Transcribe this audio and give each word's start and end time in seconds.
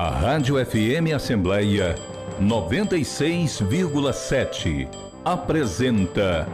A 0.00 0.08
Rádio 0.08 0.56
FM 0.64 1.12
Assembleia 1.14 1.94
96,7 2.40 4.88
apresenta 5.22 6.48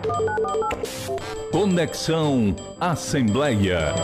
Conexão 1.53 2.57
Assembleia. 2.81 3.95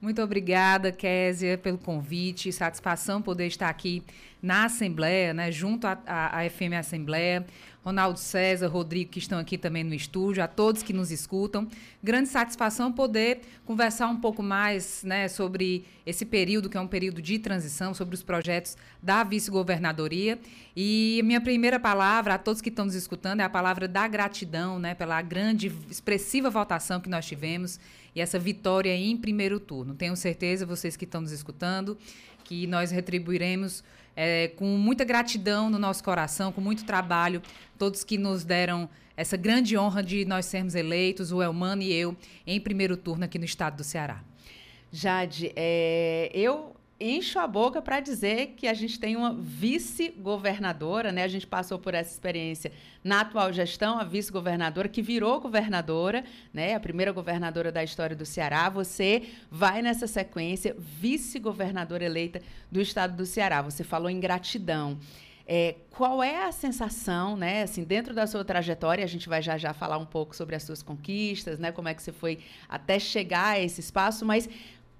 Muito 0.00 0.22
obrigada, 0.22 0.90
Késia, 0.90 1.58
pelo 1.58 1.76
convite. 1.76 2.50
Satisfação 2.50 3.20
poder 3.20 3.46
estar 3.46 3.68
aqui 3.68 4.02
na 4.40 4.64
Assembleia, 4.64 5.34
né, 5.34 5.52
junto 5.52 5.86
à 5.86 6.42
FM 6.48 6.72
Assembleia. 6.78 7.44
Ronaldo 7.84 8.18
César, 8.18 8.68
Rodrigo, 8.68 9.10
que 9.10 9.18
estão 9.18 9.38
aqui 9.38 9.56
também 9.56 9.82
no 9.82 9.94
estúdio, 9.94 10.42
a 10.42 10.48
todos 10.48 10.82
que 10.82 10.92
nos 10.92 11.10
escutam. 11.10 11.66
Grande 12.02 12.30
satisfação 12.30 12.90
poder 12.90 13.42
conversar 13.66 14.08
um 14.08 14.16
pouco 14.16 14.42
mais 14.42 15.02
né, 15.04 15.28
sobre 15.28 15.84
esse 16.06 16.24
período, 16.24 16.70
que 16.70 16.78
é 16.78 16.80
um 16.80 16.86
período 16.86 17.20
de 17.20 17.38
transição, 17.38 17.92
sobre 17.92 18.14
os 18.14 18.22
projetos 18.22 18.74
da 19.02 19.22
vice-governadoria. 19.22 20.38
E 20.74 21.20
minha 21.24 21.42
primeira 21.42 21.78
palavra 21.78 22.34
a 22.34 22.38
todos 22.38 22.62
que 22.62 22.70
estão 22.70 22.86
nos 22.86 22.94
escutando 22.94 23.40
é 23.40 23.44
a 23.44 23.50
palavra 23.50 23.86
da 23.86 24.08
gratidão 24.08 24.78
né, 24.78 24.94
pela 24.94 25.20
grande, 25.20 25.70
expressiva 25.90 26.48
votação 26.48 27.00
que 27.00 27.08
nós 27.10 27.26
tivemos 27.26 27.78
e 28.14 28.20
essa 28.20 28.38
vitória 28.38 28.96
em 28.96 29.14
primeiro 29.14 29.60
turno. 29.60 29.94
Tenho 29.94 30.16
certeza, 30.16 30.64
vocês 30.64 30.96
que 30.96 31.04
estão 31.04 31.20
nos 31.20 31.32
escutando, 31.32 31.98
que 32.44 32.66
nós 32.66 32.90
retribuiremos 32.90 33.84
é, 34.16 34.48
com 34.48 34.64
muita 34.78 35.04
gratidão 35.04 35.68
no 35.68 35.78
nosso 35.78 36.02
coração, 36.02 36.50
com 36.50 36.60
muito 36.60 36.84
trabalho, 36.84 37.42
todos 37.78 38.02
que 38.04 38.16
nos 38.18 38.42
deram 38.42 38.88
essa 39.20 39.36
grande 39.36 39.76
honra 39.76 40.02
de 40.02 40.24
nós 40.24 40.46
sermos 40.46 40.74
eleitos, 40.74 41.30
o 41.30 41.42
Elmano 41.42 41.82
e 41.82 41.92
eu, 41.92 42.16
em 42.46 42.58
primeiro 42.58 42.96
turno 42.96 43.24
aqui 43.26 43.38
no 43.38 43.44
estado 43.44 43.76
do 43.76 43.84
Ceará. 43.84 44.24
Jade, 44.90 45.52
é, 45.54 46.30
eu 46.32 46.74
encho 46.98 47.38
a 47.38 47.46
boca 47.46 47.82
para 47.82 48.00
dizer 48.00 48.54
que 48.56 48.66
a 48.66 48.72
gente 48.72 48.98
tem 48.98 49.16
uma 49.16 49.34
vice-governadora, 49.34 51.12
né? 51.12 51.22
A 51.22 51.28
gente 51.28 51.46
passou 51.46 51.78
por 51.78 51.92
essa 51.92 52.10
experiência 52.10 52.72
na 53.04 53.20
atual 53.20 53.52
gestão, 53.52 53.98
a 53.98 54.04
vice-governadora 54.04 54.88
que 54.88 55.02
virou 55.02 55.38
governadora, 55.38 56.24
né? 56.52 56.74
A 56.74 56.80
primeira 56.80 57.12
governadora 57.12 57.70
da 57.70 57.84
história 57.84 58.16
do 58.16 58.24
Ceará. 58.24 58.70
Você 58.70 59.24
vai 59.50 59.82
nessa 59.82 60.06
sequência, 60.06 60.74
vice-governadora 60.78 62.04
eleita 62.04 62.40
do 62.72 62.80
estado 62.80 63.16
do 63.16 63.26
Ceará. 63.26 63.60
Você 63.60 63.84
falou 63.84 64.08
em 64.08 64.18
gratidão. 64.18 64.98
É, 65.52 65.74
qual 65.90 66.22
é 66.22 66.44
a 66.44 66.52
sensação, 66.52 67.36
né, 67.36 67.64
assim, 67.64 67.82
dentro 67.82 68.14
da 68.14 68.24
sua 68.24 68.44
trajetória, 68.44 69.02
a 69.02 69.08
gente 69.08 69.28
vai 69.28 69.42
já 69.42 69.58
já 69.58 69.74
falar 69.74 69.98
um 69.98 70.06
pouco 70.06 70.36
sobre 70.36 70.54
as 70.54 70.62
suas 70.62 70.80
conquistas, 70.80 71.58
né, 71.58 71.72
como 71.72 71.88
é 71.88 71.94
que 71.94 72.00
você 72.00 72.12
foi 72.12 72.38
até 72.68 73.00
chegar 73.00 73.54
a 73.54 73.58
esse 73.58 73.80
espaço, 73.80 74.24
mas 74.24 74.48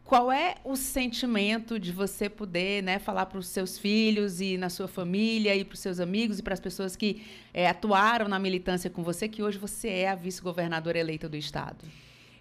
qual 0.05 0.33
é 0.33 0.57
o 0.65 0.75
sentimento 0.75 1.79
de 1.79 1.93
você 1.93 2.29
poder 2.29 2.83
né, 2.83 2.99
falar 2.99 3.27
para 3.27 3.39
os 3.39 3.47
seus 3.47 3.79
filhos 3.79 4.41
e 4.41 4.59
na 4.59 4.69
sua 4.69 4.89
família 4.89 5.55
e 5.55 5.65
para 5.65 5.75
os 5.75 5.79
seus 5.79 6.01
amigos 6.01 6.41
e 6.41 6.43
para 6.43 6.53
as 6.53 6.59
pessoas 6.59 6.97
que 6.97 7.25
é, 7.55 7.69
atuaram 7.69 8.27
na 8.27 8.41
militância 8.41 8.91
com 8.91 9.05
você, 9.05 9.29
que 9.29 9.45
hoje 9.45 9.57
você 9.57 9.89
é 9.89 10.09
a 10.09 10.17
vice-governadora 10.17 10.99
eleita 10.99 11.29
do 11.29 11.37
Estado? 11.37 11.85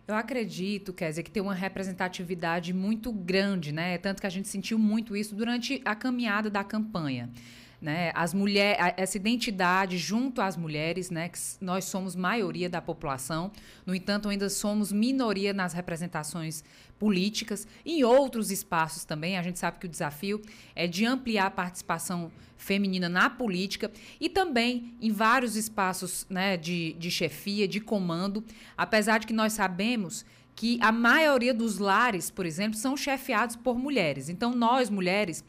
Eu 0.07 0.15
acredito, 0.15 0.95
dizer, 0.97 1.21
que 1.21 1.29
tem 1.29 1.43
uma 1.43 1.53
representatividade 1.53 2.73
muito 2.73 3.11
grande, 3.13 3.71
né? 3.71 3.99
Tanto 3.99 4.19
que 4.19 4.25
a 4.25 4.31
gente 4.31 4.47
sentiu 4.47 4.79
muito 4.79 5.15
isso 5.15 5.35
durante 5.35 5.79
a 5.85 5.93
caminhada 5.93 6.49
da 6.49 6.63
campanha. 6.63 7.29
Né? 7.81 8.11
As 8.13 8.33
mulheres, 8.33 8.93
essa 8.97 9.15
identidade 9.15 9.97
junto 9.97 10.41
às 10.41 10.57
mulheres, 10.57 11.09
né? 11.09 11.29
Que 11.29 11.39
nós 11.61 11.85
somos 11.85 12.13
maioria 12.13 12.69
da 12.69 12.81
população, 12.81 13.51
no 13.85 13.95
entanto, 13.95 14.27
ainda 14.27 14.49
somos 14.49 14.91
minoria 14.91 15.53
nas 15.53 15.71
representações 15.71 16.61
políticas. 16.99 17.65
Em 17.85 18.03
outros 18.03 18.51
espaços 18.51 19.05
também, 19.05 19.37
a 19.37 19.41
gente 19.41 19.57
sabe 19.57 19.79
que 19.79 19.85
o 19.85 19.89
desafio 19.89 20.41
é 20.75 20.87
de 20.87 21.05
ampliar 21.05 21.45
a 21.45 21.51
participação 21.51 22.29
feminina 22.57 23.07
na 23.07 23.29
política 23.29 23.89
e 24.19 24.27
também 24.27 24.93
em 25.01 25.11
vários 25.11 25.55
espaços 25.55 26.27
né, 26.29 26.57
de, 26.57 26.93
de 26.99 27.09
chefia, 27.09 27.65
de 27.65 27.79
comando, 27.79 28.43
apesar 28.77 29.19
de 29.19 29.27
que 29.27 29.33
nós 29.33 29.53
sabemos 29.53 30.25
que 30.59 30.77
a 30.81 30.91
maioria 30.91 31.53
dos 31.53 31.77
lares, 31.77 32.29
por 32.29 32.45
exemplo, 32.45 32.77
são 32.77 32.97
chefiados 32.97 33.55
por 33.55 33.79
mulheres. 33.79 34.27
Então, 34.27 34.53
nós, 34.53 34.89
mulheres, 34.89 35.41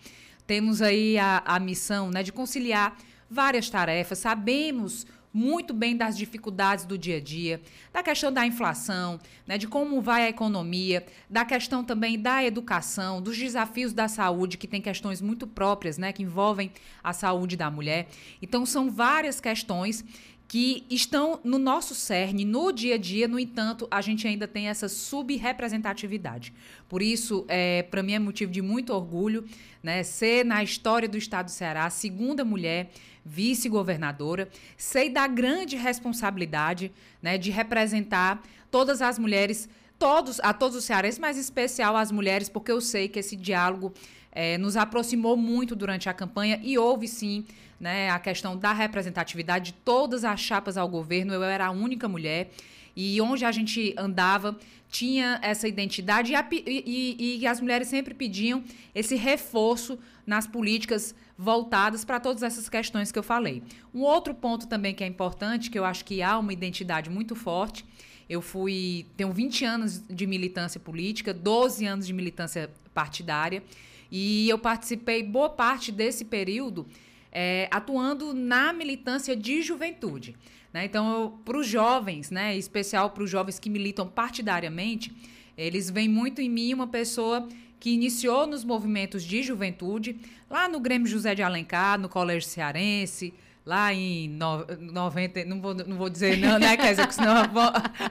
temos 0.50 0.82
aí 0.82 1.16
a, 1.16 1.44
a 1.46 1.60
missão 1.60 2.10
né, 2.10 2.24
de 2.24 2.32
conciliar 2.32 2.96
várias 3.30 3.70
tarefas, 3.70 4.18
sabemos 4.18 5.06
muito 5.32 5.72
bem 5.72 5.96
das 5.96 6.18
dificuldades 6.18 6.84
do 6.84 6.98
dia 6.98 7.18
a 7.18 7.20
dia, 7.20 7.60
da 7.92 8.02
questão 8.02 8.32
da 8.32 8.44
inflação, 8.44 9.20
né, 9.46 9.56
de 9.56 9.68
como 9.68 10.00
vai 10.00 10.24
a 10.24 10.28
economia, 10.28 11.06
da 11.30 11.44
questão 11.44 11.84
também 11.84 12.18
da 12.18 12.42
educação, 12.42 13.22
dos 13.22 13.38
desafios 13.38 13.92
da 13.92 14.08
saúde, 14.08 14.58
que 14.58 14.66
tem 14.66 14.82
questões 14.82 15.20
muito 15.20 15.46
próprias, 15.46 15.96
né, 15.98 16.12
que 16.12 16.24
envolvem 16.24 16.72
a 17.00 17.12
saúde 17.12 17.56
da 17.56 17.70
mulher. 17.70 18.08
Então, 18.42 18.66
são 18.66 18.90
várias 18.90 19.40
questões 19.40 20.04
que 20.50 20.84
estão 20.90 21.38
no 21.44 21.60
nosso 21.60 21.94
cerne, 21.94 22.44
no 22.44 22.72
dia 22.72 22.96
a 22.96 22.98
dia, 22.98 23.28
no 23.28 23.38
entanto, 23.38 23.86
a 23.88 24.00
gente 24.00 24.26
ainda 24.26 24.48
tem 24.48 24.66
essa 24.66 24.88
subrepresentatividade. 24.88 26.52
Por 26.88 27.00
isso, 27.00 27.44
é, 27.46 27.84
para 27.84 28.02
mim 28.02 28.14
é 28.14 28.18
motivo 28.18 28.50
de 28.50 28.60
muito 28.60 28.92
orgulho 28.92 29.44
né, 29.80 30.02
ser 30.02 30.44
na 30.44 30.60
história 30.60 31.08
do 31.08 31.16
estado 31.16 31.46
do 31.46 31.52
Ceará 31.52 31.84
a 31.84 31.90
segunda 31.90 32.44
mulher 32.44 32.90
vice-governadora. 33.24 34.48
Sei 34.76 35.08
da 35.08 35.28
grande 35.28 35.76
responsabilidade 35.76 36.90
né, 37.22 37.38
de 37.38 37.52
representar 37.52 38.42
todas 38.72 39.00
as 39.00 39.20
mulheres, 39.20 39.68
todos, 40.00 40.40
a 40.40 40.52
todos 40.52 40.76
os 40.76 40.82
cearenses, 40.82 41.20
mas 41.20 41.36
em 41.36 41.40
especial 41.42 41.96
as 41.96 42.10
mulheres, 42.10 42.48
porque 42.48 42.72
eu 42.72 42.80
sei 42.80 43.08
que 43.08 43.20
esse 43.20 43.36
diálogo 43.36 43.94
é, 44.32 44.56
nos 44.58 44.76
aproximou 44.76 45.36
muito 45.36 45.74
durante 45.74 46.08
a 46.08 46.14
campanha 46.14 46.60
e 46.62 46.78
houve 46.78 47.08
sim 47.08 47.44
né, 47.78 48.10
a 48.10 48.18
questão 48.18 48.56
da 48.56 48.72
representatividade 48.72 49.72
de 49.72 49.72
todas 49.72 50.24
as 50.24 50.40
chapas 50.40 50.76
ao 50.76 50.88
governo. 50.88 51.32
Eu 51.32 51.42
era 51.42 51.66
a 51.66 51.70
única 51.70 52.08
mulher 52.08 52.50
e 52.94 53.20
onde 53.20 53.44
a 53.44 53.52
gente 53.52 53.94
andava 53.96 54.56
tinha 54.90 55.38
essa 55.42 55.68
identidade 55.68 56.32
e, 56.32 56.34
a, 56.34 56.46
e, 56.50 57.38
e, 57.40 57.46
as 57.46 57.60
mulheres 57.60 57.86
sempre 57.86 58.12
pediam 58.12 58.62
esse 58.92 59.14
reforço 59.14 59.98
nas 60.26 60.46
políticas 60.46 61.14
voltadas 61.38 62.04
para 62.04 62.18
todas 62.18 62.42
essas 62.42 62.68
questões 62.68 63.12
que 63.12 63.18
eu 63.18 63.22
falei. 63.22 63.62
Um 63.94 64.00
outro 64.02 64.34
ponto 64.34 64.66
também 64.66 64.92
que 64.92 65.04
é 65.04 65.06
importante, 65.06 65.70
que 65.70 65.78
eu 65.78 65.84
acho 65.84 66.04
que 66.04 66.22
há 66.22 66.36
uma 66.38 66.52
identidade 66.52 67.08
muito 67.08 67.36
forte, 67.36 67.84
eu 68.28 68.42
fui 68.42 69.06
tenho 69.16 69.32
20 69.32 69.64
anos 69.64 70.02
de 70.08 70.26
militância 70.26 70.78
política, 70.78 71.32
12 71.32 71.86
anos 71.86 72.06
de 72.06 72.12
militância 72.12 72.70
partidária, 72.92 73.62
e 74.10 74.48
eu 74.48 74.58
participei 74.58 75.22
boa 75.22 75.48
parte 75.48 75.92
desse 75.92 76.24
período 76.24 76.86
é, 77.32 77.68
atuando 77.70 78.34
na 78.34 78.72
militância 78.72 79.36
de 79.36 79.62
juventude. 79.62 80.34
Né? 80.72 80.84
Então, 80.84 81.38
para 81.44 81.56
os 81.56 81.66
jovens, 81.66 82.30
né, 82.30 82.54
em 82.54 82.58
especial 82.58 83.10
para 83.10 83.22
os 83.22 83.30
jovens 83.30 83.58
que 83.58 83.70
militam 83.70 84.06
partidariamente, 84.08 85.12
eles 85.56 85.90
veem 85.90 86.08
muito 86.08 86.40
em 86.40 86.48
mim 86.48 86.74
uma 86.74 86.86
pessoa 86.86 87.46
que 87.78 87.90
iniciou 87.90 88.46
nos 88.46 88.64
movimentos 88.64 89.24
de 89.24 89.42
juventude, 89.42 90.18
lá 90.50 90.68
no 90.68 90.80
Grêmio 90.80 91.06
José 91.06 91.34
de 91.34 91.42
Alencar, 91.42 91.98
no 91.98 92.08
Colégio 92.08 92.48
Cearense, 92.48 93.32
lá 93.64 93.92
em 93.92 94.28
no, 94.28 94.66
90, 94.78 95.44
não 95.44 95.60
vou, 95.60 95.74
não 95.74 95.96
vou 95.96 96.08
dizer 96.08 96.36
não, 96.38 96.58
né, 96.58 96.76
quer 96.76 96.90
dizer, 96.90 97.06
que 97.06 97.14
senão 97.14 97.44
eu 97.44 97.50
vou... 97.50 97.62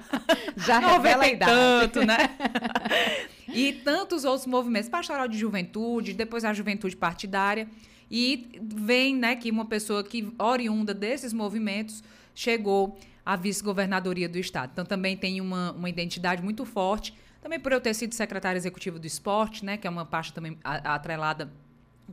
Já 0.57 0.79
revela 0.79 1.23
a 1.23 1.27
idade. 1.27 1.51
tanto, 1.51 2.05
né? 2.05 2.17
e 3.47 3.73
tantos 3.73 4.25
outros 4.25 4.45
movimentos, 4.45 4.89
pastoral 4.89 5.27
de 5.27 5.37
juventude, 5.37 6.13
depois 6.13 6.43
a 6.43 6.53
juventude 6.53 6.95
partidária, 6.95 7.67
e 8.11 8.49
vem, 8.61 9.15
né, 9.15 9.35
que 9.35 9.51
uma 9.51 9.65
pessoa 9.65 10.03
que 10.03 10.33
oriunda 10.39 10.93
desses 10.93 11.31
movimentos 11.31 12.03
chegou 12.33 12.97
à 13.25 13.35
vice-governadoria 13.35 14.27
do 14.27 14.37
Estado. 14.37 14.71
Então, 14.73 14.85
também 14.85 15.15
tem 15.15 15.39
uma, 15.41 15.71
uma 15.73 15.89
identidade 15.89 16.41
muito 16.41 16.65
forte, 16.65 17.13
também 17.41 17.59
por 17.59 17.71
eu 17.71 17.79
ter 17.79 17.93
sido 17.93 18.13
secretária 18.13 18.57
executiva 18.57 18.99
do 18.99 19.05
esporte, 19.05 19.63
né, 19.63 19.77
que 19.77 19.87
é 19.87 19.89
uma 19.89 20.05
pasta 20.05 20.33
também 20.33 20.57
atrelada 20.63 21.51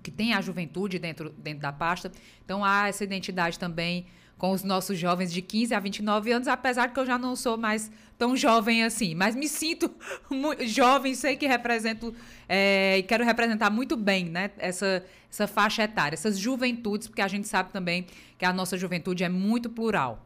que 0.02 0.10
tem 0.10 0.34
a 0.34 0.40
juventude 0.40 0.98
dentro, 0.98 1.30
dentro 1.30 1.60
da 1.60 1.72
pasta. 1.72 2.10
Então, 2.44 2.64
há 2.64 2.88
essa 2.88 3.04
identidade 3.04 3.58
também 3.58 4.06
com 4.38 4.50
os 4.52 4.62
nossos 4.62 4.98
jovens 4.98 5.32
de 5.32 5.40
15 5.40 5.74
a 5.74 5.80
29 5.80 6.32
anos, 6.32 6.48
apesar 6.48 6.88
de 6.88 6.94
que 6.94 7.00
eu 7.00 7.06
já 7.06 7.18
não 7.18 7.34
sou 7.34 7.56
mais 7.56 7.90
tão 8.18 8.36
jovem 8.36 8.84
assim, 8.84 9.14
mas 9.14 9.34
me 9.34 9.48
sinto 9.48 9.90
jovem, 10.66 11.14
sei 11.14 11.36
que 11.36 11.46
represento 11.46 12.14
é, 12.48 12.98
e 12.98 13.02
quero 13.02 13.24
representar 13.24 13.70
muito 13.70 13.96
bem 13.96 14.26
né, 14.26 14.50
essa, 14.58 15.04
essa 15.30 15.46
faixa 15.46 15.82
etária, 15.84 16.14
essas 16.14 16.38
juventudes, 16.38 17.08
porque 17.08 17.22
a 17.22 17.28
gente 17.28 17.48
sabe 17.48 17.72
também 17.72 18.06
que 18.38 18.44
a 18.44 18.52
nossa 18.52 18.76
juventude 18.76 19.24
é 19.24 19.28
muito 19.28 19.70
plural. 19.70 20.22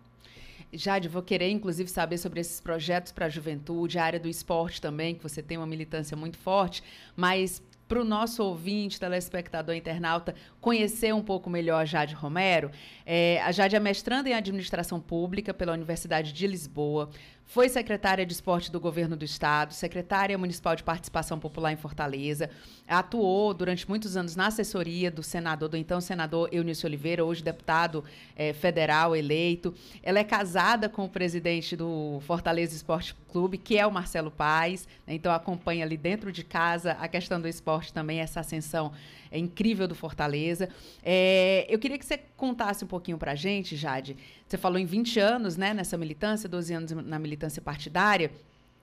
Jade, 0.72 1.08
vou 1.08 1.22
querer 1.22 1.50
inclusive 1.50 1.90
saber 1.90 2.18
sobre 2.18 2.40
esses 2.40 2.60
projetos 2.60 3.10
para 3.10 3.26
a 3.26 3.28
juventude, 3.28 3.98
a 3.98 4.04
área 4.04 4.20
do 4.20 4.28
esporte 4.28 4.80
também, 4.80 5.16
que 5.16 5.22
você 5.22 5.42
tem 5.42 5.56
uma 5.56 5.66
militância 5.66 6.16
muito 6.16 6.38
forte, 6.38 6.82
mas 7.16 7.60
para 7.90 8.00
o 8.00 8.04
nosso 8.04 8.44
ouvinte, 8.44 9.00
telespectador, 9.00 9.74
internauta, 9.74 10.32
conhecer 10.60 11.12
um 11.12 11.20
pouco 11.20 11.50
melhor 11.50 11.82
a 11.82 11.84
Jade 11.84 12.14
Romero. 12.14 12.70
É, 13.04 13.42
a 13.42 13.50
Jade 13.50 13.74
é 13.74 13.80
mestranda 13.80 14.28
em 14.28 14.32
Administração 14.32 15.00
Pública 15.00 15.52
pela 15.52 15.72
Universidade 15.72 16.32
de 16.32 16.46
Lisboa, 16.46 17.10
foi 17.50 17.68
secretária 17.68 18.24
de 18.24 18.32
esporte 18.32 18.70
do 18.70 18.78
governo 18.78 19.16
do 19.16 19.24
estado, 19.24 19.74
secretária 19.74 20.38
municipal 20.38 20.76
de 20.76 20.84
participação 20.84 21.36
popular 21.36 21.72
em 21.72 21.76
Fortaleza, 21.76 22.48
atuou 22.86 23.52
durante 23.52 23.88
muitos 23.88 24.16
anos 24.16 24.36
na 24.36 24.46
assessoria 24.46 25.10
do 25.10 25.20
senador, 25.20 25.68
do 25.68 25.76
então 25.76 26.00
senador 26.00 26.48
Eunício 26.52 26.86
Oliveira, 26.86 27.24
hoje 27.24 27.42
deputado 27.42 28.04
eh, 28.36 28.52
federal 28.52 29.16
eleito. 29.16 29.74
Ela 30.00 30.20
é 30.20 30.24
casada 30.24 30.88
com 30.88 31.04
o 31.04 31.08
presidente 31.08 31.74
do 31.74 32.20
Fortaleza 32.24 32.72
Esporte 32.72 33.16
Clube, 33.32 33.58
que 33.58 33.76
é 33.76 33.84
o 33.84 33.90
Marcelo 33.90 34.30
Paes, 34.30 34.86
né? 35.04 35.14
então 35.14 35.32
acompanha 35.32 35.84
ali 35.84 35.96
dentro 35.96 36.30
de 36.30 36.44
casa 36.44 36.92
a 37.00 37.08
questão 37.08 37.40
do 37.40 37.48
esporte 37.48 37.92
também, 37.92 38.20
essa 38.20 38.38
ascensão 38.38 38.92
é 39.30 39.38
incrível 39.38 39.86
do 39.86 39.94
Fortaleza. 39.94 40.68
É, 41.02 41.66
eu 41.68 41.78
queria 41.78 41.98
que 41.98 42.04
você 42.04 42.18
contasse 42.36 42.84
um 42.84 42.88
pouquinho 42.88 43.16
para 43.16 43.32
a 43.32 43.34
gente, 43.34 43.76
Jade. 43.76 44.16
Você 44.46 44.56
falou 44.56 44.78
em 44.78 44.84
20 44.84 45.20
anos 45.20 45.56
né, 45.56 45.72
nessa 45.72 45.96
militância, 45.96 46.48
12 46.48 46.74
anos 46.74 46.90
na 46.90 47.18
militância 47.18 47.62
partidária. 47.62 48.30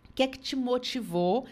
O 0.10 0.14
que 0.14 0.24
é 0.24 0.28
que 0.28 0.40
te 0.40 0.56
motivou 0.56 1.46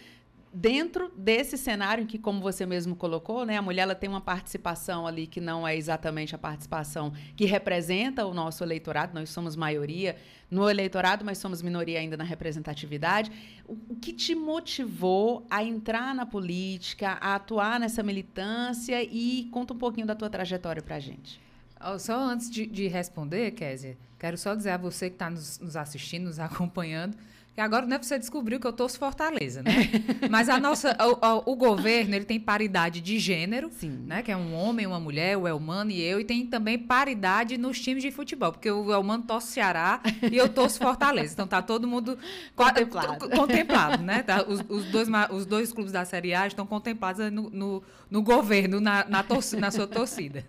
dentro 0.56 1.12
desse 1.18 1.57
cenário 1.57 2.04
em 2.04 2.07
que, 2.07 2.18
como 2.18 2.40
você 2.40 2.66
mesmo 2.66 2.96
colocou, 2.96 3.46
né, 3.46 3.57
a 3.57 3.62
mulher 3.62 3.81
ela 3.81 3.94
tem 3.94 4.10
uma 4.10 4.22
participação 4.22 5.06
ali 5.06 5.28
que 5.28 5.42
não 5.42 5.68
é 5.68 5.75
exatamente 5.75 6.34
a 6.34 6.38
participação 6.38 7.12
que 7.36 7.44
representa 7.44 8.25
o 8.25 8.34
nosso 8.34 8.63
eleitorado, 8.63 9.13
nós 9.13 9.30
somos 9.30 9.57
maioria 9.57 10.16
no 10.50 10.69
eleitorado, 10.69 11.25
mas 11.25 11.40
somos 11.40 11.62
minoria 11.62 12.00
ainda 12.00 12.16
na 12.16 12.24
representatividade. 12.24 13.31
O, 13.68 13.96
que 13.98 14.13
te 14.13 14.34
motivou 14.34 15.46
a 15.50 15.62
entrar 15.62 16.16
na 16.16 16.25
política, 16.25 17.18
a 17.19 17.36
atuar 17.36 17.78
nessa 17.78 18.01
militância 18.01 19.04
e 19.04 19.50
conta 19.51 19.74
um 19.74 19.78
pouquinho 19.78 20.08
da 20.08 20.16
tua 20.16 20.30
trajetória 20.30 20.81
para 20.81 20.96
a 20.96 21.00
gente. 21.00 21.42
Só 22.00 22.18
antes 22.18 22.50
de, 22.50 22.66
de 22.66 22.88
responder, 22.88 23.51
Kézia, 23.51 23.98
quero 24.18 24.38
só 24.38 24.56
dizer 24.56 24.69
a 24.69 24.78
você 24.78 25.10
que 25.10 25.16
está 25.16 25.30
nos, 25.30 25.60
nos 25.60 25.75
assistindo, 25.75 26.25
nos 26.25 26.40
acompanhando, 26.40 27.18
que 27.56 27.62
agora 27.62 27.86
não 27.86 27.96
é 27.96 28.00
você 28.00 28.19
descobriu 28.19 28.60
que 28.60 28.68
eu 28.68 28.74
torço 28.74 29.00
Fortaleza, 29.00 29.63
né? 29.63 29.72
Mas 30.30 30.50
a 30.50 30.60
nossa, 30.60 30.94
o, 31.00 31.25
o, 31.25 31.54
o, 31.54 31.56
governo 31.56 32.13
ele 32.13 32.25
tem 32.25 32.38
paridade 32.38 33.00
de 33.00 33.18
gênero, 33.18 33.72
Sim. 33.72 34.04
né? 34.06 34.22
Que 34.22 34.30
é 34.30 34.36
um 34.36 34.54
homem, 34.54 34.86
uma 34.86 35.00
mulher, 35.00 35.38
o 35.38 35.48
Elmano 35.48 35.90
e 35.90 36.02
eu, 36.02 36.19
e 36.19 36.25
tem 36.25 36.46
também 36.46 36.78
paridade 36.78 37.57
nos 37.57 37.80
times 37.80 38.04
de 38.04 38.12
futebol, 38.12 38.52
porque 38.52 38.69
o 38.69 38.92
Elmano 38.92 39.24
torce 39.24 39.54
Ceará 39.54 40.02
e 40.30 40.36
eu 40.36 40.50
torço 40.50 40.80
Fortaleza. 40.80 41.31
Então 41.31 41.48
tá 41.48 41.62
todo 41.62 41.88
mundo 41.88 42.19
contemplado, 42.57 43.30
contemplado 43.30 44.04
né? 44.04 44.22
Tá, 44.22 44.44
os, 44.46 44.60
os, 44.68 44.84
dois, 44.92 45.08
os 45.31 45.46
dois 45.46 45.72
clubes 45.72 45.94
da 45.94 46.04
Série 46.04 46.34
A 46.34 46.48
estão 46.48 46.68
contemplados 46.68 47.31
no, 47.31 47.50
no, 47.50 47.84
no 48.12 48.22
governo, 48.22 48.81
na, 48.81 49.06
na, 49.08 49.24
torcida, 49.24 49.62
na 49.62 49.72
sua 49.72 49.88
torcida. 49.88 50.46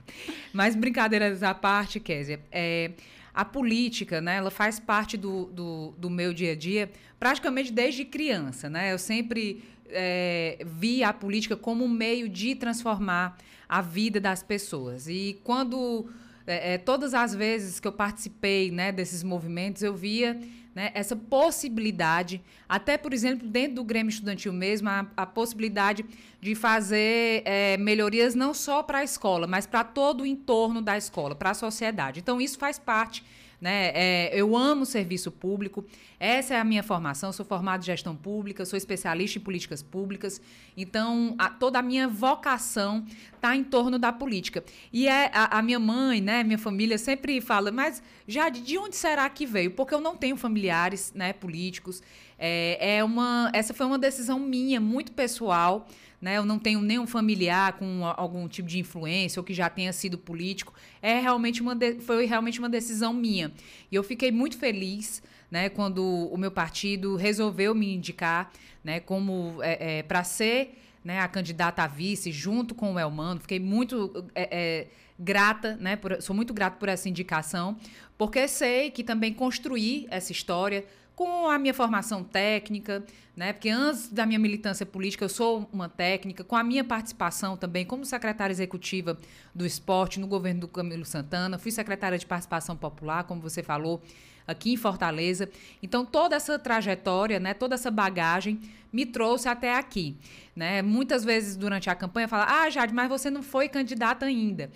Mas 0.52 0.74
brincadeiras 0.74 1.44
à 1.44 1.54
parte, 1.54 2.00
Kézia, 2.00 2.40
é 2.50 2.90
a 3.36 3.44
política, 3.44 4.18
né, 4.18 4.36
ela 4.36 4.50
faz 4.50 4.80
parte 4.80 5.14
do, 5.18 5.44
do, 5.52 5.94
do 5.98 6.08
meu 6.08 6.32
dia 6.32 6.52
a 6.52 6.56
dia 6.56 6.90
praticamente 7.20 7.70
desde 7.70 8.02
criança. 8.02 8.70
Né? 8.70 8.94
Eu 8.94 8.98
sempre 8.98 9.62
é, 9.90 10.64
vi 10.64 11.04
a 11.04 11.12
política 11.12 11.54
como 11.54 11.84
um 11.84 11.88
meio 11.88 12.30
de 12.30 12.54
transformar 12.54 13.36
a 13.68 13.82
vida 13.82 14.18
das 14.18 14.42
pessoas. 14.42 15.06
E 15.06 15.38
quando 15.44 16.08
é, 16.46 16.74
é, 16.74 16.78
todas 16.78 17.12
as 17.12 17.34
vezes 17.34 17.78
que 17.78 17.86
eu 17.86 17.92
participei 17.92 18.70
né, 18.70 18.90
desses 18.90 19.22
movimentos, 19.22 19.82
eu 19.82 19.94
via 19.94 20.40
né, 20.76 20.90
essa 20.92 21.16
possibilidade, 21.16 22.42
até 22.68 22.98
por 22.98 23.14
exemplo, 23.14 23.48
dentro 23.48 23.76
do 23.76 23.84
Grêmio 23.84 24.10
Estudantil 24.10 24.52
mesmo, 24.52 24.90
a, 24.90 25.06
a 25.16 25.24
possibilidade 25.24 26.04
de 26.38 26.54
fazer 26.54 27.40
é, 27.46 27.78
melhorias 27.78 28.34
não 28.34 28.52
só 28.52 28.82
para 28.82 28.98
a 28.98 29.02
escola, 29.02 29.46
mas 29.46 29.66
para 29.66 29.82
todo 29.82 30.20
o 30.20 30.26
entorno 30.26 30.82
da 30.82 30.94
escola, 30.94 31.34
para 31.34 31.52
a 31.52 31.54
sociedade. 31.54 32.20
Então, 32.20 32.38
isso 32.38 32.58
faz 32.58 32.78
parte 32.78 33.24
né? 33.60 33.90
É, 33.94 34.30
eu 34.34 34.56
amo 34.56 34.84
serviço 34.84 35.30
público, 35.30 35.84
essa 36.18 36.54
é 36.54 36.60
a 36.60 36.64
minha 36.64 36.82
formação. 36.82 37.32
Sou 37.32 37.44
formada 37.44 37.82
em 37.82 37.86
gestão 37.86 38.16
pública, 38.16 38.64
sou 38.64 38.76
especialista 38.76 39.38
em 39.38 39.42
políticas 39.42 39.82
públicas. 39.82 40.40
Então, 40.76 41.34
a, 41.38 41.50
toda 41.50 41.78
a 41.78 41.82
minha 41.82 42.08
vocação 42.08 43.04
está 43.34 43.54
em 43.54 43.64
torno 43.64 43.98
da 43.98 44.12
política. 44.12 44.64
E 44.92 45.08
é, 45.08 45.30
a, 45.32 45.58
a, 45.58 45.62
minha 45.62 45.78
mãe, 45.78 46.20
né, 46.20 46.42
minha 46.42 46.58
família 46.58 46.98
sempre 46.98 47.40
fala, 47.40 47.70
mas 47.70 48.02
Jade, 48.26 48.60
de 48.62 48.78
onde 48.78 48.96
será 48.96 49.28
que 49.28 49.46
veio? 49.46 49.70
Porque 49.70 49.94
eu 49.94 50.00
não 50.00 50.16
tenho 50.16 50.36
familiares 50.36 51.12
né, 51.14 51.32
políticos. 51.32 52.02
É, 52.38 52.96
é 52.98 53.04
uma, 53.04 53.50
essa 53.52 53.72
foi 53.72 53.86
uma 53.86 53.98
decisão 53.98 54.38
minha, 54.38 54.80
muito 54.80 55.12
pessoal 55.12 55.86
né? 56.20 56.36
Eu 56.36 56.44
não 56.44 56.58
tenho 56.58 56.80
nenhum 56.80 57.06
familiar 57.06 57.74
com 57.74 58.04
algum 58.04 58.48
tipo 58.48 58.68
de 58.68 58.78
influência 58.78 59.40
ou 59.40 59.44
que 59.44 59.54
já 59.54 59.68
tenha 59.68 59.92
sido 59.92 60.16
político. 60.16 60.72
É 61.02 61.20
realmente 61.20 61.60
uma 61.60 61.74
de, 61.74 62.00
foi 62.00 62.26
realmente 62.26 62.58
uma 62.58 62.68
decisão 62.68 63.12
minha. 63.12 63.52
E 63.90 63.94
eu 63.94 64.02
fiquei 64.02 64.30
muito 64.32 64.58
feliz, 64.58 65.22
né, 65.50 65.68
quando 65.68 66.02
o 66.02 66.36
meu 66.36 66.50
partido 66.50 67.16
resolveu 67.16 67.74
me 67.74 67.94
indicar, 67.94 68.50
né, 68.82 69.00
como 69.00 69.62
é, 69.62 69.98
é, 69.98 70.02
para 70.02 70.24
ser 70.24 70.78
né, 71.04 71.20
a 71.20 71.28
candidata 71.28 71.82
a 71.82 71.86
vice 71.86 72.32
junto 72.32 72.74
com 72.74 72.94
o 72.94 72.98
Elmano. 72.98 73.40
Fiquei 73.40 73.60
muito 73.60 74.26
é, 74.34 74.48
é, 74.50 74.86
grata, 75.18 75.76
né, 75.76 75.96
por, 75.96 76.20
sou 76.20 76.34
muito 76.34 76.52
grata 76.52 76.76
por 76.78 76.88
essa 76.88 77.08
indicação, 77.08 77.76
porque 78.18 78.48
sei 78.48 78.90
que 78.90 79.04
também 79.04 79.32
construí 79.32 80.06
essa 80.10 80.32
história 80.32 80.84
com 81.16 81.48
a 81.48 81.58
minha 81.58 81.72
formação 81.72 82.22
técnica, 82.22 83.02
né? 83.34 83.54
Porque 83.54 83.70
antes 83.70 84.10
da 84.10 84.26
minha 84.26 84.38
militância 84.38 84.84
política 84.84 85.24
eu 85.24 85.28
sou 85.30 85.66
uma 85.72 85.88
técnica, 85.88 86.44
com 86.44 86.54
a 86.54 86.62
minha 86.62 86.84
participação 86.84 87.56
também 87.56 87.86
como 87.86 88.04
secretária 88.04 88.52
executiva 88.52 89.18
do 89.54 89.64
esporte 89.64 90.20
no 90.20 90.26
governo 90.26 90.60
do 90.60 90.68
Camilo 90.68 91.06
Santana, 91.06 91.58
fui 91.58 91.72
secretária 91.72 92.18
de 92.18 92.26
participação 92.26 92.76
popular, 92.76 93.24
como 93.24 93.40
você 93.40 93.62
falou, 93.62 94.02
aqui 94.46 94.74
em 94.74 94.76
Fortaleza. 94.76 95.48
Então 95.82 96.04
toda 96.04 96.36
essa 96.36 96.58
trajetória, 96.58 97.40
né, 97.40 97.54
toda 97.54 97.74
essa 97.74 97.90
bagagem 97.90 98.60
me 98.92 99.06
trouxe 99.06 99.48
até 99.48 99.74
aqui, 99.74 100.16
né? 100.54 100.82
Muitas 100.82 101.24
vezes 101.24 101.56
durante 101.56 101.88
a 101.88 101.94
campanha 101.94 102.28
fala: 102.28 102.46
"Ah, 102.46 102.68
Jade, 102.68 102.92
mas 102.92 103.08
você 103.08 103.30
não 103.30 103.42
foi 103.42 103.70
candidata 103.70 104.26
ainda" 104.26 104.70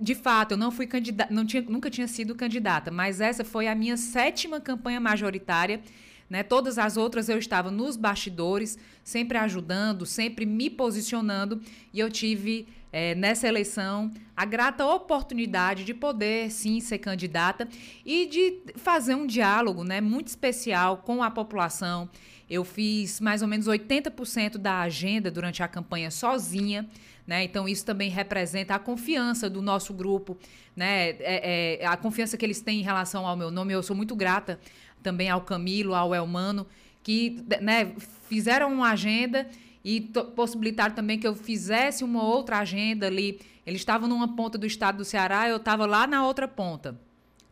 de 0.00 0.14
fato, 0.14 0.52
eu 0.52 0.56
não 0.58 0.70
fui 0.70 0.86
candidata, 0.86 1.32
não 1.32 1.44
tinha, 1.46 1.62
nunca 1.62 1.90
tinha 1.90 2.06
sido 2.06 2.34
candidata, 2.34 2.90
mas 2.90 3.20
essa 3.20 3.44
foi 3.44 3.66
a 3.68 3.74
minha 3.74 3.96
sétima 3.96 4.60
campanha 4.60 5.00
majoritária. 5.00 5.80
Né? 6.28 6.42
Todas 6.42 6.76
as 6.76 6.96
outras 6.96 7.28
eu 7.28 7.38
estava 7.38 7.70
nos 7.70 7.96
bastidores, 7.96 8.78
sempre 9.04 9.38
ajudando, 9.38 10.04
sempre 10.04 10.44
me 10.44 10.68
posicionando, 10.68 11.60
e 11.92 12.00
eu 12.00 12.10
tive 12.10 12.66
é, 12.92 13.14
nessa 13.14 13.46
eleição 13.46 14.10
a 14.36 14.44
grata 14.44 14.86
oportunidade 14.86 15.84
de 15.84 15.94
poder 15.94 16.50
sim 16.50 16.80
ser 16.80 16.98
candidata 16.98 17.68
e 18.04 18.26
de 18.26 18.60
fazer 18.76 19.14
um 19.14 19.26
diálogo 19.26 19.84
né, 19.84 20.00
muito 20.00 20.28
especial 20.28 20.98
com 20.98 21.22
a 21.22 21.30
população. 21.30 22.08
Eu 22.48 22.64
fiz 22.64 23.20
mais 23.20 23.42
ou 23.42 23.48
menos 23.48 23.66
80% 23.66 24.56
da 24.58 24.80
agenda 24.80 25.30
durante 25.30 25.62
a 25.62 25.68
campanha 25.68 26.10
sozinha. 26.10 26.88
Né? 27.26 27.42
Então, 27.42 27.68
isso 27.68 27.84
também 27.84 28.08
representa 28.08 28.74
a 28.74 28.78
confiança 28.78 29.50
do 29.50 29.60
nosso 29.60 29.92
grupo, 29.92 30.38
né? 30.76 31.10
É, 31.18 31.80
é, 31.80 31.86
a 31.86 31.96
confiança 31.96 32.36
que 32.36 32.44
eles 32.44 32.60
têm 32.60 32.80
em 32.80 32.84
relação 32.84 33.26
ao 33.26 33.36
meu 33.36 33.50
nome. 33.50 33.72
Eu 33.72 33.82
sou 33.82 33.96
muito 33.96 34.14
grata 34.14 34.60
também 35.02 35.28
ao 35.28 35.40
Camilo, 35.40 35.94
ao 35.94 36.14
Elmano, 36.14 36.66
que 37.02 37.44
né, 37.60 37.92
fizeram 38.28 38.72
uma 38.72 38.90
agenda 38.90 39.48
e 39.84 40.00
possibilitaram 40.34 40.94
também 40.94 41.18
que 41.18 41.26
eu 41.26 41.34
fizesse 41.34 42.02
uma 42.02 42.22
outra 42.22 42.58
agenda 42.58 43.06
ali. 43.06 43.40
Eles 43.64 43.80
estavam 43.80 44.08
numa 44.08 44.34
ponta 44.34 44.56
do 44.58 44.66
estado 44.66 44.98
do 44.98 45.04
Ceará, 45.04 45.48
eu 45.48 45.56
estava 45.56 45.86
lá 45.86 46.06
na 46.06 46.24
outra 46.24 46.46
ponta, 46.46 47.00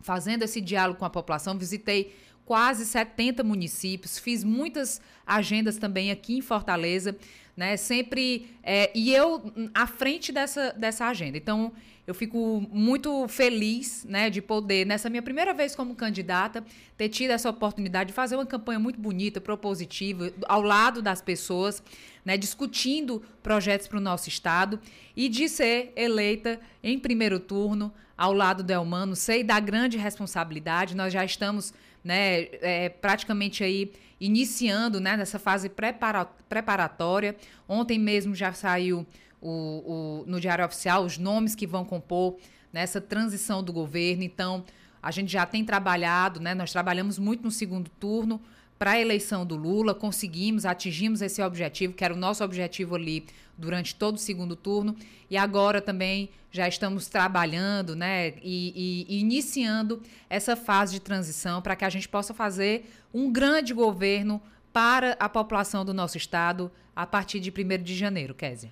fazendo 0.01 0.43
esse 0.43 0.61
diálogo 0.61 0.99
com 0.99 1.05
a 1.05 1.11
população. 1.11 1.57
Visitei 1.57 2.15
quase 2.45 2.85
70 2.85 3.43
municípios, 3.43 4.19
fiz 4.19 4.45
muitas 4.45 5.01
agendas 5.27 5.79
também 5.79 6.11
aqui 6.11 6.37
em 6.37 6.41
Fortaleza, 6.41 7.17
né? 7.57 7.77
Sempre. 7.77 8.51
É, 8.63 8.91
e 8.95 9.13
eu 9.13 9.53
à 9.73 9.87
frente 9.87 10.33
dessa, 10.33 10.73
dessa 10.73 11.07
agenda. 11.07 11.37
Então, 11.37 11.73
eu 12.07 12.15
fico 12.15 12.63
muito 12.71 13.27
feliz 13.29 14.05
né, 14.05 14.29
de 14.29 14.43
poder, 14.43 14.85
nessa 14.85 15.09
minha 15.09 15.23
primeira 15.23 15.55
vez 15.55 15.75
como 15.75 15.95
candidata, 15.95 16.63
ter 16.99 17.09
tido 17.09 17.31
essa 17.31 17.49
oportunidade 17.49 18.09
de 18.09 18.15
fazer 18.15 18.37
uma 18.37 18.45
campanha 18.45 18.79
muito 18.79 19.01
bonita, 19.01 19.41
propositiva, 19.41 20.31
ao 20.47 20.61
lado 20.61 21.01
das 21.01 21.23
pessoas, 21.23 21.83
né, 22.23 22.37
discutindo 22.37 23.23
projetos 23.43 23.89
para 23.89 23.97
o 23.97 24.03
nosso 24.03 24.29
Estado 24.29 24.79
e 25.17 25.31
de 25.31 25.49
ser 25.49 25.93
eleita 25.97 26.61
em 26.83 26.99
primeiro 26.99 27.41
turno 27.41 27.93
ao 28.19 28.35
lado 28.35 28.63
do 28.63 28.71
Elmano. 28.71 29.17
Sei 29.17 29.43
da 29.43 29.59
grande 29.59 29.97
responsabilidade, 29.97 30.95
nós 30.95 31.11
já 31.11 31.25
estamos 31.25 31.73
né, 32.05 32.43
é, 32.61 32.89
praticamente 32.91 33.65
aí 33.65 33.91
iniciando 34.21 35.01
né, 35.01 35.17
nessa 35.17 35.39
fase 35.39 35.69
prepara 35.69 36.27
preparatória. 36.49 37.35
Ontem 37.67 37.99
mesmo 37.99 38.35
já 38.35 38.53
saiu 38.53 39.07
o, 39.41 39.51
o, 39.51 40.25
no 40.27 40.39
Diário 40.39 40.65
Oficial 40.65 41.05
os 41.05 41.19
nomes 41.19 41.55
que 41.55 41.67
vão 41.67 41.85
compor 41.85 42.37
nessa 42.73 43.01
transição 43.01 43.63
do 43.63 43.73
governo. 43.73 44.23
Então, 44.23 44.65
a 45.03 45.11
gente 45.11 45.33
já 45.33 45.45
tem 45.45 45.65
trabalhado, 45.65 46.41
né? 46.41 46.55
Nós 46.55 46.71
trabalhamos 46.73 47.19
muito 47.19 47.43
no 47.43 47.51
segundo 47.51 47.91
turno 47.91 48.41
para 48.85 48.91
a 48.91 49.01
eleição 49.01 49.47
do 49.47 49.57
Lula, 49.57 49.95
conseguimos, 49.95 50.67
atingimos 50.67 51.23
esse 51.23 51.41
objetivo, 51.41 51.95
que 51.95 52.05
era 52.05 52.13
o 52.13 52.17
nosso 52.19 52.45
objetivo 52.45 52.97
ali 52.97 53.25
durante 53.57 53.95
todo 53.95 54.17
o 54.17 54.19
segundo 54.19 54.55
turno, 54.55 54.95
e 55.31 55.39
agora 55.39 55.81
também 55.81 56.29
já 56.53 56.69
estamos 56.69 57.07
trabalhando 57.07 57.97
né, 57.97 58.35
e, 58.43 59.07
e, 59.09 59.17
e 59.17 59.21
iniciando 59.21 60.03
essa 60.29 60.55
fase 60.55 60.93
de 60.93 61.01
transição 61.01 61.63
para 61.63 61.75
que 61.75 61.83
a 61.87 61.89
gente 61.89 62.07
possa 62.07 62.35
fazer 62.35 62.85
um 63.15 63.33
grande 63.33 63.73
governo 63.73 64.39
para 64.71 65.17
a 65.19 65.31
população 65.31 65.83
do 65.83 65.95
nosso 65.95 66.19
estado 66.19 66.71
a 66.95 67.07
partir 67.07 67.41
de 67.41 67.51
1 67.51 67.83
de 67.83 67.97
janeiro, 67.97 68.35
Kézia. 68.35 68.71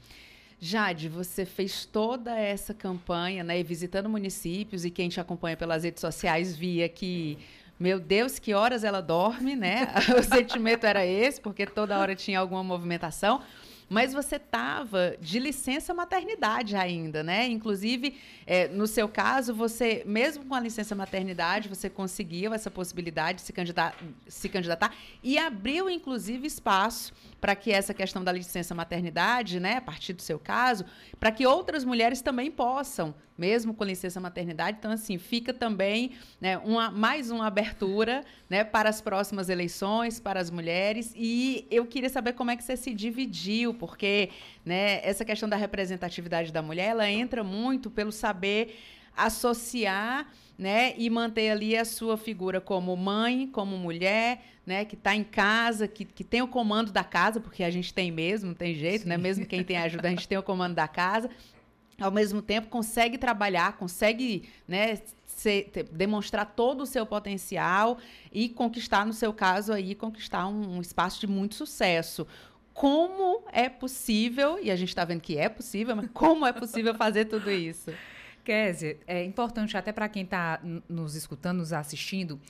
Jade, 0.60 1.08
você 1.08 1.46
fez 1.46 1.86
toda 1.86 2.38
essa 2.38 2.74
campanha, 2.74 3.42
né, 3.42 3.62
visitando 3.62 4.10
municípios 4.10 4.84
e 4.84 4.90
quem 4.90 5.08
te 5.08 5.18
acompanha 5.18 5.56
pelas 5.56 5.84
redes 5.84 6.02
sociais 6.02 6.54
via 6.54 6.86
que 6.86 7.38
meu 7.82 7.98
Deus, 7.98 8.38
que 8.38 8.54
horas 8.54 8.84
ela 8.84 9.00
dorme, 9.00 9.56
né? 9.56 9.88
o 10.16 10.22
sentimento 10.22 10.84
era 10.84 11.04
esse, 11.04 11.40
porque 11.40 11.66
toda 11.66 11.98
hora 11.98 12.14
tinha 12.14 12.38
alguma 12.38 12.62
movimentação. 12.62 13.42
Mas 13.88 14.12
você 14.12 14.36
estava 14.36 15.16
de 15.20 15.38
licença 15.38 15.92
maternidade 15.92 16.76
ainda, 16.76 17.22
né? 17.22 17.46
Inclusive, 17.46 18.16
é, 18.46 18.68
no 18.68 18.86
seu 18.86 19.08
caso, 19.08 19.54
você, 19.54 20.02
mesmo 20.06 20.44
com 20.44 20.54
a 20.54 20.60
licença 20.60 20.94
maternidade, 20.94 21.68
você 21.68 21.90
conseguiu 21.90 22.54
essa 22.54 22.70
possibilidade 22.70 23.38
de 23.38 23.42
se 23.42 23.52
candidatar, 23.52 23.96
se 24.26 24.48
candidatar 24.48 24.94
e 25.22 25.38
abriu, 25.38 25.90
inclusive, 25.90 26.46
espaço 26.46 27.12
para 27.42 27.56
que 27.56 27.72
essa 27.72 27.92
questão 27.92 28.22
da 28.22 28.30
licença 28.30 28.72
maternidade, 28.72 29.58
né, 29.58 29.78
a 29.78 29.80
partir 29.80 30.12
do 30.12 30.22
seu 30.22 30.38
caso, 30.38 30.84
para 31.18 31.32
que 31.32 31.44
outras 31.44 31.84
mulheres 31.84 32.22
também 32.22 32.52
possam, 32.52 33.12
mesmo 33.36 33.74
com 33.74 33.82
licença 33.82 34.20
maternidade. 34.20 34.76
Então, 34.78 34.92
assim, 34.92 35.18
fica 35.18 35.52
também 35.52 36.12
né, 36.40 36.58
uma, 36.58 36.88
mais 36.90 37.32
uma 37.32 37.48
abertura 37.48 38.24
né, 38.48 38.62
para 38.62 38.88
as 38.88 39.00
próximas 39.00 39.48
eleições, 39.48 40.20
para 40.20 40.38
as 40.38 40.50
mulheres. 40.50 41.12
E 41.16 41.66
eu 41.68 41.84
queria 41.84 42.08
saber 42.08 42.34
como 42.34 42.52
é 42.52 42.56
que 42.56 42.62
você 42.62 42.76
se 42.76 42.94
dividiu, 42.94 43.71
porque 43.74 44.30
né, 44.64 45.00
essa 45.02 45.24
questão 45.24 45.48
da 45.48 45.56
representatividade 45.56 46.52
da 46.52 46.62
mulher, 46.62 46.88
ela 46.88 47.10
entra 47.10 47.42
muito 47.42 47.90
pelo 47.90 48.12
saber 48.12 48.78
associar 49.16 50.26
né, 50.56 50.94
e 50.96 51.10
manter 51.10 51.50
ali 51.50 51.76
a 51.76 51.84
sua 51.84 52.16
figura 52.16 52.60
como 52.60 52.96
mãe, 52.96 53.48
como 53.48 53.76
mulher, 53.76 54.42
né, 54.64 54.84
que 54.84 54.94
está 54.94 55.14
em 55.14 55.24
casa, 55.24 55.88
que, 55.88 56.04
que 56.04 56.22
tem 56.22 56.42
o 56.42 56.48
comando 56.48 56.92
da 56.92 57.02
casa, 57.02 57.40
porque 57.40 57.64
a 57.64 57.70
gente 57.70 57.92
tem 57.92 58.10
mesmo, 58.10 58.48
não 58.48 58.54
tem 58.54 58.74
jeito, 58.74 59.08
né? 59.08 59.16
Mesmo 59.16 59.44
quem 59.44 59.64
tem 59.64 59.76
ajuda, 59.76 60.06
a 60.06 60.10
gente 60.10 60.28
tem 60.28 60.38
o 60.38 60.42
comando 60.42 60.74
da 60.74 60.86
casa. 60.86 61.28
Ao 62.00 62.10
mesmo 62.10 62.40
tempo, 62.40 62.68
consegue 62.68 63.18
trabalhar, 63.18 63.76
consegue 63.76 64.48
né, 64.66 64.98
ser, 65.26 65.70
ter, 65.72 65.84
demonstrar 65.84 66.46
todo 66.46 66.82
o 66.82 66.86
seu 66.86 67.04
potencial 67.04 67.98
e 68.32 68.48
conquistar, 68.48 69.04
no 69.04 69.12
seu 69.12 69.32
caso 69.32 69.72
aí, 69.72 69.94
conquistar 69.94 70.46
um, 70.46 70.76
um 70.76 70.80
espaço 70.80 71.20
de 71.20 71.26
muito 71.26 71.54
sucesso 71.54 72.26
como 72.72 73.44
é 73.52 73.68
possível, 73.68 74.58
e 74.62 74.70
a 74.70 74.76
gente 74.76 74.88
está 74.88 75.04
vendo 75.04 75.20
que 75.20 75.36
é 75.36 75.48
possível, 75.48 75.94
mas 75.94 76.08
como 76.12 76.46
é 76.46 76.52
possível 76.52 76.94
fazer 76.94 77.26
tudo 77.26 77.50
isso? 77.50 77.92
Kézia, 78.44 78.98
é 79.06 79.24
importante 79.24 79.76
até 79.76 79.92
para 79.92 80.08
quem 80.08 80.24
está 80.24 80.60
nos 80.88 81.14
escutando, 81.14 81.58
nos 81.58 81.72
assistindo, 81.72 82.40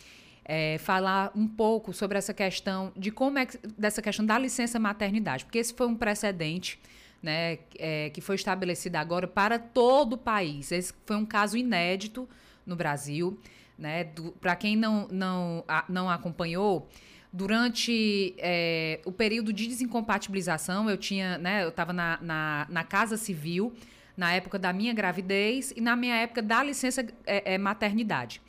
é, 0.45 0.79
falar 0.79 1.31
um 1.35 1.47
pouco 1.47 1.93
sobre 1.93 2.19
essa 2.19 2.33
questão 2.33 2.93
de 2.97 3.11
como 3.11 3.39
é 3.39 3.47
que, 3.47 3.59
dessa 3.79 4.01
questão 4.01 4.25
da 4.25 4.39
licença 4.39 4.79
maternidade, 4.79 5.45
porque 5.45 5.59
esse 5.59 5.75
foi 5.75 5.87
um 5.87 5.95
precedente 5.95 6.81
né, 7.23 7.59
é, 7.79 8.11
que 8.11 8.21
foi 8.21 8.35
estabelecido 8.35 8.97
agora 8.97 9.29
para 9.29 9.59
todo 9.59 10.15
o 10.15 10.19
país. 10.19 10.73
Esse 10.73 10.93
foi 11.07 11.17
um 11.17 11.25
caso 11.25 11.57
inédito 11.57 12.29
no 12.67 12.75
Brasil. 12.75 13.39
Né, 13.79 14.05
para 14.41 14.55
quem 14.55 14.77
não, 14.77 15.09
não, 15.09 15.65
a, 15.67 15.85
não 15.89 16.09
acompanhou, 16.09 16.89
durante 17.33 18.35
é, 18.39 19.01
o 19.05 19.13
período 19.13 19.53
de 19.53 19.67
desincompatibilização, 19.67 20.91
eu 20.91 20.97
tinha, 20.97 21.39
né, 21.39 21.65
eu 21.65 21.71
estava 21.71 21.93
na, 21.93 22.19
na, 22.21 22.67
na 22.69 22.85
Casa 22.85 23.17
Civil 23.17 23.73
na 24.17 24.35
época 24.35 24.59
da 24.59 24.73
minha 24.73 24.93
gravidez 24.93 25.73
e 25.75 25.81
na 25.81 25.97
minha 25.97 26.15
época 26.17 26.43
da 26.43 26.63
licença 26.63 27.07
é, 27.27 27.55
é, 27.55 27.59
maternidade. 27.59 28.43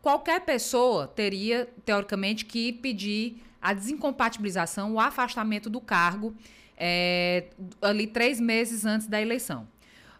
Qualquer 0.00 0.40
pessoa 0.40 1.08
teria, 1.08 1.68
teoricamente, 1.84 2.44
que 2.44 2.72
pedir 2.72 3.42
a 3.60 3.72
desincompatibilização, 3.72 4.92
o 4.92 5.00
afastamento 5.00 5.68
do 5.68 5.80
cargo 5.80 6.34
é, 6.76 7.46
ali 7.80 8.06
três 8.06 8.40
meses 8.40 8.84
antes 8.84 9.06
da 9.06 9.20
eleição. 9.20 9.68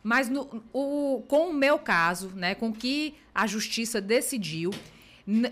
Mas 0.02 0.28
no, 0.28 0.64
o, 0.72 1.24
com 1.28 1.50
o 1.50 1.52
meu 1.52 1.78
caso, 1.78 2.30
né, 2.34 2.54
com 2.54 2.72
que 2.72 3.14
a 3.34 3.46
justiça 3.46 4.00
decidiu, 4.00 4.72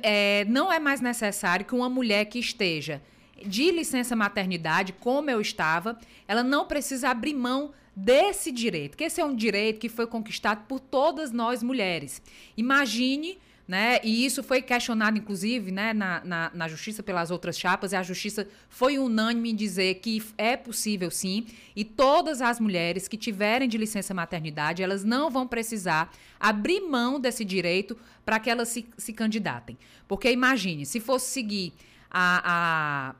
é, 0.02 0.44
não 0.48 0.72
é 0.72 0.78
mais 0.78 1.00
necessário 1.00 1.64
que 1.64 1.74
uma 1.74 1.88
mulher 1.88 2.24
que 2.26 2.38
esteja 2.38 3.02
de 3.44 3.70
licença 3.70 4.14
maternidade, 4.14 4.92
como 4.92 5.30
eu 5.30 5.40
estava, 5.40 5.98
ela 6.28 6.42
não 6.42 6.66
precisa 6.66 7.08
abrir 7.08 7.34
mão 7.34 7.72
desse 7.94 8.52
direito, 8.52 8.96
que 8.96 9.04
esse 9.04 9.20
é 9.20 9.24
um 9.24 9.34
direito 9.34 9.80
que 9.80 9.88
foi 9.88 10.06
conquistado 10.06 10.64
por 10.66 10.78
todas 10.78 11.32
nós 11.32 11.62
mulheres. 11.62 12.22
Imagine 12.56 13.38
né? 13.70 14.00
E 14.02 14.26
isso 14.26 14.42
foi 14.42 14.60
questionado, 14.60 15.16
inclusive, 15.16 15.70
né, 15.70 15.92
na, 15.92 16.20
na, 16.24 16.50
na, 16.52 16.66
justiça 16.66 17.04
pelas 17.04 17.30
outras 17.30 17.56
chapas, 17.56 17.92
e 17.92 17.96
a 17.96 18.02
justiça 18.02 18.48
foi 18.68 18.98
unânime 18.98 19.52
em 19.52 19.54
dizer 19.54 19.94
que 20.00 20.20
é 20.36 20.56
possível 20.56 21.08
sim, 21.08 21.46
e 21.76 21.84
todas 21.84 22.42
as 22.42 22.58
mulheres 22.58 23.06
que 23.06 23.16
tiverem 23.16 23.68
de 23.68 23.78
licença 23.78 24.12
maternidade, 24.12 24.82
elas 24.82 25.04
não 25.04 25.30
vão 25.30 25.46
precisar 25.46 26.12
abrir 26.40 26.80
mão 26.80 27.20
desse 27.20 27.44
direito 27.44 27.96
para 28.24 28.40
que 28.40 28.50
elas 28.50 28.70
se, 28.70 28.88
se 28.98 29.12
candidatem. 29.12 29.78
Porque 30.08 30.28
imagine, 30.32 30.84
se 30.84 30.98
fosse 30.98 31.30
seguir 31.30 31.72
a, 32.10 33.12
a, 33.12 33.14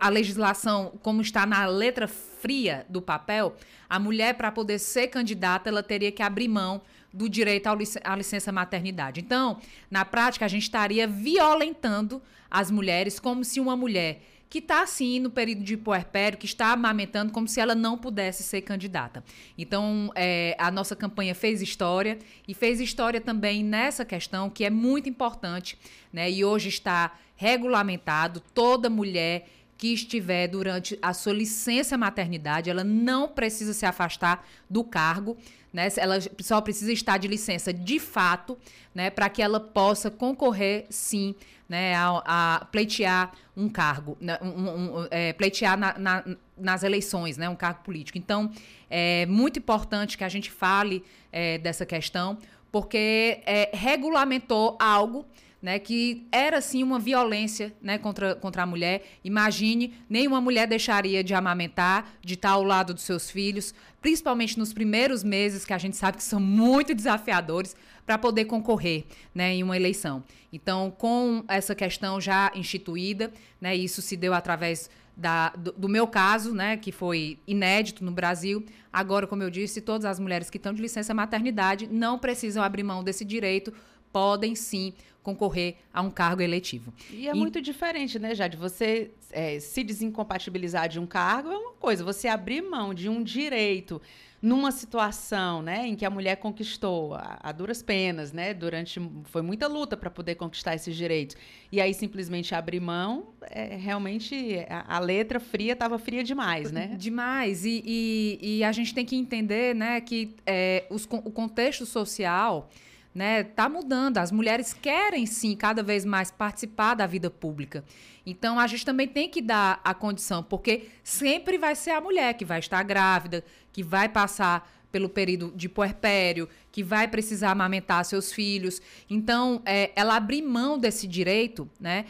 a 0.00 0.08
legislação 0.08 0.92
como 1.02 1.20
está 1.20 1.44
na 1.44 1.66
letra 1.66 2.06
fria 2.06 2.86
do 2.88 3.02
papel, 3.02 3.56
a 3.88 3.98
mulher, 3.98 4.34
para 4.34 4.50
poder 4.50 4.78
ser 4.78 5.08
candidata, 5.08 5.68
ela 5.68 5.82
teria 5.82 6.10
que 6.10 6.22
abrir 6.22 6.48
mão 6.48 6.80
do 7.12 7.28
direito 7.28 7.68
à 8.04 8.16
licença 8.16 8.50
maternidade. 8.50 9.20
Então, 9.20 9.58
na 9.90 10.04
prática, 10.04 10.44
a 10.44 10.48
gente 10.48 10.62
estaria 10.62 11.06
violentando 11.06 12.22
as 12.50 12.70
mulheres 12.70 13.20
como 13.20 13.44
se 13.44 13.60
uma 13.60 13.76
mulher 13.76 14.22
que 14.48 14.58
está 14.58 14.82
assim 14.82 15.18
no 15.18 15.30
período 15.30 15.62
de 15.62 15.78
puerpério, 15.78 16.36
que 16.36 16.44
está 16.44 16.72
amamentando, 16.72 17.32
como 17.32 17.48
se 17.48 17.58
ela 17.58 17.74
não 17.74 17.96
pudesse 17.96 18.42
ser 18.42 18.60
candidata. 18.60 19.24
Então, 19.56 20.12
é, 20.14 20.54
a 20.58 20.70
nossa 20.70 20.94
campanha 20.94 21.34
fez 21.34 21.62
história 21.62 22.18
e 22.46 22.52
fez 22.52 22.78
história 22.78 23.18
também 23.18 23.64
nessa 23.64 24.04
questão 24.04 24.50
que 24.50 24.62
é 24.62 24.68
muito 24.68 25.08
importante, 25.08 25.78
né? 26.12 26.30
E 26.30 26.44
hoje 26.44 26.68
está 26.68 27.16
regulamentado 27.34 28.40
toda 28.52 28.90
mulher 28.90 29.48
que 29.82 29.92
estiver 29.92 30.46
durante 30.46 30.96
a 31.02 31.12
sua 31.12 31.32
licença 31.32 31.98
maternidade, 31.98 32.70
ela 32.70 32.84
não 32.84 33.26
precisa 33.26 33.72
se 33.72 33.84
afastar 33.84 34.46
do 34.70 34.84
cargo, 34.84 35.36
né? 35.72 35.88
Ela 35.96 36.18
só 36.40 36.60
precisa 36.60 36.92
estar 36.92 37.18
de 37.18 37.26
licença 37.26 37.72
de 37.72 37.98
fato, 37.98 38.56
né? 38.94 39.10
Para 39.10 39.28
que 39.28 39.42
ela 39.42 39.58
possa 39.58 40.08
concorrer, 40.08 40.86
sim, 40.88 41.34
né? 41.68 41.96
A, 41.96 42.60
a 42.60 42.64
pleitear 42.66 43.32
um 43.56 43.68
cargo, 43.68 44.16
né? 44.20 44.38
um, 44.40 45.00
um, 45.00 45.08
é, 45.10 45.32
pleitear 45.32 45.76
na, 45.76 45.98
na, 45.98 46.24
nas 46.56 46.84
eleições, 46.84 47.36
né? 47.36 47.48
Um 47.48 47.56
cargo 47.56 47.82
político. 47.82 48.16
Então, 48.16 48.52
é 48.88 49.26
muito 49.26 49.58
importante 49.58 50.16
que 50.16 50.22
a 50.22 50.28
gente 50.28 50.48
fale 50.48 51.02
é, 51.32 51.58
dessa 51.58 51.84
questão, 51.84 52.38
porque 52.70 53.40
é, 53.44 53.68
regulamentou 53.74 54.78
algo 54.78 55.26
né, 55.62 55.78
que 55.78 56.26
era 56.32 56.60
sim 56.60 56.82
uma 56.82 56.98
violência 56.98 57.72
né, 57.80 57.96
contra, 57.96 58.34
contra 58.34 58.64
a 58.64 58.66
mulher. 58.66 59.04
Imagine, 59.22 59.94
nenhuma 60.10 60.40
mulher 60.40 60.66
deixaria 60.66 61.22
de 61.22 61.32
amamentar, 61.32 62.14
de 62.20 62.34
estar 62.34 62.50
ao 62.50 62.64
lado 62.64 62.92
dos 62.92 63.04
seus 63.04 63.30
filhos, 63.30 63.72
principalmente 64.00 64.58
nos 64.58 64.72
primeiros 64.72 65.22
meses, 65.22 65.64
que 65.64 65.72
a 65.72 65.78
gente 65.78 65.96
sabe 65.96 66.16
que 66.16 66.24
são 66.24 66.40
muito 66.40 66.94
desafiadores, 66.94 67.76
para 68.04 68.18
poder 68.18 68.46
concorrer 68.46 69.04
né, 69.34 69.54
em 69.54 69.62
uma 69.62 69.76
eleição. 69.76 70.24
Então, 70.52 70.90
com 70.90 71.44
essa 71.48 71.74
questão 71.74 72.20
já 72.20 72.50
instituída, 72.54 73.32
né, 73.60 73.74
isso 73.74 74.02
se 74.02 74.16
deu 74.16 74.34
através 74.34 74.90
da, 75.16 75.50
do, 75.50 75.72
do, 75.72 75.88
meu 75.88 76.06
caso, 76.06 76.54
né, 76.54 76.76
que 76.76 76.90
foi 76.90 77.38
inédito 77.46 78.04
no 78.04 78.10
Brasil. 78.10 78.64
Agora, 78.92 79.26
como 79.26 79.42
eu 79.42 79.50
disse, 79.50 79.80
todas 79.80 80.04
as 80.04 80.18
mulheres 80.18 80.50
que 80.50 80.56
estão 80.56 80.72
de 80.72 80.82
licença 80.82 81.14
maternidade 81.14 81.86
não 81.86 82.18
precisam 82.18 82.62
abrir 82.62 82.82
mão 82.82 83.04
desse 83.04 83.24
direito, 83.24 83.72
podem 84.12 84.54
sim 84.54 84.92
concorrer 85.22 85.76
a 85.92 86.02
um 86.02 86.10
cargo 86.10 86.42
eletivo. 86.42 86.92
E 87.10 87.28
é 87.28 87.32
e... 87.32 87.34
muito 87.34 87.60
diferente, 87.60 88.18
né, 88.18 88.34
Jade? 88.34 88.56
Você 88.56 89.12
é, 89.30 89.60
se 89.60 89.82
desincompatibilizar 89.84 90.88
de 90.88 90.98
um 90.98 91.06
cargo 91.06 91.50
é 91.50 91.56
uma 91.56 91.72
coisa, 91.72 92.04
você 92.04 92.28
abrir 92.28 92.60
mão 92.60 92.92
de 92.92 93.08
um 93.08 93.22
direito 93.22 94.02
numa 94.42 94.72
situação, 94.72 95.62
né, 95.62 95.86
em 95.86 95.94
que 95.94 96.04
a 96.04 96.10
mulher 96.10 96.34
conquistou 96.34 97.14
a, 97.14 97.38
a 97.40 97.52
duras 97.52 97.80
penas, 97.80 98.32
né, 98.32 98.52
durante 98.52 99.00
foi 99.26 99.40
muita 99.40 99.68
luta 99.68 99.96
para 99.96 100.10
poder 100.10 100.34
conquistar 100.34 100.74
esses 100.74 100.96
direitos. 100.96 101.36
E 101.70 101.80
aí 101.80 101.94
simplesmente 101.94 102.52
abrir 102.52 102.80
mão, 102.80 103.28
é, 103.42 103.76
realmente 103.76 104.66
a, 104.68 104.96
a, 104.96 104.98
letra 104.98 105.38
fria 105.38 105.74
estava 105.74 105.96
fria 105.96 106.24
demais, 106.24 106.72
né? 106.72 106.96
Demais. 106.98 107.64
E, 107.64 107.84
e, 107.86 108.38
e, 108.42 108.64
a 108.64 108.72
gente 108.72 108.92
tem 108.92 109.06
que 109.06 109.14
entender, 109.14 109.76
né, 109.76 110.00
que 110.00 110.34
é, 110.44 110.86
os, 110.90 111.04
o 111.04 111.30
contexto 111.30 111.86
social 111.86 112.68
né, 113.14 113.44
tá 113.44 113.68
mudando. 113.68 114.18
As 114.18 114.32
mulheres 114.32 114.72
querem 114.72 115.26
sim 115.26 115.54
cada 115.54 115.82
vez 115.82 116.04
mais 116.04 116.30
participar 116.30 116.94
da 116.94 117.06
vida 117.06 117.30
pública. 117.30 117.84
Então 118.24 118.58
a 118.58 118.66
gente 118.66 118.84
também 118.84 119.08
tem 119.08 119.28
que 119.28 119.42
dar 119.42 119.80
a 119.84 119.94
condição, 119.94 120.42
porque 120.42 120.88
sempre 121.02 121.58
vai 121.58 121.74
ser 121.74 121.90
a 121.90 122.00
mulher 122.00 122.34
que 122.34 122.44
vai 122.44 122.58
estar 122.58 122.82
grávida, 122.82 123.44
que 123.72 123.82
vai 123.82 124.08
passar 124.08 124.68
pelo 124.92 125.08
período 125.08 125.50
de 125.56 125.70
puerpério, 125.70 126.46
que 126.70 126.84
vai 126.84 127.08
precisar 127.08 127.50
amamentar 127.50 128.04
seus 128.04 128.30
filhos. 128.30 128.80
Então, 129.08 129.62
é, 129.64 129.90
ela 129.96 130.16
abrir 130.16 130.42
mão 130.42 130.78
desse 130.78 131.08
direito, 131.08 131.68
né, 131.80 132.04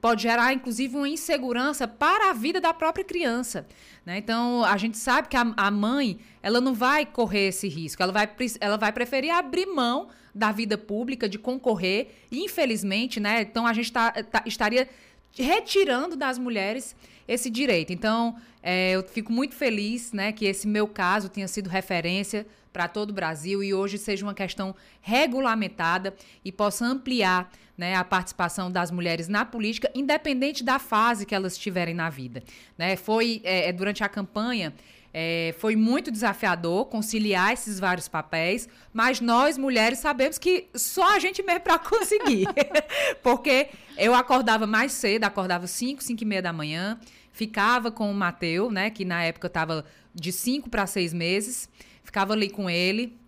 pode 0.00 0.22
gerar, 0.22 0.52
inclusive, 0.52 0.94
uma 0.94 1.08
insegurança 1.08 1.88
para 1.88 2.30
a 2.30 2.34
vida 2.34 2.60
da 2.60 2.74
própria 2.74 3.04
criança. 3.04 3.66
Né? 4.04 4.18
Então, 4.18 4.62
a 4.62 4.76
gente 4.76 4.98
sabe 4.98 5.28
que 5.28 5.36
a, 5.36 5.54
a, 5.56 5.70
mãe, 5.70 6.18
ela 6.42 6.60
não 6.60 6.74
vai 6.74 7.06
correr 7.06 7.48
esse 7.48 7.66
risco, 7.66 8.02
ela 8.02 8.12
vai, 8.12 8.30
ela 8.60 8.76
vai 8.76 8.92
preferir 8.92 9.30
abrir 9.30 9.66
mão 9.66 10.08
da 10.38 10.52
vida 10.52 10.78
pública, 10.78 11.28
de 11.28 11.38
concorrer. 11.38 12.08
Infelizmente, 12.30 13.18
né, 13.18 13.42
então 13.42 13.66
a 13.66 13.72
gente 13.72 13.92
tá, 13.92 14.12
tá, 14.12 14.42
estaria 14.46 14.88
retirando 15.36 16.16
das 16.16 16.38
mulheres 16.38 16.94
esse 17.26 17.50
direito. 17.50 17.92
Então, 17.92 18.36
é, 18.62 18.92
eu 18.92 19.02
fico 19.02 19.32
muito 19.32 19.54
feliz 19.54 20.12
né, 20.12 20.32
que 20.32 20.46
esse 20.46 20.66
meu 20.66 20.86
caso 20.86 21.28
tenha 21.28 21.48
sido 21.48 21.68
referência 21.68 22.46
para 22.72 22.86
todo 22.86 23.10
o 23.10 23.12
Brasil 23.12 23.62
e 23.62 23.74
hoje 23.74 23.98
seja 23.98 24.24
uma 24.24 24.34
questão 24.34 24.74
regulamentada 25.00 26.14
e 26.44 26.52
possa 26.52 26.86
ampliar 26.86 27.50
né, 27.76 27.94
a 27.94 28.04
participação 28.04 28.70
das 28.70 28.90
mulheres 28.90 29.28
na 29.28 29.44
política, 29.44 29.90
independente 29.94 30.64
da 30.64 30.78
fase 30.78 31.26
que 31.26 31.34
elas 31.34 31.52
estiverem 31.52 31.94
na 31.94 32.08
vida. 32.08 32.42
Né? 32.76 32.96
Foi 32.96 33.40
é, 33.44 33.68
é 33.68 33.72
durante 33.72 34.02
a 34.02 34.08
campanha. 34.08 34.72
É, 35.20 35.52
foi 35.58 35.74
muito 35.74 36.12
desafiador 36.12 36.84
conciliar 36.84 37.52
esses 37.52 37.80
vários 37.80 38.06
papéis, 38.06 38.68
mas 38.92 39.20
nós 39.20 39.58
mulheres 39.58 39.98
sabemos 39.98 40.38
que 40.38 40.68
só 40.76 41.16
a 41.16 41.18
gente 41.18 41.42
mesmo 41.42 41.62
para 41.62 41.76
conseguir. 41.82 42.46
Porque 43.20 43.66
eu 43.96 44.14
acordava 44.14 44.64
mais 44.64 44.92
cedo, 44.92 45.24
acordava 45.24 45.66
5, 45.66 46.04
5 46.04 46.22
e 46.22 46.24
meia 46.24 46.40
da 46.40 46.52
manhã, 46.52 47.00
ficava 47.32 47.90
com 47.90 48.08
o 48.08 48.14
Mateu, 48.14 48.70
né, 48.70 48.90
que 48.90 49.04
na 49.04 49.24
época 49.24 49.48
estava 49.48 49.84
de 50.14 50.30
5 50.30 50.70
para 50.70 50.86
6 50.86 51.12
meses, 51.12 51.68
ficava 52.04 52.32
ali 52.32 52.48
com 52.48 52.70
ele, 52.70 53.18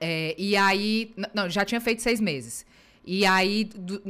é, 0.00 0.34
e 0.38 0.56
aí, 0.56 1.12
não, 1.34 1.50
já 1.50 1.62
tinha 1.62 1.80
feito 1.80 2.00
seis 2.00 2.20
meses. 2.20 2.64
E 3.06 3.26
aí 3.26 3.64
do, 3.64 4.00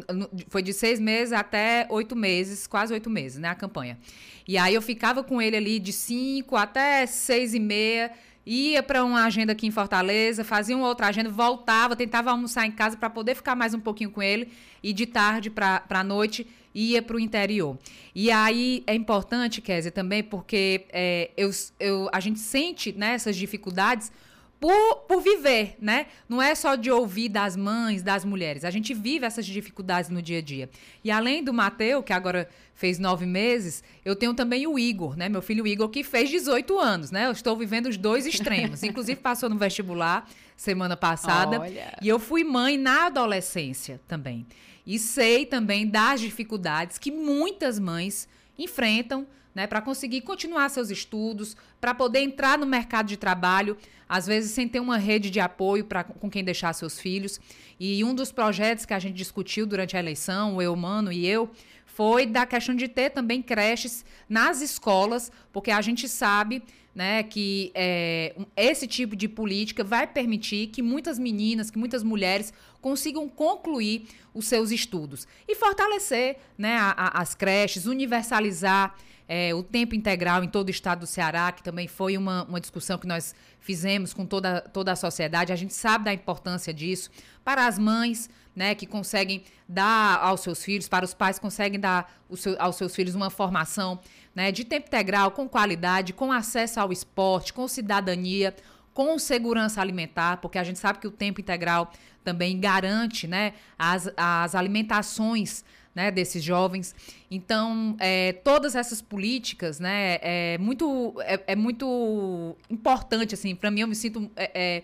foi 0.49 0.63
de 0.63 0.73
seis 0.73 1.01
meses 1.01 1.33
até 1.33 1.87
oito 1.91 2.15
meses, 2.15 2.67
quase 2.67 2.93
oito 2.93 3.11
meses, 3.11 3.39
né, 3.39 3.49
a 3.49 3.55
campanha. 3.55 3.99
E 4.47 4.57
aí 4.57 4.75
eu 4.75 4.83
ficava 4.83 5.25
com 5.25 5.41
ele 5.43 5.57
ali 5.57 5.79
de 5.79 5.93
cinco 5.93 6.57
até 6.57 7.05
seis 7.07 7.55
e 7.55 7.61
meia, 7.61 8.13
ia 8.47 8.83
para 8.83 9.05
uma 9.05 9.25
agenda 9.25 9.53
aqui 9.53 9.67
em 9.67 9.71
Fortaleza, 9.71 10.45
fazia 10.45 10.77
uma 10.77 10.87
outra 10.87 11.09
agenda, 11.09 11.29
voltava, 11.29 11.97
tentava 11.97 12.31
almoçar 12.31 12.67
em 12.67 12.71
casa 12.71 12.97
para 12.97 13.11
poder 13.11 13.35
ficar 13.35 13.57
mais 13.57 13.75
um 13.75 13.81
pouquinho 13.81 14.11
com 14.11 14.23
ele 14.23 14.49
e 14.83 14.93
de 14.93 15.07
tarde 15.07 15.51
para 15.51 15.83
a 15.89 16.05
noite 16.05 16.47
ia 16.75 17.01
para 17.01 17.17
o 17.17 17.21
interior. 17.21 17.79
E 18.15 18.31
aí 18.31 18.83
é 18.87 18.95
importante, 18.95 19.61
Kézia, 19.61 19.93
também, 19.93 20.23
porque 20.23 20.87
é, 20.93 21.31
eu, 21.37 21.51
eu, 21.79 22.09
a 22.13 22.21
gente 22.21 22.41
sente 22.41 22.93
né, 22.93 23.15
essas 23.15 23.37
dificuldades 23.37 24.11
por, 24.65 25.01
por 25.01 25.21
viver, 25.21 25.77
né? 25.79 26.07
Não 26.27 26.41
é 26.41 26.55
só 26.55 26.75
de 26.75 26.91
ouvir 26.91 27.29
das 27.29 27.55
mães, 27.55 28.03
das 28.03 28.25
mulheres. 28.25 28.65
A 28.65 28.71
gente 28.71 28.95
vive 28.95 29.27
essas 29.27 29.45
dificuldades 29.45 30.09
no 30.09 30.23
dia 30.23 30.39
a 30.39 30.41
dia. 30.41 30.71
E 31.05 31.11
além 31.11 31.45
do 31.45 31.53
Mateu, 31.53 32.03
que 32.03 32.15
agora 32.15 32.49
fez 32.75 32.99
nove 32.99 33.27
meses, 33.27 33.85
eu 34.03 34.17
tenho 34.17 34.33
também 34.33 34.67
o 34.67 34.79
Igor, 34.79 35.19
né? 35.19 35.29
Meu 35.29 35.43
filho 35.43 35.67
Igor, 35.67 35.91
que 35.91 36.03
fez 36.03 36.31
18 36.31 36.79
anos, 36.79 37.11
né? 37.11 37.27
Eu 37.27 37.33
estou 37.33 37.55
vivendo 37.59 37.91
os 37.91 37.99
dois 37.99 38.25
extremos. 38.25 38.81
Inclusive, 38.83 39.21
passou 39.21 39.51
no 39.51 39.59
vestibular 39.59 40.27
semana 40.57 40.97
passada. 40.97 41.61
Olha. 41.61 41.99
E 42.01 42.09
eu 42.09 42.19
fui 42.19 42.43
mãe 42.43 42.79
na 42.79 43.09
adolescência 43.09 44.01
também. 44.09 44.47
E 44.87 44.99
sei 44.99 45.45
também 45.45 45.87
das 45.87 46.23
dificuldades 46.23 46.97
que 46.97 47.11
muitas 47.11 47.79
mães 47.79 48.27
enfrentam 48.59 49.27
né, 49.55 49.67
para 49.67 49.81
conseguir 49.81 50.23
continuar 50.23 50.69
seus 50.69 50.91
estudos, 50.91 51.57
para 51.81 51.95
poder 51.95 52.21
entrar 52.21 52.59
no 52.59 52.67
mercado 52.67 53.07
de 53.07 53.17
trabalho, 53.17 53.77
às 54.09 54.27
vezes 54.27 54.51
sem 54.51 54.67
ter 54.67 54.81
uma 54.81 54.99
rede 54.99 55.31
de 55.31 55.41
apoio 55.41 55.85
para 55.85 56.03
com 56.03 56.29
quem 56.29 56.43
deixar 56.43 56.73
seus 56.73 56.99
filhos. 56.99 57.41
E 57.79 58.03
um 58.03 58.15
dos 58.15 58.33
projetos 58.33 58.85
que 58.85 58.95
a 58.95 58.99
gente 58.99 59.15
discutiu 59.15 59.67
durante 59.67 59.97
a 59.97 60.01
eleição, 60.01 60.57
o 60.57 60.63
eu, 60.63 60.75
Mano 60.75 61.13
e 61.13 61.27
eu, 61.27 61.51
foi 61.87 62.27
da 62.27 62.45
questão 62.45 62.75
de 62.75 62.89
ter 62.89 63.11
também 63.11 63.41
creches 63.41 64.05
nas 64.29 64.61
escolas, 64.61 65.31
porque 65.53 65.71
a 65.71 65.81
gente 65.81 66.09
sabe 66.09 66.63
né, 66.95 67.23
que 67.25 67.73
é, 67.75 68.35
esse 68.57 68.87
tipo 68.87 69.17
de 69.17 69.29
política 69.29 69.83
vai 69.83 70.07
permitir 70.07 70.69
que 70.69 70.81
muitas 70.81 71.19
meninas, 71.19 71.71
que 71.71 71.79
muitas 71.79 72.03
mulheres 72.03 72.53
consigam 72.81 73.29
concluir 73.29 74.07
os 74.33 74.47
seus 74.47 74.71
estudos 74.71 75.27
e 75.49 75.55
fortalecer 75.55 76.37
né, 76.57 76.77
a, 76.77 76.91
a, 76.97 77.21
as 77.23 77.35
creches, 77.35 77.87
universalizar 77.87 78.95
é, 79.29 79.55
o 79.55 79.63
tempo 79.63 79.95
integral 79.95 80.45
em 80.45 80.49
todo 80.49 80.69
o 80.69 80.71
estado 80.71 81.01
do 81.01 81.07
Ceará, 81.07 81.51
que 81.53 81.63
também 81.63 81.89
foi 81.89 82.17
uma, 82.17 82.45
uma 82.45 82.61
discussão 82.61 82.99
que 82.99 83.07
nós 83.07 83.35
fizemos 83.59 84.13
com 84.13 84.27
toda, 84.27 84.61
toda 84.61 84.93
a 84.93 84.97
sociedade. 84.97 85.53
A 85.53 85.57
gente 85.57 85.73
sabe 85.73 86.05
da 86.05 86.13
importância 86.13 86.73
disso 86.73 87.11
para 87.43 87.67
as 87.67 87.79
mães, 87.79 88.29
né, 88.55 88.75
que 88.75 88.87
conseguem 88.87 89.43
dar 89.69 90.19
aos 90.21 90.41
seus 90.41 90.63
filhos, 90.63 90.89
para 90.89 91.05
os 91.05 91.15
pais 91.15 91.39
que 91.39 91.43
conseguem 91.43 91.81
dar 91.81 92.23
seu, 92.37 92.55
aos 92.61 92.77
seus 92.77 92.95
filhos 92.95 93.15
uma 93.15 93.31
formação 93.31 93.99
né, 94.35 94.53
de 94.53 94.65
tempo 94.65 94.87
integral, 94.87 95.31
com 95.31 95.49
qualidade, 95.49 96.13
com 96.13 96.31
acesso 96.31 96.79
ao 96.79 96.93
esporte, 96.93 97.53
com 97.53 97.67
cidadania, 97.67 98.55
com 98.93 99.19
segurança 99.19 99.81
alimentar, 99.81 100.37
porque 100.37 100.59
a 100.59 100.63
gente 100.63 100.79
sabe 100.79 101.01
que 101.01 101.07
o 101.07 101.11
tempo 101.11 101.41
integral 101.41 101.91
também 102.23 102.59
garante 102.61 103.27
né, 103.27 103.55
as, 103.79 104.11
as 104.17 104.55
alimentações 104.55 105.65
né, 105.95 106.11
desses 106.11 106.43
jovens. 106.43 106.95
Então, 107.31 107.97
é, 108.01 108.33
todas 108.33 108.75
essas 108.75 109.01
políticas, 109.01 109.79
né, 109.79 110.19
é 110.21 110.59
muito, 110.59 111.15
é, 111.21 111.41
é 111.49 111.57
muito 111.57 112.57
importante, 112.69 113.35
assim, 113.35 113.55
para 113.55 113.71
mim 113.71 113.81
eu 113.81 113.89
me 113.89 113.95
sinto 113.95 114.31
é, 114.35 114.51
é, 114.55 114.83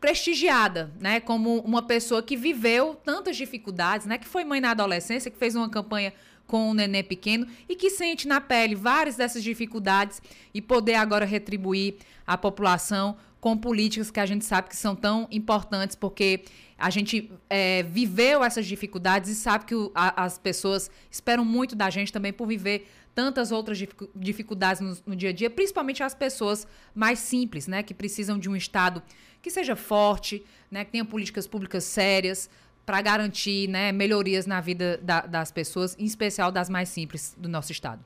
prestigiada, 0.00 0.90
né, 1.00 1.20
como 1.20 1.60
uma 1.60 1.82
pessoa 1.82 2.22
que 2.22 2.36
viveu 2.36 2.94
tantas 2.94 3.36
dificuldades, 3.36 4.06
né, 4.06 4.18
que 4.18 4.26
foi 4.26 4.44
mãe 4.44 4.60
na 4.60 4.70
adolescência, 4.70 5.30
que 5.30 5.38
fez 5.38 5.54
uma 5.54 5.68
campanha 5.68 6.12
com 6.50 6.70
um 6.70 6.74
neném 6.74 7.04
pequeno 7.04 7.46
e 7.68 7.76
que 7.76 7.90
sente 7.90 8.26
na 8.26 8.40
pele 8.40 8.74
várias 8.74 9.14
dessas 9.14 9.40
dificuldades 9.40 10.20
e 10.52 10.60
poder 10.60 10.94
agora 10.94 11.24
retribuir 11.24 11.94
à 12.26 12.36
população 12.36 13.16
com 13.40 13.56
políticas 13.56 14.10
que 14.10 14.18
a 14.18 14.26
gente 14.26 14.44
sabe 14.44 14.68
que 14.68 14.76
são 14.76 14.96
tão 14.96 15.28
importantes, 15.30 15.94
porque 15.94 16.42
a 16.76 16.90
gente 16.90 17.30
é, 17.48 17.84
viveu 17.84 18.42
essas 18.42 18.66
dificuldades 18.66 19.30
e 19.30 19.36
sabe 19.36 19.64
que 19.64 19.76
o, 19.76 19.92
a, 19.94 20.24
as 20.24 20.38
pessoas 20.38 20.90
esperam 21.08 21.44
muito 21.44 21.76
da 21.76 21.88
gente 21.88 22.12
também 22.12 22.32
por 22.32 22.48
viver 22.48 22.90
tantas 23.14 23.52
outras 23.52 23.78
dificuldades 24.16 24.82
no, 24.82 24.96
no, 25.06 25.14
dia 25.14 25.28
a 25.28 25.32
dia, 25.32 25.48
principalmente 25.48 26.02
as 26.02 26.16
pessoas 26.16 26.66
mais 26.92 27.20
simples, 27.20 27.68
né, 27.68 27.84
que 27.84 27.94
precisam 27.94 28.36
de 28.36 28.50
um 28.50 28.56
Estado 28.56 29.00
que 29.40 29.50
seja 29.50 29.76
forte, 29.76 30.44
né, 30.68 30.84
que 30.84 30.90
tenha 30.90 31.04
políticas 31.04 31.46
públicas 31.46 31.84
sérias, 31.84 32.50
para 32.90 33.02
garantir 33.02 33.68
né, 33.68 33.92
melhorias 33.92 34.46
na 34.46 34.60
vida 34.60 34.98
da, 35.00 35.20
das 35.20 35.52
pessoas, 35.52 35.96
em 35.96 36.04
especial 36.04 36.50
das 36.50 36.68
mais 36.68 36.88
simples 36.88 37.36
do 37.38 37.48
nosso 37.48 37.70
estado. 37.70 38.02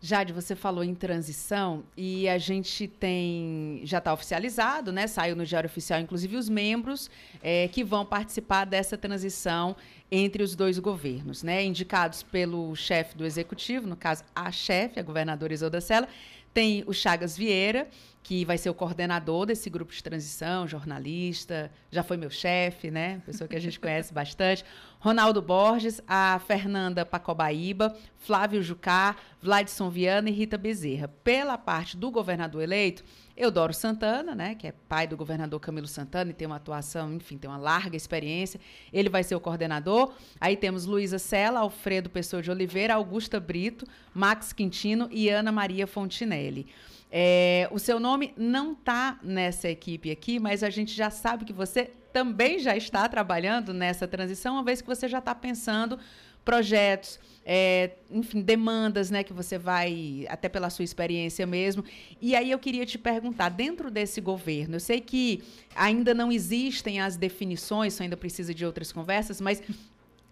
Jade, 0.00 0.32
você 0.32 0.56
falou 0.56 0.82
em 0.82 0.94
transição 0.94 1.84
e 1.94 2.26
a 2.26 2.38
gente 2.38 2.88
tem 2.88 3.82
já 3.84 3.98
está 3.98 4.10
oficializado, 4.10 4.90
né? 4.90 5.06
Saiu 5.06 5.36
no 5.36 5.44
Diário 5.44 5.68
Oficial, 5.68 6.00
inclusive 6.00 6.34
os 6.34 6.48
membros 6.48 7.10
é, 7.42 7.68
que 7.68 7.84
vão 7.84 8.06
participar 8.06 8.64
dessa 8.64 8.96
transição 8.96 9.76
entre 10.10 10.42
os 10.42 10.56
dois 10.56 10.78
governos, 10.78 11.42
né? 11.42 11.62
Indicados 11.62 12.22
pelo 12.22 12.74
chefe 12.74 13.14
do 13.14 13.26
executivo, 13.26 13.86
no 13.86 13.96
caso 13.96 14.24
a 14.34 14.50
chefe, 14.50 14.98
a 14.98 15.02
governadora 15.02 15.52
Isolda 15.52 15.78
Sela, 15.78 16.08
tem 16.54 16.84
o 16.86 16.94
Chagas 16.94 17.36
Vieira, 17.36 17.86
que 18.22 18.44
vai 18.44 18.56
ser 18.56 18.70
o 18.70 18.74
coordenador 18.74 19.46
desse 19.46 19.68
grupo 19.68 19.92
de 19.92 20.02
transição, 20.02 20.66
jornalista, 20.68 21.70
já 21.90 22.02
foi 22.02 22.16
meu 22.16 22.30
chefe, 22.30 22.90
né? 22.90 23.20
Pessoa 23.26 23.48
que 23.48 23.56
a 23.56 23.60
gente 23.60 23.80
conhece 23.80 24.14
bastante. 24.14 24.64
Ronaldo 25.00 25.42
Borges, 25.42 26.00
a 26.06 26.40
Fernanda 26.46 27.04
Pacobaíba, 27.04 27.96
Flávio 28.18 28.62
Jucá, 28.62 29.16
Vladson 29.40 29.90
Viana 29.90 30.30
e 30.30 30.32
Rita 30.32 30.56
Bezerra. 30.56 31.08
Pela 31.08 31.58
parte 31.58 31.96
do 31.96 32.12
governador 32.12 32.62
eleito, 32.62 33.02
Eudoro 33.36 33.74
Santana, 33.74 34.36
né, 34.36 34.54
que 34.54 34.68
é 34.68 34.72
pai 34.88 35.08
do 35.08 35.16
governador 35.16 35.58
Camilo 35.58 35.88
Santana 35.88 36.30
e 36.30 36.34
tem 36.34 36.46
uma 36.46 36.56
atuação, 36.56 37.12
enfim, 37.14 37.36
tem 37.36 37.50
uma 37.50 37.58
larga 37.58 37.96
experiência. 37.96 38.60
Ele 38.92 39.08
vai 39.08 39.24
ser 39.24 39.34
o 39.34 39.40
coordenador. 39.40 40.12
Aí 40.40 40.56
temos 40.56 40.86
Luísa 40.86 41.18
Sela, 41.18 41.60
Alfredo 41.60 42.08
Pessoa 42.08 42.40
de 42.40 42.52
Oliveira, 42.52 42.94
Augusta 42.94 43.40
Brito, 43.40 43.84
Max 44.14 44.52
Quintino 44.52 45.08
e 45.10 45.28
Ana 45.28 45.50
Maria 45.50 45.88
Fontinelli. 45.88 46.68
É, 47.14 47.68
o 47.70 47.78
seu 47.78 48.00
nome 48.00 48.32
não 48.38 48.72
está 48.72 49.18
nessa 49.22 49.68
equipe 49.68 50.10
aqui, 50.10 50.40
mas 50.40 50.62
a 50.62 50.70
gente 50.70 50.94
já 50.94 51.10
sabe 51.10 51.44
que 51.44 51.52
você 51.52 51.90
também 52.10 52.58
já 52.58 52.74
está 52.74 53.06
trabalhando 53.06 53.74
nessa 53.74 54.08
transição, 54.08 54.54
uma 54.54 54.64
vez 54.64 54.80
que 54.80 54.86
você 54.86 55.06
já 55.06 55.18
está 55.18 55.34
pensando 55.34 55.98
projetos, 56.42 57.20
é, 57.44 57.92
enfim, 58.10 58.40
demandas, 58.40 59.10
né, 59.10 59.22
que 59.22 59.32
você 59.32 59.58
vai, 59.58 60.26
até 60.28 60.48
pela 60.48 60.70
sua 60.70 60.84
experiência 60.84 61.46
mesmo. 61.46 61.84
E 62.20 62.34
aí 62.34 62.50
eu 62.50 62.58
queria 62.58 62.86
te 62.86 62.96
perguntar, 62.98 63.50
dentro 63.50 63.90
desse 63.90 64.20
governo, 64.20 64.76
eu 64.76 64.80
sei 64.80 65.00
que 65.00 65.42
ainda 65.74 66.14
não 66.14 66.32
existem 66.32 66.98
as 66.98 67.16
definições, 67.16 68.00
ainda 68.00 68.16
precisa 68.16 68.54
de 68.54 68.64
outras 68.64 68.90
conversas, 68.90 69.38
mas 69.38 69.62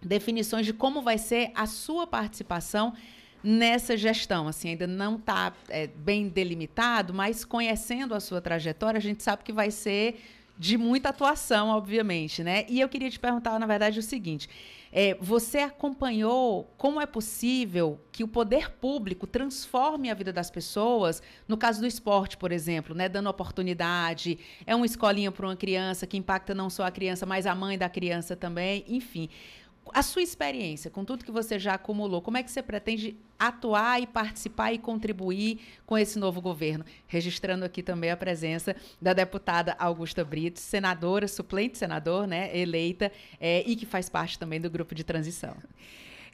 definições 0.02 0.64
de 0.64 0.72
como 0.72 1.02
vai 1.02 1.18
ser 1.18 1.50
a 1.54 1.66
sua 1.66 2.06
participação 2.06 2.94
nessa 3.42 3.96
gestão. 3.96 4.48
Assim, 4.48 4.70
ainda 4.70 4.86
não 4.86 5.16
está 5.16 5.52
é, 5.68 5.86
bem 5.86 6.28
delimitado, 6.28 7.12
mas 7.12 7.44
conhecendo 7.44 8.14
a 8.14 8.20
sua 8.20 8.40
trajetória, 8.40 8.98
a 8.98 9.02
gente 9.02 9.22
sabe 9.22 9.44
que 9.44 9.52
vai 9.52 9.70
ser 9.70 10.20
de 10.60 10.76
muita 10.76 11.08
atuação, 11.08 11.70
obviamente, 11.70 12.44
né? 12.44 12.66
E 12.68 12.80
eu 12.80 12.88
queria 12.88 13.10
te 13.10 13.18
perguntar, 13.18 13.58
na 13.58 13.66
verdade, 13.66 13.98
o 13.98 14.02
seguinte: 14.02 14.46
é, 14.92 15.16
você 15.18 15.60
acompanhou 15.60 16.70
como 16.76 17.00
é 17.00 17.06
possível 17.06 17.98
que 18.12 18.22
o 18.22 18.28
poder 18.28 18.70
público 18.72 19.26
transforme 19.26 20.10
a 20.10 20.14
vida 20.14 20.34
das 20.34 20.50
pessoas, 20.50 21.22
no 21.48 21.56
caso 21.56 21.80
do 21.80 21.86
esporte, 21.86 22.36
por 22.36 22.52
exemplo, 22.52 22.94
né? 22.94 23.08
Dando 23.08 23.30
oportunidade, 23.30 24.38
é 24.66 24.76
uma 24.76 24.84
escolinha 24.84 25.32
para 25.32 25.46
uma 25.46 25.56
criança 25.56 26.06
que 26.06 26.18
impacta 26.18 26.54
não 26.54 26.68
só 26.68 26.84
a 26.84 26.90
criança, 26.90 27.24
mas 27.24 27.46
a 27.46 27.54
mãe 27.54 27.78
da 27.78 27.88
criança 27.88 28.36
também, 28.36 28.84
enfim 28.86 29.30
a 29.92 30.02
sua 30.02 30.22
experiência, 30.22 30.90
com 30.90 31.04
tudo 31.04 31.24
que 31.24 31.30
você 31.30 31.58
já 31.58 31.74
acumulou, 31.74 32.22
como 32.22 32.36
é 32.36 32.42
que 32.42 32.50
você 32.50 32.62
pretende 32.62 33.16
atuar 33.38 34.00
e 34.00 34.06
participar 34.06 34.72
e 34.72 34.78
contribuir 34.78 35.60
com 35.86 35.96
esse 35.96 36.18
novo 36.18 36.40
governo? 36.40 36.84
Registrando 37.06 37.64
aqui 37.64 37.82
também 37.82 38.10
a 38.10 38.16
presença 38.16 38.76
da 39.00 39.12
deputada 39.12 39.76
Augusta 39.78 40.24
Brito, 40.24 40.60
senadora, 40.60 41.26
suplente 41.26 41.78
senador, 41.78 42.26
né, 42.26 42.56
eleita, 42.56 43.10
é, 43.40 43.62
e 43.66 43.76
que 43.76 43.86
faz 43.86 44.08
parte 44.08 44.38
também 44.38 44.60
do 44.60 44.70
grupo 44.70 44.94
de 44.94 45.04
transição. 45.04 45.56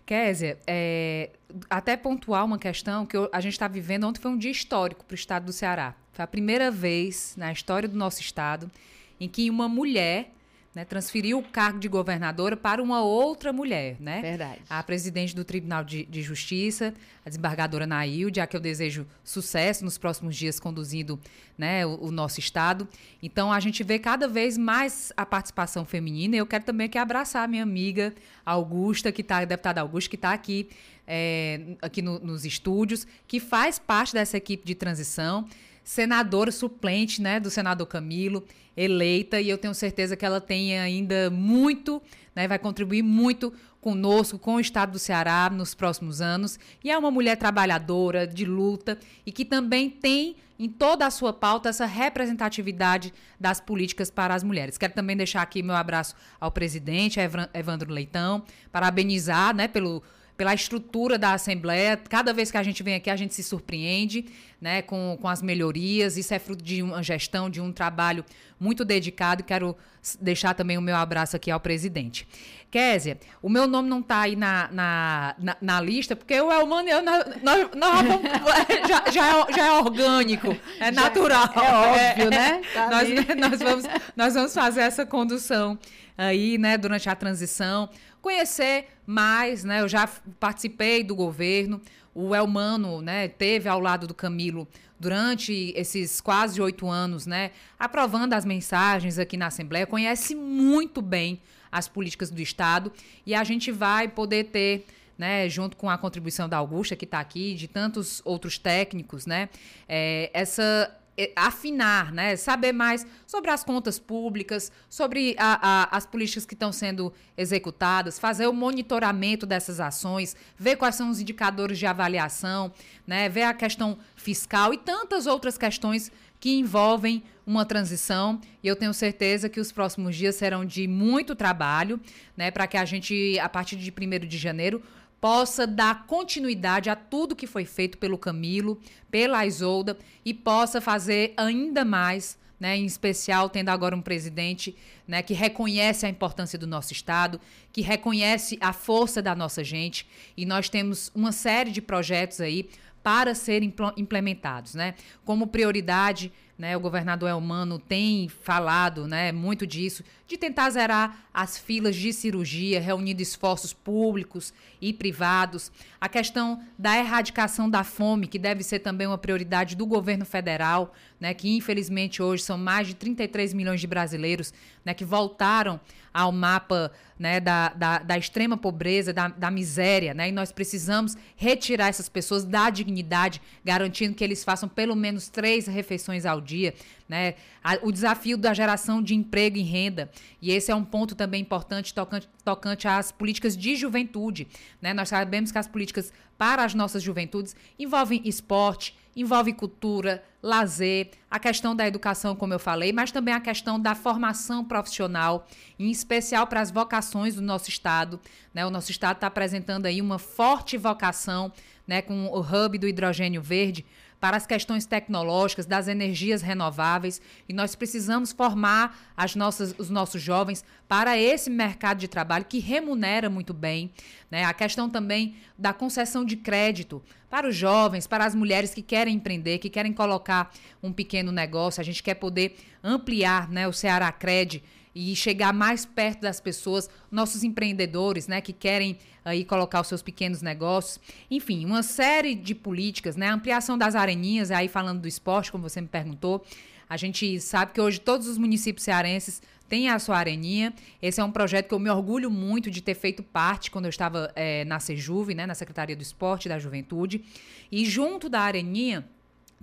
Kézia, 0.07 0.57
é, 0.67 1.31
até 1.69 1.97
pontuar 1.97 2.45
uma 2.45 2.59
questão 2.59 3.05
que 3.05 3.17
eu, 3.17 3.29
a 3.33 3.41
gente 3.41 3.55
está 3.55 3.67
vivendo, 3.67 4.07
ontem 4.07 4.21
foi 4.21 4.31
um 4.31 4.39
dia 4.39 4.53
histórico 4.53 5.05
para 5.05 5.15
o 5.15 5.17
estado 5.17 5.47
do 5.47 5.53
Ceará. 5.53 5.95
Foi 6.13 6.25
a 6.25 6.29
primeira 6.29 6.71
vez 6.71 7.35
na 7.37 7.51
história 7.51 7.89
do 7.89 7.97
nosso 7.97 8.21
estado 8.21 8.71
em 9.19 9.29
que 9.29 9.51
uma 9.51 9.69
mulher 9.69 10.31
né, 10.77 10.85
transferiu 10.85 11.39
o 11.39 11.43
cargo 11.43 11.79
de 11.79 11.89
governadora 11.89 12.55
para 12.55 12.83
uma 12.83 13.01
outra 13.01 13.51
mulher, 13.51 13.97
né? 13.99 14.21
Verdade. 14.21 14.61
A 14.69 14.83
presidente 14.83 15.35
do 15.35 15.43
Tribunal 15.43 15.83
de, 15.83 16.05
de 16.05 16.21
Justiça, 16.21 16.93
a 17.25 17.31
desembargadora 17.31 17.87
Nailde, 17.87 18.41
a 18.41 18.47
que 18.47 18.55
eu 18.55 18.61
desejo 18.61 19.07
sucesso 19.25 19.83
nos 19.87 19.97
próximos 19.97 20.37
dias 20.37 20.61
conduzindo 20.61 21.19
né, 21.57 21.87
o, 21.87 22.09
o, 22.09 22.11
nosso 22.11 22.41
Estado. 22.41 22.87
Então, 23.23 23.51
a 23.51 23.59
gente 23.59 23.83
vê 23.83 23.99
cada 23.99 24.29
vez 24.29 24.59
mais 24.59 25.15
a 25.17 25.25
participação 25.25 25.87
feminina. 25.87 26.37
E 26.37 26.39
eu 26.41 26.47
quero 26.47 26.65
também 26.65 26.89
aqui 26.89 26.99
abraçar 26.99 27.45
a 27.45 27.49
minha 27.49 27.63
amiga 27.63 28.13
Augusta, 28.45 29.11
que 29.11 29.23
está, 29.23 29.39
a 29.39 29.45
deputada 29.47 29.81
Augusta, 29.81 30.11
que 30.11 30.17
está 30.17 30.35
aqui, 30.35 30.69
é, 31.07 31.59
aqui 31.81 32.03
no, 32.03 32.19
nos 32.19 32.45
estúdios, 32.45 33.07
que 33.27 33.41
faz 33.41 33.79
parte 33.79 34.13
dessa 34.13 34.37
equipe 34.37 34.67
de 34.67 34.75
transição 34.75 35.49
senadora 35.87 36.51
suplente, 36.51 37.23
né, 37.23 37.39
do 37.39 37.49
senador 37.49 37.87
Camilo, 37.87 38.45
eleita, 38.77 39.41
e 39.41 39.49
eu 39.49 39.57
tenho 39.57 39.73
certeza 39.73 40.17
que 40.17 40.27
ela 40.27 40.41
tem 40.41 40.77
ainda 40.77 41.31
muito, 41.31 42.03
né, 42.35 42.49
vai 42.49 42.59
contribuir 42.59 43.03
muito 43.03 43.53
conosco, 43.81 44.37
com 44.37 44.57
o 44.57 44.61
estado 44.61 44.91
do 44.91 44.99
Ceará 44.99 45.49
nos 45.49 45.77
próximos 45.77 46.21
anos. 46.21 46.59
E 46.83 46.91
é 46.91 46.99
uma 46.99 47.09
mulher 47.09 47.37
trabalhadora, 47.37 48.27
de 48.27 48.45
luta, 48.45 48.99
e 49.25 49.31
que 49.31 49.45
também 49.45 49.89
tem 49.89 50.35
em 50.59 50.69
toda 50.69 51.07
a 51.07 51.11
sua 51.11 51.33
pauta 51.33 51.69
essa 51.69 51.87
representatividade 51.87 53.15
das 53.39 53.61
políticas 53.61 54.11
para 54.11 54.35
as 54.35 54.43
mulheres. 54.43 54.77
Quero 54.77 54.93
também 54.93 55.17
deixar 55.17 55.43
aqui 55.43 55.63
meu 55.63 55.77
abraço 55.77 56.17
ao 56.41 56.51
presidente, 56.51 57.21
Evandro 57.55 57.93
Leitão, 57.93 58.43
parabenizar 58.73 59.55
né, 59.55 59.69
pelo 59.69 60.03
pela 60.37 60.55
estrutura 60.55 61.19
da 61.19 61.33
Assembleia. 61.33 61.97
Cada 61.97 62.33
vez 62.33 62.51
que 62.51 62.57
a 62.57 62.63
gente 62.63 62.83
vem 62.83 62.95
aqui, 62.95 63.09
a 63.09 63.17
gente 63.17 63.35
se 63.35 63.43
surpreende 63.43 64.27
né, 64.61 64.83
com, 64.83 65.19
com 65.21 65.29
as 65.29 65.41
melhorias. 65.41 66.17
Isso 66.17 66.35
é 66.35 66.39
fruto 66.39 66.63
de 66.63 66.83
uma 66.83 67.03
gestão, 67.03 67.49
de 67.49 67.61
um 67.61 67.73
trabalho 67.73 68.25
muito 68.61 68.85
dedicado. 68.85 69.43
Quero 69.43 69.77
deixar 70.21 70.55
também 70.55 70.77
o 70.77 70.83
meu 70.83 70.97
abraço 70.97 71.37
aqui 71.37 71.51
ao 71.51 71.59
presidente. 71.59 72.29
Késia, 72.71 73.19
o 73.41 73.49
meu 73.49 73.67
nome 73.67 73.89
não 73.89 74.01
está 74.01 74.23
aí 74.23 74.37
na, 74.37 74.69
na, 74.71 75.35
na, 75.39 75.57
na, 75.61 75.81
lista, 75.81 76.15
porque 76.15 76.39
o 76.39 76.53
Elmano 76.53 76.89
eu, 76.89 77.01
nós, 77.01 77.25
nós, 77.43 77.71
nós 77.75 78.07
já, 78.89 79.11
já, 79.11 79.29
é, 79.29 79.53
já 79.53 79.67
é 79.67 79.73
orgânico, 79.73 80.49
é 80.81 80.93
já 80.93 81.01
natural. 81.01 81.49
É 81.55 82.11
óbvio, 82.11 82.31
né? 82.31 82.61
Tá 82.75 82.91
nós, 82.91 83.09
nós, 83.39 83.61
vamos, 83.61 83.85
nós 84.15 84.35
vamos 84.35 84.53
fazer 84.53 84.81
essa 84.81 85.07
condução 85.07 85.79
aí, 86.19 86.59
né, 86.59 86.77
durante 86.77 87.09
a 87.09 87.15
transição 87.15 87.89
conhecer 88.27 88.89
mais, 89.07 89.65
né? 89.65 89.81
Eu 89.81 89.89
já 89.89 90.09
participei 90.41 91.05
do 91.05 91.15
governo. 91.15 91.81
O 92.15 92.35
Elmano, 92.35 93.03
né, 93.03 93.29
teve 93.29 93.69
ao 93.69 93.79
lado 93.79 94.07
do 94.07 94.15
Camilo 94.15 94.67
durante 94.99 95.73
esses 95.77 96.21
quase 96.21 96.61
oito 96.61 96.89
anos, 96.89 97.27
né, 97.27 97.51
aprovando 97.79 98.33
as 98.33 98.45
mensagens 98.45 99.19
aqui 99.19 99.37
na 99.37 99.49
Assembleia, 99.49 99.87
conhece 99.87 100.35
muito 100.35 101.03
bem 101.03 101.41
as 101.71 101.87
políticas 101.87 102.31
do 102.31 102.41
Estado 102.41 102.91
e 103.27 103.35
a 103.35 103.45
gente 103.45 103.71
vai 103.71 104.09
poder 104.09 104.45
ter 104.45 104.87
né, 105.19 105.49
junto 105.49 105.77
com 105.77 105.89
a 105.89 105.97
contribuição 105.97 106.49
da 106.49 106.59
Augusta, 106.59 106.95
que 106.95 107.05
está 107.05 107.21
aqui, 107.21 107.55
de 107.55 107.69
tantos 107.69 108.21
outros 108.25 108.59
técnicos, 108.59 109.27
né, 109.27 109.49
é, 109.89 110.31
essa 110.33 110.91
afinar, 111.35 112.13
né? 112.13 112.37
Saber 112.37 112.73
mais 112.73 113.07
sobre 113.27 113.51
as 113.51 113.65
contas 113.65 113.99
públicas, 113.99 114.71
sobre 114.89 115.35
a, 115.39 115.85
a, 115.85 115.97
as 115.97 116.05
políticas 116.05 116.45
que 116.45 116.55
estão 116.55 116.73
sendo 116.73 117.13
executadas, 117.37 118.19
fazer 118.19 118.47
o 118.47 118.53
monitoramento 118.53 119.47
dessas 119.47 119.81
ações, 119.81 120.37
ver 120.59 120.77
quais 120.77 120.95
são 120.95 121.11
os 121.11 121.21
indicadores 121.21 121.79
de 121.79 121.87
avaliação, 121.87 122.73
né? 123.07 123.29
Ver 123.29 123.45
a 123.45 123.55
questão 123.55 123.99
fiscal 124.15 124.75
e 124.75 124.79
tantas 124.79 125.27
outras 125.27 125.57
questões 125.57 126.13
que 126.39 126.59
envolvem 126.59 127.23
uma 127.47 127.65
transição. 127.65 128.41
E 128.63 128.69
eu 128.69 128.77
tenho 128.77 128.93
certeza 128.93 129.49
que 129.49 129.61
os 129.61 129.73
próximos 129.73 130.17
dias 130.17 130.35
serão 130.35 130.65
de 130.65 130.87
muito 130.87 131.35
trabalho, 131.35 132.01
né? 132.37 132.51
Para 132.51 132.67
que 132.67 132.77
a 132.77 132.85
gente, 132.85 133.39
a 133.39 133.49
partir 133.49 133.77
de 133.77 133.91
1 133.91 134.27
de 134.27 134.37
janeiro, 134.37 134.83
possa 135.27 135.67
dar 135.67 136.07
continuidade 136.07 136.89
a 136.89 136.95
tudo 136.95 137.35
que 137.35 137.49
foi 137.49 137.65
feito 137.65 137.99
pelo 137.99 138.17
Camilo, 138.17 138.81
pela 139.11 139.45
Isolda 139.45 139.99
e 140.25 140.33
possa 140.33 140.81
fazer 140.81 141.35
ainda 141.37 141.85
mais, 141.85 142.39
né, 142.61 142.77
em 142.77 142.87
especial 142.87 143.51
tendo 143.51 143.71
agora 143.71 143.97
um 143.97 144.01
presidente 144.01 144.77
né, 145.05 145.25
que 145.25 145.35
reconhece 145.35 146.07
a 146.07 146.09
importância 146.09 146.57
do 146.57 146.65
nosso 146.65 146.93
Estado, 146.93 147.41
que 147.73 147.81
reconhece 147.81 148.57
a 148.61 148.73
força 148.73 149.21
da 149.21 149.35
nossa 149.35 149.65
gente 149.65 150.07
e 150.37 150.47
nós 150.47 150.69
temos 150.69 151.11
uma 151.13 151.33
série 151.33 151.73
de 151.73 151.83
projetos 151.83 152.41
aí 152.41 152.71
para 153.03 153.35
serem 153.35 153.75
implementados, 153.97 154.77
né? 154.77 154.95
Como 155.25 155.49
prioridade, 155.49 156.33
né? 156.59 156.77
O 156.77 156.81
governador 156.81 157.29
Elmano 157.29 157.79
tem 157.79 158.29
falado, 158.29 159.07
né, 159.07 159.31
muito 159.31 159.67
disso, 159.67 160.03
de 160.27 160.37
tentar 160.37 160.71
zerar 160.71 161.27
as 161.33 161.59
filas 161.59 161.95
de 161.95 162.13
cirurgia, 162.13 162.81
reunindo 162.81 163.23
esforços 163.23 163.73
públicos 163.73 164.53
e 164.81 164.93
privados. 164.93 165.71
A 166.01 166.09
questão 166.09 166.63
da 166.79 166.97
erradicação 166.97 167.69
da 167.69 167.85
fome, 167.85 168.27
que 168.27 168.39
deve 168.39 168.63
ser 168.63 168.81
também 168.81 169.07
uma 169.07 169.19
prioridade 169.19 169.77
do 169.77 169.87
governo 169.87 170.25
federal, 170.25 170.95
né, 171.21 171.35
que 171.35 171.57
infelizmente 171.57 172.23
hoje 172.23 172.43
são 172.43 172.59
mais 172.59 172.89
de 172.89 172.95
33 172.95 173.53
milhões 173.53 173.81
de 173.81 173.87
brasileiros 173.87 174.53
né, 174.85 174.95
que 174.95 175.05
voltaram 175.05 175.81
ao 176.13 176.33
mapa 176.33 176.91
né, 177.19 177.39
da, 177.39 177.69
da, 177.69 177.99
da, 177.99 178.19
extrema 178.19 178.57
pobreza, 178.57 179.13
da, 179.13 179.29
da 179.29 179.51
miséria, 179.51 180.15
né, 180.15 180.31
e 180.31 180.33
nós 180.33 180.51
precisamos 180.51 181.17
retirar 181.37 181.89
essas 181.89 182.09
pessoas 182.09 182.45
da 182.45 182.71
dignidade, 182.71 183.41
garantindo 183.65 184.15
que 184.15 184.25
eles 184.25 184.43
façam 184.43 184.69
pelo 184.69 184.97
menos 184.97 185.29
três 185.29 185.67
refeições 185.67 186.25
ao 186.25 186.41
dia. 186.47 186.75
Né? 187.09 187.35
o 187.83 187.93
desafio 187.93 188.37
da 188.37 188.55
geração 188.55 189.03
de 189.03 189.15
emprego 189.15 189.57
e 189.57 189.63
renda. 189.63 190.11
E 190.41 190.51
esse 190.51 190.71
é 190.71 190.75
um 190.75 190.85
ponto 190.85 191.15
também 191.15 191.43
importante 191.43 191.93
tocante, 191.93 192.29
tocante 192.45 192.89
às 192.89 193.13
políticas 193.13 193.57
de 193.57 193.77
juventude. 193.77 194.47
Né? 194.81 194.95
Nós 194.95 195.09
sabemos 195.09 195.53
que 195.53 195.59
as 195.59 195.67
políticas 195.67 196.13
para 196.39 196.65
as 196.65 196.75
nossas 196.75 197.03
juventudes 197.03 197.57
envolvem 197.79 198.23
esporte, 198.25 198.97
envolve 199.15 199.53
cultura, 199.53 200.23
lazer, 200.43 201.11
a 201.31 201.39
questão 201.39 201.75
da 201.75 201.87
educação, 201.87 202.37
como 202.37 202.53
eu 202.53 202.59
falei, 202.59 202.93
mas 202.93 203.11
também 203.11 203.35
a 203.35 203.41
questão 203.41 203.81
da 203.81 203.95
formação 203.95 204.65
profissional, 204.65 205.47
em 205.79 205.91
especial 205.91 206.47
para 206.47 206.61
as 206.61 206.71
vocações 206.71 207.35
do 207.35 207.43
nosso 207.43 207.69
estado. 207.69 208.21
Né? 208.55 208.65
O 208.65 208.71
nosso 208.71 208.91
estado 208.91 209.17
está 209.17 209.27
apresentando 209.27 209.87
aí 209.87 210.01
uma 210.01 210.19
forte 210.19 210.77
vocação 210.77 211.51
né, 211.87 212.03
com 212.03 212.27
o 212.27 212.41
hub 212.41 212.79
do 212.79 212.87
hidrogênio 212.87 213.41
verde 213.41 213.85
para 214.21 214.37
as 214.37 214.47
questões 214.47 214.87
tecnológicas, 214.87 215.67
das 215.67 215.89
energias 215.89 216.43
renováveis, 216.43 217.21
e 217.49 217.53
nós 217.53 217.75
precisamos 217.75 218.33
formar 218.33 218.97
as 219.17 219.35
nossas, 219.35 219.75
os 219.79 219.91
nossos 219.91 220.21
jovens 220.21 220.65
para 220.89 221.19
esse 221.19 221.51
mercado 221.51 221.99
de 221.99 222.09
trabalho 222.09 222.45
que 222.45 222.59
remunera 222.59 223.29
muito 223.29 223.53
bem. 223.53 223.91
Né? 224.31 224.45
A 224.45 224.55
questão 224.55 224.89
também 224.89 225.37
da 225.59 225.73
concessão 225.73 226.25
de 226.25 226.37
crédito 226.37 227.03
para 227.29 227.49
os 227.49 227.57
jovens, 227.57 228.07
para 228.07 228.25
as 228.25 228.35
mulheres 228.35 228.73
que 228.73 228.83
querem 228.83 229.17
empreender, 229.17 229.59
que 229.59 229.69
querem 229.69 229.93
colocar 229.93 230.51
um 230.83 230.93
pequeno 230.93 231.33
negócio. 231.33 231.81
A 231.81 231.85
gente 231.85 232.03
quer 232.03 232.15
poder 232.15 232.57
ampliar 232.83 233.49
né, 233.49 233.67
o 233.67 233.73
Ceará 233.73 234.11
Cred 234.13 234.63
e 234.99 235.15
chegar 235.15 235.53
mais 235.53 235.85
perto 235.85 236.23
das 236.23 236.41
pessoas, 236.41 236.89
nossos 237.11 237.45
empreendedores, 237.45 238.27
né, 238.27 238.41
que 238.41 238.51
querem 238.51 238.97
aí 239.23 239.45
colocar 239.45 239.83
os 239.83 239.89
seus 239.89 240.01
pequenos 240.01 240.41
negócios. 240.41 240.99
Enfim, 241.31 241.67
uma 241.67 241.83
série 241.83 242.35
de 242.35 242.55
políticas, 242.55 243.15
né, 243.15 243.29
ampliação 243.29 243.77
das 243.77 243.95
areninhas, 243.95 244.51
aí 244.51 244.69
falando 244.69 245.03
do 245.03 245.07
esporte, 245.07 245.53
como 245.53 245.69
você 245.69 245.83
me 245.83 245.87
perguntou. 245.87 246.43
A 246.89 246.97
gente 246.97 247.39
sabe 247.41 247.73
que 247.73 247.81
hoje 247.81 248.01
todos 248.01 248.27
os 248.27 248.39
municípios 248.39 248.85
cearenses 248.85 249.43
têm 249.69 249.91
a 249.91 249.99
sua 249.99 250.17
areninha. 250.17 250.73
Esse 251.03 251.21
é 251.21 251.25
um 251.25 251.31
projeto 251.31 251.69
que 251.69 251.75
eu 251.75 251.79
me 251.79 251.91
orgulho 251.91 252.31
muito 252.31 252.71
de 252.71 252.81
ter 252.81 252.95
feito 252.95 253.23
parte 253.23 253.71
quando 253.71 253.85
eu 253.85 253.91
estava 253.91 254.33
é, 254.35 254.65
na 254.65 254.81
Sejuve, 254.81 255.35
né, 255.35 255.45
na 255.45 255.55
Secretaria 255.55 255.95
do 255.95 256.03
Esporte 256.03 256.47
e 256.47 256.49
da 256.49 256.59
Juventude. 256.59 257.23
E 257.71 257.85
junto 257.85 258.31
da 258.31 258.41
areninha, 258.41 259.07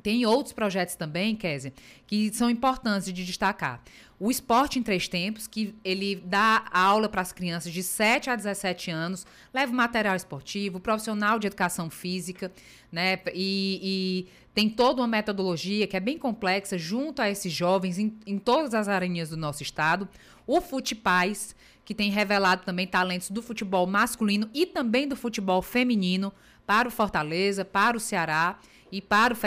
tem 0.02 0.26
outros 0.26 0.54
projetos 0.54 0.96
também, 0.96 1.36
Kézia, 1.36 1.74
que 2.06 2.34
são 2.34 2.50
importantes 2.50 3.12
de 3.12 3.26
destacar. 3.26 3.82
O 4.24 4.32
Esporte 4.32 4.80
em 4.80 4.82
Três 4.82 5.10
Tempos, 5.10 5.48
que 5.48 5.76
ele 5.84 6.16
dá 6.16 6.64
aula 6.72 7.10
para 7.10 7.20
as 7.20 7.34
crianças 7.34 7.74
de 7.74 7.84
7 7.84 8.30
a 8.30 8.38
17 8.38 8.90
anos, 8.90 9.28
leva 9.54 9.74
material 9.74 10.16
esportivo, 10.16 10.80
profissional 10.80 11.38
de 11.38 11.48
educação 11.48 11.90
física, 11.90 12.50
né? 12.90 13.20
E, 13.34 13.82
e 13.84 14.28
tem 14.54 14.70
toda 14.70 15.02
uma 15.02 15.10
metodologia 15.10 15.86
que 15.88 15.98
é 15.98 16.00
bem 16.00 16.18
complexa 16.18 16.78
junto 16.78 17.22
a 17.22 17.30
esses 17.30 17.52
jovens 17.52 18.00
em, 18.00 18.18
em 18.26 18.40
todas 18.40 18.74
as 18.74 18.88
areninhas 18.88 19.28
do 19.28 19.36
nosso 19.36 19.62
estado. 19.62 20.08
O 20.48 20.62
Futepaz, 20.62 21.54
que 21.84 21.94
tem 21.94 22.10
revelado 22.10 22.64
também 22.64 22.88
talentos 22.88 23.30
do 23.30 23.42
futebol 23.42 23.86
masculino 23.86 24.50
e 24.54 24.66
também 24.66 25.06
do 25.06 25.18
futebol 25.18 25.62
feminino 25.62 26.32
para 26.66 26.88
o 26.88 26.92
Fortaleza, 26.92 27.66
para 27.66 27.98
o 27.98 28.00
Ceará 28.00 28.58
e 28.93 29.01
para 29.01 29.34
o 29.34 29.38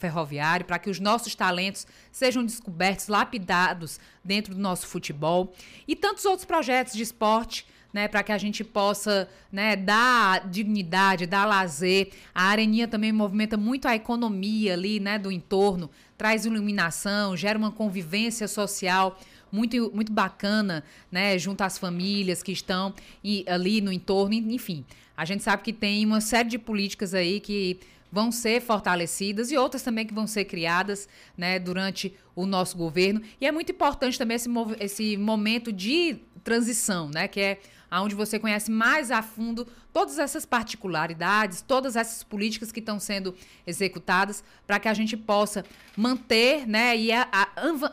ferroviário, 0.00 0.66
para 0.66 0.80
que 0.80 0.90
os 0.90 0.98
nossos 0.98 1.32
talentos 1.36 1.86
sejam 2.10 2.44
descobertos, 2.44 3.06
lapidados 3.06 4.00
dentro 4.24 4.52
do 4.52 4.60
nosso 4.60 4.88
futebol 4.88 5.54
e 5.86 5.94
tantos 5.94 6.24
outros 6.24 6.44
projetos 6.44 6.92
de 6.92 7.04
esporte. 7.04 7.64
Né, 7.92 8.08
para 8.08 8.22
que 8.22 8.30
a 8.30 8.36
gente 8.36 8.62
possa 8.62 9.26
né, 9.50 9.74
dar 9.74 10.50
dignidade, 10.50 11.24
dar 11.24 11.46
lazer. 11.46 12.10
A 12.34 12.42
Areninha 12.48 12.86
também 12.86 13.10
movimenta 13.10 13.56
muito 13.56 13.88
a 13.88 13.96
economia 13.96 14.74
ali 14.74 15.00
né, 15.00 15.18
do 15.18 15.32
entorno, 15.32 15.88
traz 16.18 16.44
iluminação, 16.44 17.34
gera 17.34 17.58
uma 17.58 17.72
convivência 17.72 18.46
social 18.48 19.18
muito, 19.50 19.90
muito 19.94 20.12
bacana, 20.12 20.84
né, 21.10 21.38
junto 21.38 21.62
às 21.62 21.78
famílias 21.78 22.42
que 22.42 22.52
estão 22.52 22.92
e, 23.24 23.46
ali 23.48 23.80
no 23.80 23.90
entorno, 23.90 24.34
enfim. 24.34 24.84
A 25.16 25.24
gente 25.24 25.42
sabe 25.42 25.62
que 25.62 25.72
tem 25.72 26.04
uma 26.04 26.20
série 26.20 26.50
de 26.50 26.58
políticas 26.58 27.14
aí 27.14 27.40
que 27.40 27.80
vão 28.16 28.32
ser 28.32 28.62
fortalecidas 28.62 29.52
e 29.52 29.58
outras 29.58 29.82
também 29.82 30.06
que 30.06 30.14
vão 30.14 30.26
ser 30.26 30.46
criadas 30.46 31.06
né, 31.36 31.58
durante 31.58 32.14
o 32.34 32.46
nosso 32.46 32.74
governo. 32.74 33.20
E 33.38 33.46
é 33.46 33.52
muito 33.52 33.70
importante 33.70 34.16
também 34.16 34.36
esse, 34.36 34.48
esse 34.80 35.16
momento 35.18 35.70
de 35.70 36.16
transição, 36.42 37.10
né, 37.10 37.28
que 37.28 37.38
é 37.40 37.60
onde 37.92 38.14
você 38.14 38.38
conhece 38.38 38.70
mais 38.70 39.10
a 39.10 39.20
fundo 39.20 39.66
todas 39.92 40.18
essas 40.18 40.46
particularidades, 40.46 41.60
todas 41.60 41.94
essas 41.94 42.22
políticas 42.22 42.72
que 42.72 42.80
estão 42.80 42.98
sendo 42.98 43.34
executadas, 43.66 44.42
para 44.66 44.80
que 44.80 44.88
a 44.88 44.94
gente 44.94 45.14
possa 45.14 45.62
manter 45.94 46.66
né, 46.66 46.96
e 46.96 47.12
a, 47.12 47.28
a, 47.30 47.48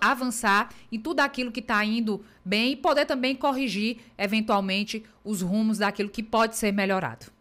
avançar 0.09 0.69
em 0.89 0.99
tudo 0.99 1.19
aquilo 1.19 1.51
que 1.51 1.59
está 1.59 1.83
indo 1.83 2.23
bem 2.45 2.71
e 2.71 2.75
poder 2.77 3.05
também 3.05 3.35
corrigir, 3.35 3.97
eventualmente, 4.17 5.03
os 5.21 5.41
rumos 5.41 5.79
daquilo 5.79 6.09
que 6.09 6.23
pode 6.23 6.55
ser 6.55 6.71
melhorado. 6.71 7.32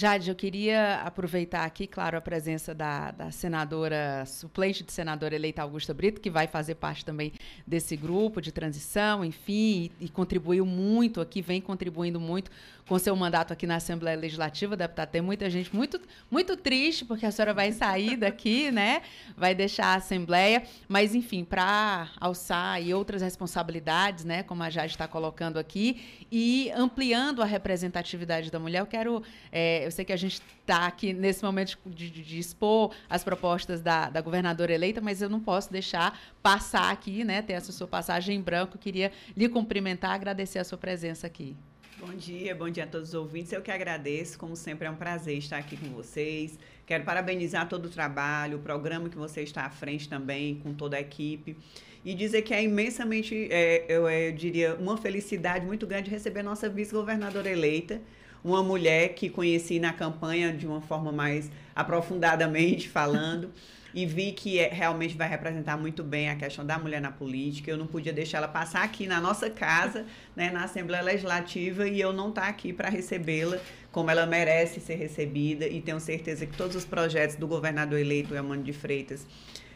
Jade, 0.00 0.30
eu 0.30 0.36
queria 0.36 1.00
aproveitar 1.02 1.64
aqui, 1.64 1.84
claro, 1.84 2.16
a 2.16 2.20
presença 2.20 2.72
da, 2.72 3.10
da, 3.10 3.32
senadora, 3.32 4.24
suplente 4.26 4.84
de 4.84 4.92
senadora 4.92 5.34
eleita 5.34 5.60
Augusta 5.60 5.92
Brito, 5.92 6.20
que 6.20 6.30
vai 6.30 6.46
fazer 6.46 6.76
parte 6.76 7.04
também 7.04 7.32
desse 7.66 7.96
grupo 7.96 8.40
de 8.40 8.52
transição, 8.52 9.24
enfim, 9.24 9.90
e, 10.00 10.04
e 10.04 10.08
contribuiu 10.08 10.64
muito 10.64 11.20
aqui, 11.20 11.42
vem 11.42 11.60
contribuindo 11.60 12.20
muito 12.20 12.48
com 12.88 12.98
seu 12.98 13.14
mandato 13.14 13.52
aqui 13.52 13.66
na 13.66 13.76
Assembleia 13.76 14.16
Legislativa, 14.16 14.74
deputada. 14.74 15.10
Tem 15.10 15.20
muita 15.20 15.50
gente 15.50 15.74
muito, 15.76 16.00
muito 16.30 16.56
triste, 16.56 17.04
porque 17.04 17.26
a 17.26 17.30
senhora 17.30 17.52
vai 17.52 17.70
sair 17.70 18.16
daqui, 18.16 18.70
né? 18.70 19.02
Vai 19.36 19.54
deixar 19.54 19.88
a 19.88 19.94
Assembleia. 19.96 20.62
Mas, 20.88 21.14
enfim, 21.14 21.44
para 21.44 22.08
alçar 22.18 22.82
e 22.82 22.94
outras 22.94 23.20
responsabilidades, 23.20 24.24
né? 24.24 24.42
Como 24.42 24.62
a 24.62 24.70
Jade 24.70 24.92
está 24.92 25.06
colocando 25.06 25.58
aqui, 25.58 26.26
e 26.32 26.70
ampliando 26.74 27.42
a 27.42 27.44
representatividade 27.44 28.50
da 28.50 28.58
mulher, 28.58 28.80
eu 28.80 28.86
quero. 28.86 29.22
É, 29.52 29.84
eu 29.84 29.90
sei 29.90 30.04
que 30.04 30.12
a 30.12 30.16
gente 30.16 30.40
está 30.60 30.86
aqui 30.86 31.12
nesse 31.12 31.44
momento 31.44 31.78
de, 31.84 32.10
de, 32.10 32.22
de, 32.22 32.38
expor 32.38 32.94
as 33.08 33.22
propostas 33.22 33.82
da, 33.82 34.08
da 34.08 34.20
governadora 34.22 34.72
eleita, 34.72 35.00
mas 35.00 35.20
eu 35.20 35.28
não 35.28 35.40
posso 35.40 35.70
deixar 35.70 36.18
passar 36.42 36.90
aqui, 36.90 37.22
né? 37.22 37.42
Ter 37.42 37.52
essa 37.52 37.70
sua 37.70 37.86
passagem 37.86 38.36
em 38.36 38.40
branco. 38.40 38.76
Eu 38.76 38.80
queria 38.80 39.12
lhe 39.36 39.48
cumprimentar, 39.48 40.12
agradecer 40.12 40.58
a 40.58 40.64
sua 40.64 40.78
presença 40.78 41.26
aqui. 41.26 41.54
Bom 42.00 42.14
dia, 42.14 42.54
bom 42.54 42.70
dia 42.70 42.84
a 42.84 42.86
todos 42.86 43.08
os 43.08 43.14
ouvintes. 43.14 43.52
Eu 43.52 43.60
que 43.60 43.72
agradeço, 43.72 44.38
como 44.38 44.54
sempre 44.54 44.86
é 44.86 44.90
um 44.90 44.94
prazer 44.94 45.36
estar 45.36 45.58
aqui 45.58 45.76
com 45.76 45.88
vocês. 45.88 46.56
Quero 46.86 47.02
parabenizar 47.02 47.68
todo 47.68 47.86
o 47.86 47.88
trabalho, 47.88 48.58
o 48.58 48.60
programa 48.60 49.08
que 49.08 49.16
você 49.16 49.42
está 49.42 49.62
à 49.62 49.70
frente 49.70 50.08
também, 50.08 50.60
com 50.62 50.72
toda 50.72 50.96
a 50.96 51.00
equipe. 51.00 51.56
E 52.04 52.14
dizer 52.14 52.42
que 52.42 52.54
é 52.54 52.62
imensamente, 52.62 53.48
é, 53.50 53.84
eu, 53.88 54.08
eu 54.08 54.32
diria, 54.32 54.76
uma 54.76 54.96
felicidade 54.96 55.66
muito 55.66 55.88
grande 55.88 56.08
receber 56.08 56.44
nossa 56.44 56.68
vice-governadora 56.68 57.50
eleita, 57.50 58.00
uma 58.44 58.62
mulher 58.62 59.14
que 59.14 59.28
conheci 59.28 59.80
na 59.80 59.92
campanha 59.92 60.52
de 60.52 60.68
uma 60.68 60.80
forma 60.80 61.10
mais 61.10 61.50
aprofundadamente 61.74 62.88
falando. 62.88 63.50
E 63.98 64.06
vi 64.06 64.30
que 64.30 64.60
é, 64.60 64.68
realmente 64.68 65.16
vai 65.16 65.28
representar 65.28 65.76
muito 65.76 66.04
bem 66.04 66.30
a 66.30 66.36
questão 66.36 66.64
da 66.64 66.78
mulher 66.78 67.00
na 67.00 67.10
política. 67.10 67.68
Eu 67.68 67.76
não 67.76 67.88
podia 67.88 68.12
deixar 68.12 68.38
ela 68.38 68.46
passar 68.46 68.84
aqui 68.84 69.08
na 69.08 69.20
nossa 69.20 69.50
casa, 69.50 70.06
né, 70.36 70.52
na 70.52 70.62
Assembleia 70.62 71.02
Legislativa, 71.02 71.88
e 71.88 72.00
eu 72.00 72.12
não 72.12 72.28
estar 72.28 72.42
tá 72.42 72.46
aqui 72.46 72.72
para 72.72 72.88
recebê-la 72.88 73.58
como 73.90 74.08
ela 74.08 74.24
merece 74.24 74.78
ser 74.78 74.94
recebida. 74.94 75.66
E 75.66 75.80
tenho 75.80 75.98
certeza 75.98 76.46
que 76.46 76.56
todos 76.56 76.76
os 76.76 76.84
projetos 76.84 77.34
do 77.34 77.48
governador 77.48 77.98
eleito, 77.98 78.34
Emmanuel 78.34 78.62
de 78.62 78.72
Freitas, 78.72 79.26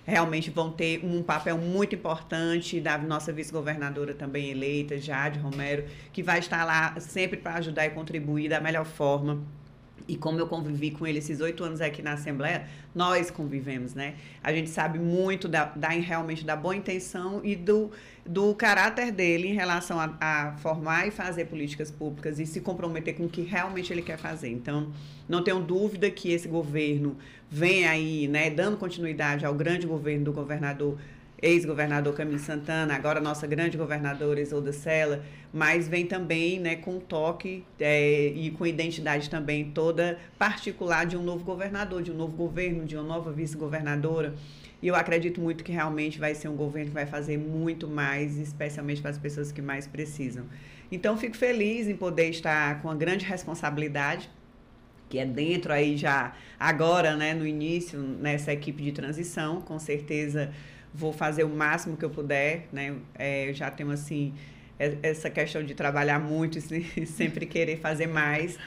realmente 0.05 0.51
vão 0.51 0.71
ter 0.71 1.05
um 1.05 1.21
papel 1.21 1.59
muito 1.59 1.97
importante 1.97 2.81
da 2.81 2.97
nossa 2.97 3.33
vice-governadora 3.33 4.15
também 4.15 4.51
eleita, 4.51 4.99
Jade 4.99 5.41
Romero, 5.41 5.85
que 6.13 6.23
vai 6.23 6.39
estar 6.39 6.65
lá 6.65 6.95
sempre 7.01 7.39
para 7.39 7.55
ajudar 7.55 7.87
e 7.87 7.91
contribuir 7.91 8.49
da 8.49 8.61
melhor 8.61 8.85
forma 8.85 9.43
e 10.09 10.17
como 10.17 10.39
eu 10.39 10.47
convivi 10.47 10.91
com 10.91 11.07
ele 11.07 11.19
esses 11.19 11.41
oito 11.41 11.63
anos 11.65 11.81
aqui 11.81 12.03
na 12.03 12.13
Assembleia, 12.13 12.67
nós 12.95 13.31
convivemos, 13.31 13.95
né? 13.95 14.15
A 14.43 14.53
gente 14.53 14.71
sabe 14.71 14.99
muito 14.99 15.49
da, 15.49 15.65
da 15.65 15.89
realmente 15.89 16.45
da 16.45 16.57
boa 16.57 16.75
intenção 16.75 17.41
e 17.43 17.57
do, 17.57 17.91
do 18.25 18.55
caráter 18.55 19.13
dele 19.13 19.49
em 19.49 19.55
relação 19.55 19.99
a, 20.01 20.15
a, 20.21 20.53
formar 20.59 21.07
e 21.07 21.11
fazer 21.11 21.47
políticas 21.47 21.91
públicas 21.91 22.39
e 22.39 22.47
se 22.47 22.61
comprometer 22.61 23.15
com 23.17 23.25
o 23.25 23.29
que 23.29 23.43
realmente 23.43 23.93
ele 23.93 24.03
quer 24.03 24.19
fazer. 24.19 24.51
Então, 24.51 24.93
não 25.29 25.43
tenho 25.43 25.61
dúvida 25.61 26.11
que 26.11 26.33
esse 26.33 26.49
governo 26.49 27.17
vem 27.51 27.87
aí, 27.87 28.29
né, 28.29 28.51
dando 28.51 28.77
continuidade 28.77 29.45
ao 29.45 29.55
grande 29.55 29.87
governo 29.87 30.25
do 30.25 30.33
governador 30.33 30.99
ex-governador 31.43 32.15
Camilo 32.15 32.39
Santana, 32.39 32.95
agora 32.95 33.21
nossa 33.21 33.49
grande 33.49 33.77
governadora 33.77 34.41
Isolda 34.41 34.73
Sela, 34.73 35.25
mas 35.53 35.89
vem 35.89 36.07
também 36.07 36.61
né, 36.61 36.77
com 36.77 37.01
toque 37.01 37.65
é, 37.81 38.29
e 38.29 38.53
com 38.53 38.65
identidade 38.65 39.29
também 39.29 39.73
toda 39.73 40.19
particular 40.39 41.05
de 41.05 41.17
um 41.17 41.23
novo 41.23 41.45
governador, 41.45 42.01
de 42.01 42.13
um 42.13 42.15
novo 42.15 42.37
governo, 42.37 42.85
de 42.85 42.97
uma 42.97 43.03
nova 43.03 43.33
vice-governadora. 43.33 44.35
E 44.81 44.87
eu 44.87 44.95
acredito 44.95 45.41
muito 45.41 45.65
que 45.65 45.73
realmente 45.73 46.19
vai 46.19 46.35
ser 46.35 46.49
um 46.49 46.57
governo 46.57 46.89
que 46.89 46.95
vai 46.95 47.07
fazer 47.07 47.37
muito 47.37 47.89
mais, 47.89 48.39
especialmente 48.39 49.01
para 49.01 49.11
as 49.11 49.19
pessoas 49.19 49.51
que 49.51 49.61
mais 49.61 49.87
precisam. 49.87 50.47
Então, 50.91 51.17
fico 51.17 51.37
feliz 51.37 51.89
em 51.89 51.97
poder 51.97 52.31
estar 52.31 52.81
com 52.83 52.89
uma 52.89 52.95
grande 52.95 53.25
responsabilidade, 53.25 54.31
que 55.09 55.19
é 55.19 55.27
dentro 55.27 55.73
aí 55.73 55.97
já, 55.97 56.35
agora, 56.59 57.17
né, 57.17 57.35
no 57.35 57.47
início, 57.47 57.99
nessa 57.99 58.53
equipe 58.53 58.83
de 58.83 58.93
transição, 58.93 59.61
com 59.61 59.79
certeza 59.79 60.53
vou 60.95 61.13
fazer 61.13 61.45
o 61.45 61.49
máximo 61.49 61.97
que 61.97 62.05
eu 62.05 62.11
puder, 62.11 62.69
né? 62.73 62.95
É, 63.19 63.49
eu 63.49 63.55
já 63.55 63.71
tenho 63.71 63.91
assim 63.91 64.35
essa 65.03 65.31
questão 65.31 65.63
de 65.63 65.75
trabalhar 65.75 66.19
muito 66.19 66.59
e 66.97 67.07
sempre 67.07 67.47
querer 67.47 67.79
fazer 67.79 68.07
mais. 68.07 68.59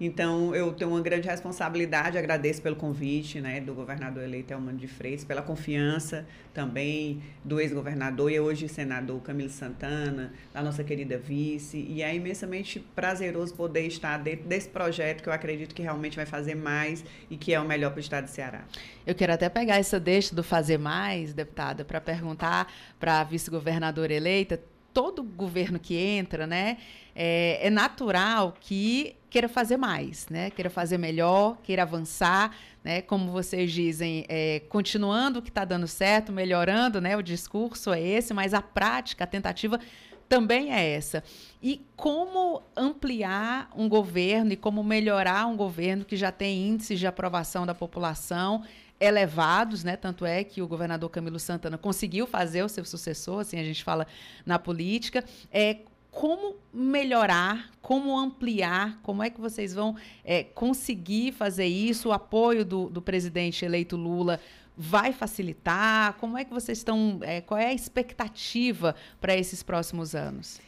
Então, 0.00 0.54
eu 0.54 0.72
tenho 0.72 0.90
uma 0.90 1.00
grande 1.00 1.28
responsabilidade, 1.28 2.18
agradeço 2.18 2.60
pelo 2.60 2.76
convite 2.76 3.40
né, 3.40 3.60
do 3.60 3.74
governador 3.74 4.22
eleito 4.22 4.52
Elmano 4.52 4.78
de 4.78 4.88
Freitas, 4.88 5.24
pela 5.24 5.42
confiança 5.42 6.26
também 6.52 7.22
do 7.44 7.60
ex-governador 7.60 8.30
e 8.30 8.38
hoje 8.38 8.68
senador 8.68 9.20
Camilo 9.22 9.48
Santana, 9.48 10.32
da 10.52 10.62
nossa 10.62 10.82
querida 10.82 11.16
vice, 11.16 11.78
e 11.78 12.02
é 12.02 12.14
imensamente 12.14 12.80
prazeroso 12.94 13.54
poder 13.54 13.86
estar 13.86 14.18
dentro 14.18 14.46
desse 14.46 14.68
projeto 14.68 15.22
que 15.22 15.28
eu 15.28 15.32
acredito 15.32 15.74
que 15.74 15.82
realmente 15.82 16.16
vai 16.16 16.26
fazer 16.26 16.54
mais 16.54 17.04
e 17.30 17.36
que 17.36 17.54
é 17.54 17.60
o 17.60 17.64
melhor 17.64 17.90
para 17.90 17.98
o 17.98 18.00
estado 18.00 18.24
de 18.24 18.30
Ceará. 18.30 18.64
Eu 19.06 19.14
quero 19.14 19.32
até 19.32 19.48
pegar 19.48 19.76
essa 19.76 19.98
deixa 19.98 20.34
do 20.34 20.42
fazer 20.42 20.78
mais, 20.78 21.32
deputada, 21.32 21.84
para 21.84 22.00
perguntar 22.00 22.72
para 22.98 23.20
a 23.20 23.24
vice-governadora 23.24 24.12
eleita, 24.12 24.60
todo 24.92 25.22
governo 25.22 25.78
que 25.78 25.96
entra, 25.96 26.46
né, 26.46 26.76
é, 27.14 27.66
é, 27.66 27.70
natural 27.70 28.54
que 28.60 29.16
queira 29.32 29.48
fazer 29.48 29.78
mais, 29.78 30.28
né, 30.28 30.50
queira 30.50 30.68
fazer 30.68 30.98
melhor, 30.98 31.56
queira 31.62 31.84
avançar, 31.84 32.54
né, 32.84 33.00
como 33.00 33.32
vocês 33.32 33.72
dizem, 33.72 34.26
é, 34.28 34.60
continuando 34.68 35.38
o 35.38 35.42
que 35.42 35.48
está 35.48 35.64
dando 35.64 35.88
certo, 35.88 36.30
melhorando, 36.30 37.00
né, 37.00 37.16
o 37.16 37.22
discurso 37.22 37.94
é 37.94 38.00
esse, 38.02 38.34
mas 38.34 38.52
a 38.52 38.60
prática, 38.60 39.24
a 39.24 39.26
tentativa 39.26 39.80
também 40.28 40.70
é 40.70 40.92
essa. 40.92 41.24
E 41.62 41.80
como 41.96 42.62
ampliar 42.76 43.70
um 43.74 43.88
governo 43.88 44.52
e 44.52 44.56
como 44.56 44.84
melhorar 44.84 45.46
um 45.46 45.56
governo 45.56 46.04
que 46.04 46.16
já 46.16 46.30
tem 46.30 46.68
índices 46.68 46.98
de 46.98 47.06
aprovação 47.06 47.64
da 47.64 47.74
população 47.74 48.62
elevados, 49.00 49.82
né? 49.82 49.96
Tanto 49.96 50.24
é 50.24 50.44
que 50.44 50.62
o 50.62 50.68
governador 50.68 51.10
Camilo 51.10 51.38
Santana 51.38 51.76
conseguiu 51.76 52.26
fazer 52.26 52.62
o 52.62 52.68
seu 52.68 52.84
sucessor, 52.84 53.40
assim 53.40 53.58
a 53.58 53.64
gente 53.64 53.82
fala 53.82 54.06
na 54.46 54.58
política. 54.58 55.24
É, 55.50 55.78
como 56.12 56.56
melhorar, 56.72 57.70
como 57.80 58.16
ampliar, 58.16 59.00
como 59.02 59.22
é 59.22 59.30
que 59.30 59.40
vocês 59.40 59.72
vão 59.72 59.96
é, 60.22 60.44
conseguir 60.44 61.32
fazer 61.32 61.64
isso? 61.64 62.10
O 62.10 62.12
apoio 62.12 62.66
do, 62.66 62.90
do, 62.90 63.00
presidente 63.00 63.64
eleito 63.64 63.96
Lula 63.96 64.38
vai 64.76 65.14
facilitar? 65.14 66.12
Como 66.18 66.36
é 66.36 66.44
que 66.44 66.52
vocês 66.52 66.78
estão? 66.78 67.18
É, 67.22 67.40
qual 67.40 67.58
é 67.58 67.68
a 67.68 67.72
expectativa 67.72 68.94
para 69.22 69.34
esses 69.34 69.62
próximos 69.62 70.14
anos? 70.14 70.60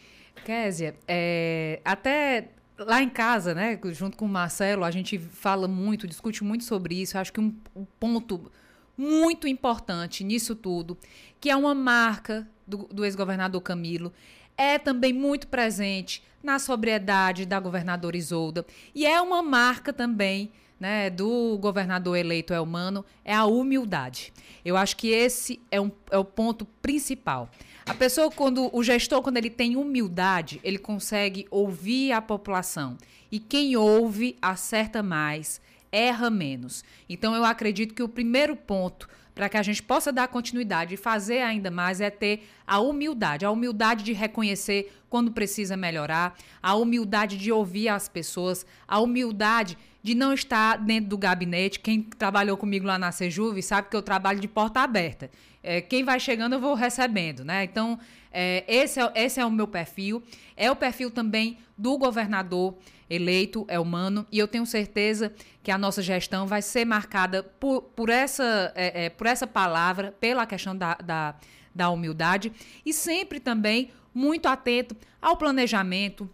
Késia, 0.46 0.96
é, 1.06 1.78
até 1.84 2.48
lá 2.78 3.02
em 3.02 3.10
casa, 3.10 3.54
né, 3.54 3.78
junto 3.92 4.16
com 4.16 4.24
o 4.24 4.28
Marcelo, 4.28 4.82
a 4.82 4.90
gente 4.90 5.18
fala 5.18 5.68
muito, 5.68 6.06
discute 6.06 6.42
muito 6.42 6.64
sobre 6.64 6.94
isso. 7.00 7.18
Eu 7.18 7.20
acho 7.20 7.32
que 7.32 7.40
um, 7.40 7.54
um, 7.76 7.84
ponto 8.00 8.50
muito 8.96 9.46
importante 9.46 10.24
nisso 10.24 10.54
tudo, 10.54 10.96
que 11.38 11.50
é 11.50 11.56
uma 11.56 11.74
marca 11.74 12.48
do, 12.66 12.78
do 12.88 13.04
ex-governador 13.04 13.60
Camilo, 13.60 14.12
é 14.56 14.78
também 14.78 15.12
muito 15.12 15.48
presente 15.48 16.22
na 16.42 16.58
sobriedade 16.58 17.46
da 17.46 17.58
governadora 17.58 18.16
Isolda 18.16 18.66
e 18.94 19.06
é 19.06 19.20
uma 19.20 19.42
marca 19.42 19.92
também 19.92 20.52
né, 20.78 21.08
do 21.08 21.56
governador 21.58 22.16
eleito 22.16 22.52
Elmano 22.52 23.04
é 23.24 23.34
a 23.34 23.46
humildade. 23.46 24.32
Eu 24.64 24.76
acho 24.76 24.96
que 24.96 25.08
esse 25.08 25.60
é, 25.70 25.80
um, 25.80 25.90
é 26.10 26.18
o 26.18 26.24
ponto 26.24 26.66
principal. 26.82 27.48
A 27.86 27.94
pessoa, 27.94 28.30
quando 28.30 28.74
o 28.74 28.82
gestor, 28.82 29.22
quando 29.22 29.36
ele 29.36 29.50
tem 29.50 29.76
humildade, 29.76 30.60
ele 30.64 30.78
consegue 30.78 31.46
ouvir 31.50 32.12
a 32.12 32.20
população. 32.20 32.96
E 33.30 33.38
quem 33.38 33.76
ouve 33.76 34.36
acerta 34.40 35.02
mais, 35.02 35.60
erra 35.92 36.30
menos. 36.30 36.82
Então, 37.08 37.34
eu 37.34 37.44
acredito 37.44 37.94
que 37.94 38.02
o 38.02 38.08
primeiro 38.08 38.56
ponto 38.56 39.08
para 39.34 39.48
que 39.48 39.56
a 39.56 39.62
gente 39.62 39.82
possa 39.82 40.12
dar 40.12 40.28
continuidade 40.28 40.94
e 40.94 40.96
fazer 40.96 41.40
ainda 41.40 41.70
mais 41.70 42.00
é 42.00 42.10
ter 42.10 42.48
a 42.66 42.78
humildade, 42.78 43.44
a 43.44 43.50
humildade 43.50 44.04
de 44.04 44.12
reconhecer 44.12 44.92
quando 45.10 45.32
precisa 45.32 45.76
melhorar, 45.76 46.36
a 46.62 46.74
humildade 46.74 47.36
de 47.36 47.50
ouvir 47.50 47.88
as 47.88 48.08
pessoas, 48.08 48.64
a 48.86 49.00
humildade 49.00 49.76
de 50.02 50.14
não 50.14 50.34
estar 50.34 50.76
dentro 50.76 51.10
do 51.10 51.18
gabinete. 51.18 51.80
Quem 51.80 52.02
trabalhou 52.02 52.56
comigo 52.56 52.86
lá 52.86 52.98
na 52.98 53.10
Sejuve 53.10 53.62
sabe 53.62 53.88
que 53.88 53.96
eu 53.96 54.02
trabalho 54.02 54.38
de 54.38 54.46
porta 54.46 54.80
aberta. 54.80 55.30
É, 55.62 55.80
quem 55.80 56.04
vai 56.04 56.20
chegando 56.20 56.54
eu 56.54 56.60
vou 56.60 56.74
recebendo, 56.74 57.42
né? 57.42 57.64
Então, 57.64 57.98
é, 58.30 58.64
esse, 58.68 59.00
é, 59.00 59.12
esse 59.14 59.40
é 59.40 59.46
o 59.46 59.50
meu 59.50 59.66
perfil. 59.66 60.22
É 60.56 60.70
o 60.70 60.76
perfil 60.76 61.10
também 61.10 61.56
do 61.76 61.96
governador 61.96 62.76
eleito, 63.08 63.64
é 63.68 63.78
humano, 63.78 64.26
e 64.30 64.38
eu 64.38 64.48
tenho 64.48 64.66
certeza 64.66 65.32
que 65.62 65.70
a 65.70 65.78
nossa 65.78 66.02
gestão 66.02 66.46
vai 66.46 66.62
ser 66.62 66.84
marcada 66.84 67.42
por, 67.42 67.82
por, 67.82 68.08
essa, 68.08 68.72
é, 68.74 69.04
é, 69.04 69.10
por 69.10 69.26
essa 69.26 69.46
palavra, 69.46 70.14
pela 70.20 70.46
questão 70.46 70.76
da, 70.76 70.94
da, 70.94 71.34
da 71.74 71.90
humildade, 71.90 72.52
e 72.84 72.92
sempre 72.92 73.40
também 73.40 73.90
muito 74.14 74.46
atento 74.46 74.96
ao 75.20 75.36
planejamento, 75.36 76.28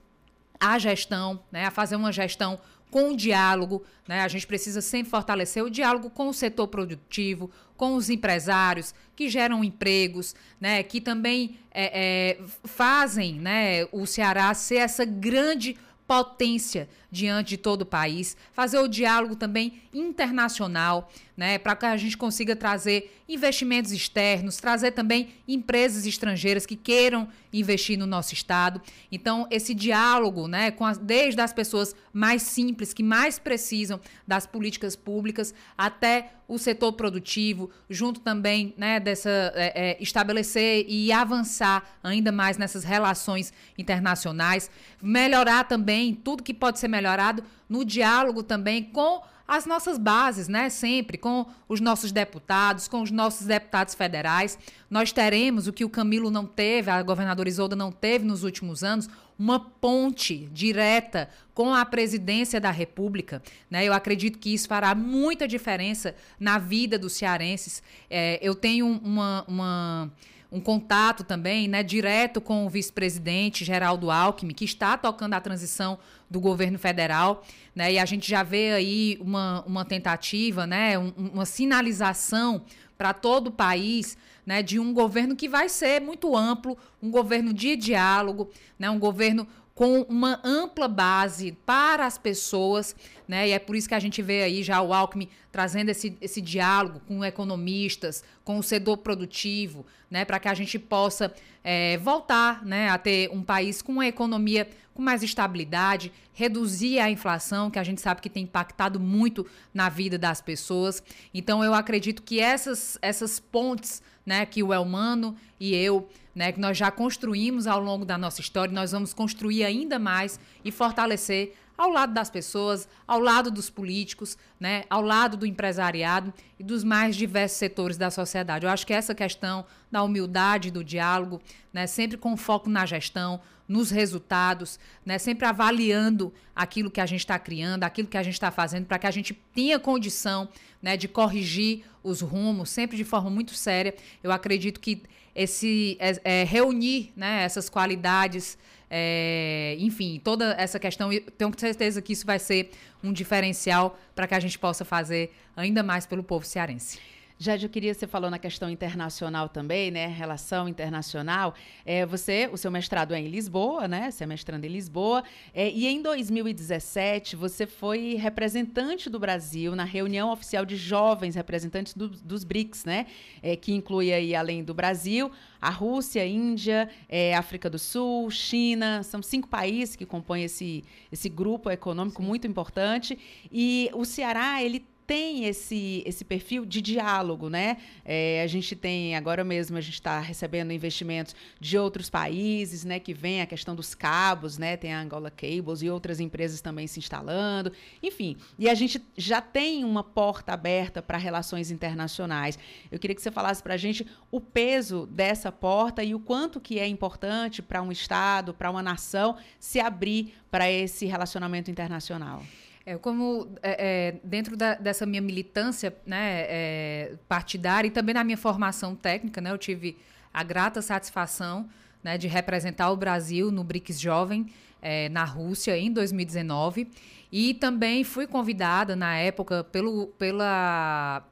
à 0.58 0.78
gestão, 0.78 1.42
né, 1.50 1.66
a 1.66 1.70
fazer 1.70 1.96
uma 1.96 2.12
gestão 2.12 2.58
com 2.90 3.12
o 3.12 3.16
diálogo, 3.16 3.84
né? 4.06 4.22
A 4.22 4.28
gente 4.28 4.46
precisa 4.46 4.80
sempre 4.80 5.10
fortalecer 5.10 5.62
o 5.62 5.70
diálogo 5.70 6.10
com 6.10 6.28
o 6.28 6.34
setor 6.34 6.66
produtivo, 6.66 7.50
com 7.76 7.94
os 7.94 8.10
empresários 8.10 8.92
que 9.14 9.28
geram 9.28 9.62
empregos, 9.62 10.34
né? 10.60 10.82
Que 10.82 11.00
também 11.00 11.56
é, 11.70 12.38
é, 12.38 12.38
fazem, 12.64 13.34
né? 13.34 13.84
O 13.92 14.06
Ceará 14.06 14.52
ser 14.54 14.76
essa 14.76 15.04
grande 15.04 15.76
potência 16.10 16.88
diante 17.10 17.50
de 17.50 17.56
todo 17.56 17.82
o 17.82 17.86
país, 17.86 18.36
fazer 18.52 18.78
o 18.78 18.88
diálogo 18.88 19.34
também 19.34 19.82
internacional, 19.92 21.10
né, 21.36 21.58
para 21.58 21.74
que 21.74 21.86
a 21.86 21.96
gente 21.96 22.16
consiga 22.16 22.54
trazer 22.54 23.16
investimentos 23.28 23.92
externos, 23.92 24.56
trazer 24.56 24.90
também 24.92 25.30
empresas 25.48 26.04
estrangeiras 26.06 26.66
que 26.66 26.76
queiram 26.76 27.28
investir 27.52 27.98
no 27.98 28.06
nosso 28.06 28.34
estado. 28.34 28.80
Então, 29.10 29.46
esse 29.50 29.74
diálogo, 29.74 30.46
né, 30.46 30.70
com 30.70 30.84
as, 30.84 30.98
desde 30.98 31.40
as 31.40 31.52
pessoas 31.52 31.94
mais 32.12 32.42
simples 32.42 32.92
que 32.92 33.02
mais 33.02 33.38
precisam 33.38 34.00
das 34.26 34.46
políticas 34.46 34.94
públicas 34.94 35.54
até 35.78 36.32
o 36.46 36.58
setor 36.58 36.92
produtivo, 36.92 37.70
junto 37.88 38.20
também, 38.20 38.74
né, 38.76 38.98
dessa 38.98 39.30
é, 39.54 39.92
é, 39.92 40.02
estabelecer 40.02 40.84
e 40.88 41.12
avançar 41.12 41.98
ainda 42.02 42.32
mais 42.32 42.58
nessas 42.58 42.82
relações 42.82 43.52
internacionais, 43.78 44.68
melhorar 45.00 45.64
também 45.64 46.12
tudo 46.12 46.42
que 46.42 46.52
pode 46.52 46.78
ser 46.80 46.88
melhorado 46.88 46.99
melhorado 47.00 47.42
no 47.68 47.84
diálogo 47.84 48.42
também 48.42 48.82
com 48.82 49.22
as 49.50 49.66
nossas 49.66 49.98
bases, 49.98 50.46
né? 50.46 50.68
Sempre 50.68 51.18
com 51.18 51.44
os 51.68 51.80
nossos 51.80 52.12
deputados, 52.12 52.86
com 52.86 53.02
os 53.02 53.10
nossos 53.10 53.48
deputados 53.48 53.94
federais. 53.94 54.56
Nós 54.88 55.10
teremos 55.10 55.66
o 55.66 55.72
que 55.72 55.84
o 55.84 55.88
Camilo 55.88 56.30
não 56.30 56.46
teve, 56.46 56.88
a 56.88 57.02
governadora 57.02 57.48
Isolda 57.48 57.74
não 57.74 57.90
teve 57.90 58.24
nos 58.24 58.44
últimos 58.44 58.84
anos, 58.84 59.08
uma 59.36 59.58
ponte 59.58 60.48
direta 60.52 61.28
com 61.52 61.74
a 61.74 61.84
presidência 61.84 62.60
da 62.60 62.70
República. 62.70 63.42
Né? 63.68 63.84
Eu 63.84 63.92
acredito 63.92 64.38
que 64.38 64.54
isso 64.54 64.68
fará 64.68 64.94
muita 64.94 65.48
diferença 65.48 66.14
na 66.38 66.56
vida 66.56 66.96
dos 66.96 67.14
cearenses. 67.14 67.82
É, 68.08 68.38
eu 68.40 68.54
tenho 68.54 68.86
uma, 68.86 69.44
uma 69.48 70.12
um 70.52 70.60
contato 70.60 71.22
também, 71.22 71.68
né, 71.68 71.82
direto 71.82 72.40
com 72.40 72.66
o 72.66 72.68
vice-presidente 72.68 73.64
Geraldo 73.64 74.10
Alckmin, 74.10 74.52
que 74.52 74.64
está 74.64 74.96
tocando 74.96 75.34
a 75.34 75.40
transição 75.40 75.98
do 76.28 76.40
governo 76.40 76.78
federal, 76.78 77.44
né, 77.74 77.92
e 77.92 77.98
a 77.98 78.04
gente 78.04 78.28
já 78.28 78.42
vê 78.42 78.72
aí 78.72 79.18
uma, 79.20 79.62
uma 79.66 79.84
tentativa, 79.84 80.66
né, 80.66 80.98
um, 80.98 81.12
uma 81.16 81.46
sinalização 81.46 82.62
para 82.98 83.14
todo 83.14 83.46
o 83.46 83.52
país, 83.52 84.18
né, 84.44 84.62
de 84.62 84.78
um 84.78 84.92
governo 84.92 85.36
que 85.36 85.48
vai 85.48 85.68
ser 85.68 86.00
muito 86.00 86.36
amplo, 86.36 86.76
um 87.00 87.10
governo 87.10 87.52
de 87.52 87.76
diálogo, 87.76 88.50
né, 88.78 88.90
um 88.90 88.98
governo 88.98 89.46
com 89.74 90.02
uma 90.02 90.40
ampla 90.44 90.88
base 90.88 91.52
para 91.64 92.04
as 92.04 92.18
pessoas, 92.18 92.94
né? 93.26 93.48
E 93.48 93.52
é 93.52 93.58
por 93.58 93.74
isso 93.74 93.88
que 93.88 93.94
a 93.94 94.00
gente 94.00 94.20
vê 94.20 94.42
aí 94.42 94.62
já 94.62 94.82
o 94.82 94.92
Alckmin 94.92 95.28
trazendo 95.50 95.88
esse, 95.88 96.16
esse 96.20 96.40
diálogo 96.40 97.00
com 97.06 97.24
economistas, 97.24 98.22
com 98.44 98.58
o 98.58 98.62
setor 98.62 98.98
produtivo, 98.98 99.86
né? 100.10 100.24
Para 100.24 100.38
que 100.38 100.48
a 100.48 100.54
gente 100.54 100.78
possa 100.78 101.32
é, 101.64 101.96
voltar 101.98 102.64
né? 102.64 102.88
a 102.88 102.98
ter 102.98 103.30
um 103.30 103.42
país 103.42 103.80
com 103.80 103.92
uma 103.92 104.06
economia 104.06 104.68
com 104.92 105.02
mais 105.02 105.22
estabilidade, 105.22 106.12
reduzir 106.34 106.98
a 106.98 107.10
inflação, 107.10 107.70
que 107.70 107.78
a 107.78 107.82
gente 107.82 108.00
sabe 108.00 108.20
que 108.20 108.28
tem 108.28 108.42
impactado 108.42 109.00
muito 109.00 109.46
na 109.72 109.88
vida 109.88 110.18
das 110.18 110.42
pessoas. 110.42 111.02
Então, 111.32 111.64
eu 111.64 111.72
acredito 111.72 112.22
que 112.22 112.38
essas, 112.40 112.98
essas 113.00 113.40
pontes 113.40 114.02
né, 114.26 114.44
que 114.44 114.62
o 114.62 114.74
Elmano 114.74 115.34
e 115.58 115.74
eu, 115.74 116.08
né, 116.34 116.52
que 116.52 116.60
nós 116.60 116.76
já 116.76 116.90
construímos 116.90 117.66
ao 117.66 117.80
longo 117.80 118.04
da 118.04 118.16
nossa 118.16 118.40
história, 118.40 118.72
nós 118.72 118.92
vamos 118.92 119.12
construir 119.12 119.64
ainda 119.64 119.98
mais 119.98 120.38
e 120.64 120.70
fortalecer 120.70 121.54
ao 121.80 121.88
lado 121.90 122.12
das 122.12 122.28
pessoas, 122.28 122.86
ao 123.08 123.18
lado 123.18 123.50
dos 123.50 123.70
políticos, 123.70 124.36
né, 124.58 124.84
ao 124.90 125.00
lado 125.00 125.34
do 125.38 125.46
empresariado 125.46 126.32
e 126.58 126.62
dos 126.62 126.84
mais 126.84 127.16
diversos 127.16 127.58
setores 127.58 127.96
da 127.96 128.10
sociedade. 128.10 128.66
Eu 128.66 128.70
acho 128.70 128.86
que 128.86 128.92
essa 128.92 129.14
questão 129.14 129.64
da 129.90 130.02
humildade, 130.02 130.70
do 130.70 130.84
diálogo, 130.84 131.40
né, 131.72 131.86
sempre 131.86 132.18
com 132.18 132.36
foco 132.36 132.68
na 132.68 132.84
gestão, 132.84 133.40
nos 133.66 133.90
resultados, 133.90 134.78
né, 135.06 135.16
sempre 135.16 135.46
avaliando 135.46 136.34
aquilo 136.54 136.90
que 136.90 137.00
a 137.00 137.06
gente 137.06 137.20
está 137.20 137.38
criando, 137.38 137.84
aquilo 137.84 138.08
que 138.08 138.18
a 138.18 138.22
gente 138.22 138.34
está 138.34 138.50
fazendo, 138.50 138.84
para 138.84 138.98
que 138.98 139.06
a 139.06 139.10
gente 139.10 139.32
tenha 139.32 139.78
condição 139.78 140.48
né, 140.82 140.96
de 140.96 141.08
corrigir 141.08 141.84
os 142.02 142.20
rumos, 142.20 142.68
sempre 142.68 142.96
de 142.96 143.04
forma 143.04 143.30
muito 143.30 143.54
séria. 143.54 143.94
Eu 144.22 144.32
acredito 144.32 144.80
que 144.80 145.02
esse 145.34 145.96
é, 146.00 146.40
é, 146.40 146.44
reunir 146.44 147.12
né, 147.16 147.42
essas 147.44 147.68
qualidades 147.68 148.58
é, 148.90 149.76
enfim, 149.78 150.20
toda 150.22 150.52
essa 150.58 150.78
questão, 150.78 151.10
tenho 151.38 151.52
certeza 151.56 152.02
que 152.02 152.12
isso 152.12 152.26
vai 152.26 152.40
ser 152.40 152.70
um 153.04 153.12
diferencial 153.12 153.96
para 154.16 154.26
que 154.26 154.34
a 154.34 154.40
gente 154.40 154.58
possa 154.58 154.84
fazer 154.84 155.32
ainda 155.56 155.82
mais 155.82 156.06
pelo 156.06 156.24
povo 156.24 156.44
cearense. 156.44 156.98
Jade, 157.42 157.64
eu 157.64 157.70
queria, 157.70 157.94
você 157.94 158.06
falou 158.06 158.30
na 158.30 158.38
questão 158.38 158.68
internacional 158.68 159.48
também, 159.48 159.90
né? 159.90 160.06
Relação 160.06 160.68
internacional. 160.68 161.54
É, 161.86 162.04
você, 162.04 162.50
o 162.52 162.58
seu 162.58 162.70
mestrado 162.70 163.14
é 163.14 163.18
em 163.18 163.28
Lisboa, 163.28 163.88
né? 163.88 164.10
Você 164.10 164.24
é 164.24 164.26
mestrando 164.26 164.66
em 164.66 164.68
Lisboa. 164.68 165.24
É, 165.54 165.70
e 165.70 165.86
em 165.86 166.02
2017, 166.02 167.36
você 167.36 167.66
foi 167.66 168.12
representante 168.16 169.08
do 169.08 169.18
Brasil 169.18 169.74
na 169.74 169.84
reunião 169.84 170.30
oficial 170.30 170.66
de 170.66 170.76
jovens 170.76 171.34
representantes 171.34 171.94
do, 171.94 172.10
dos 172.10 172.44
BRICS, 172.44 172.84
né? 172.84 173.06
É, 173.42 173.56
que 173.56 173.72
inclui 173.72 174.12
aí, 174.12 174.34
além 174.34 174.62
do 174.62 174.74
Brasil, 174.74 175.32
a 175.58 175.70
Rússia, 175.70 176.20
a 176.20 176.26
Índia, 176.26 176.90
é, 177.08 177.34
África 177.34 177.70
do 177.70 177.78
Sul, 177.78 178.30
China. 178.30 179.02
São 179.02 179.22
cinco 179.22 179.48
países 179.48 179.96
que 179.96 180.04
compõem 180.04 180.44
esse, 180.44 180.84
esse 181.10 181.30
grupo 181.30 181.70
econômico 181.70 182.20
Sim. 182.20 182.28
muito 182.28 182.46
importante. 182.46 183.18
E 183.50 183.88
o 183.94 184.04
Ceará, 184.04 184.62
ele 184.62 184.89
tem 185.10 185.44
esse, 185.46 186.04
esse 186.06 186.24
perfil 186.24 186.64
de 186.64 186.80
diálogo, 186.80 187.50
né? 187.50 187.78
É, 188.04 188.42
a 188.44 188.46
gente 188.46 188.76
tem, 188.76 189.16
agora 189.16 189.42
mesmo, 189.42 189.76
a 189.76 189.80
gente 189.80 189.94
está 189.94 190.20
recebendo 190.20 190.72
investimentos 190.72 191.34
de 191.58 191.76
outros 191.76 192.08
países, 192.08 192.84
né? 192.84 193.00
Que 193.00 193.12
vem 193.12 193.42
a 193.42 193.46
questão 193.46 193.74
dos 193.74 193.92
cabos, 193.92 194.56
né? 194.56 194.76
Tem 194.76 194.94
a 194.94 195.00
Angola 195.00 195.28
Cables 195.28 195.82
e 195.82 195.90
outras 195.90 196.20
empresas 196.20 196.60
também 196.60 196.86
se 196.86 197.00
instalando. 197.00 197.72
Enfim, 198.00 198.36
e 198.56 198.70
a 198.70 198.74
gente 198.74 199.02
já 199.16 199.40
tem 199.40 199.82
uma 199.82 200.04
porta 200.04 200.52
aberta 200.52 201.02
para 201.02 201.18
relações 201.18 201.72
internacionais. 201.72 202.56
Eu 202.88 203.00
queria 203.00 203.16
que 203.16 203.20
você 203.20 203.32
falasse 203.32 203.60
para 203.60 203.74
a 203.74 203.76
gente 203.76 204.06
o 204.30 204.40
peso 204.40 205.06
dessa 205.06 205.50
porta 205.50 206.04
e 206.04 206.14
o 206.14 206.20
quanto 206.20 206.60
que 206.60 206.78
é 206.78 206.86
importante 206.86 207.60
para 207.60 207.82
um 207.82 207.90
Estado, 207.90 208.54
para 208.54 208.70
uma 208.70 208.80
nação, 208.80 209.36
se 209.58 209.80
abrir 209.80 210.34
para 210.52 210.70
esse 210.70 211.04
relacionamento 211.04 211.68
internacional. 211.68 212.44
É, 212.90 212.98
como 212.98 213.46
é, 213.62 214.08
é, 214.08 214.14
dentro 214.24 214.56
da, 214.56 214.74
dessa 214.74 215.06
minha 215.06 215.22
militância 215.22 215.94
né, 216.04 216.44
é, 216.48 217.12
partidária 217.28 217.86
e 217.86 217.90
também 217.90 218.12
na 218.12 218.24
minha 218.24 218.36
formação 218.36 218.96
técnica, 218.96 219.40
né, 219.40 219.52
eu 219.52 219.58
tive 219.58 219.96
a 220.34 220.42
grata 220.42 220.82
satisfação 220.82 221.68
né, 222.02 222.18
de 222.18 222.26
representar 222.26 222.90
o 222.90 222.96
Brasil 222.96 223.52
no 223.52 223.62
BRICS 223.62 224.00
Jovem 224.00 224.48
é, 224.82 225.08
na 225.08 225.22
Rússia 225.22 225.78
em 225.78 225.92
2019 225.92 226.88
e 227.30 227.54
também 227.54 228.02
fui 228.02 228.26
convidada 228.26 228.96
na 228.96 229.16
época 229.16 229.62
pelo, 229.62 230.08
pela 230.18 231.22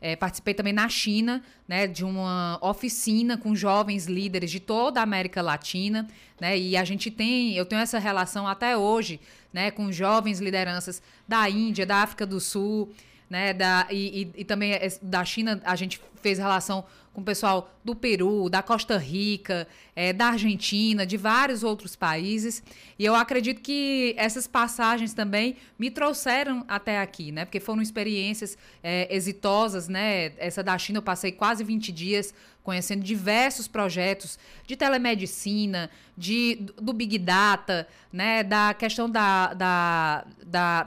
é, 0.00 0.16
participei 0.16 0.52
também 0.52 0.72
na 0.72 0.88
China, 0.88 1.44
né, 1.68 1.86
de 1.86 2.04
uma 2.04 2.58
oficina 2.60 3.38
com 3.38 3.54
jovens 3.54 4.06
líderes 4.06 4.50
de 4.50 4.58
toda 4.58 4.98
a 4.98 5.04
América 5.04 5.40
Latina, 5.40 6.08
né, 6.40 6.58
e 6.58 6.76
a 6.76 6.82
gente 6.82 7.08
tem, 7.08 7.54
eu 7.54 7.64
tenho 7.64 7.80
essa 7.80 8.00
relação 8.00 8.48
até 8.48 8.76
hoje, 8.76 9.20
né, 9.54 9.70
com 9.70 9.90
jovens 9.92 10.40
lideranças 10.40 11.00
da 11.26 11.48
Índia, 11.48 11.86
da 11.86 11.98
África 11.98 12.26
do 12.26 12.40
Sul, 12.40 12.92
né, 13.30 13.54
da, 13.54 13.86
e, 13.88 14.22
e, 14.36 14.40
e 14.40 14.44
também 14.44 14.72
da 15.00 15.24
China, 15.24 15.62
a 15.64 15.76
gente 15.76 16.00
fez 16.20 16.38
relação 16.38 16.84
com 17.12 17.20
o 17.20 17.24
pessoal 17.24 17.72
do 17.84 17.94
Peru, 17.94 18.50
da 18.50 18.60
Costa 18.60 18.98
Rica, 18.98 19.68
é, 19.94 20.12
da 20.12 20.26
Argentina, 20.28 21.06
de 21.06 21.16
vários 21.16 21.62
outros 21.62 21.94
países. 21.94 22.60
E 22.98 23.04
eu 23.04 23.14
acredito 23.14 23.60
que 23.60 24.14
essas 24.18 24.48
passagens 24.48 25.14
também 25.14 25.56
me 25.78 25.92
trouxeram 25.92 26.64
até 26.66 26.98
aqui, 26.98 27.30
né? 27.30 27.44
Porque 27.44 27.60
foram 27.60 27.80
experiências 27.80 28.58
é, 28.82 29.14
exitosas, 29.14 29.86
né? 29.86 30.32
Essa 30.38 30.60
da 30.60 30.76
China 30.76 30.98
eu 30.98 31.02
passei 31.02 31.30
quase 31.30 31.62
20 31.62 31.92
dias 31.92 32.34
conhecendo 32.64 33.04
diversos 33.04 33.68
projetos 33.68 34.36
de 34.66 34.74
telemedicina, 34.74 35.88
de, 36.16 36.66
do 36.80 36.92
Big 36.92 37.18
Data, 37.18 37.86
né? 38.12 38.42
Da 38.42 38.74
questão 38.74 39.08
da, 39.08 39.54
da, 39.54 40.26
da 40.44 40.86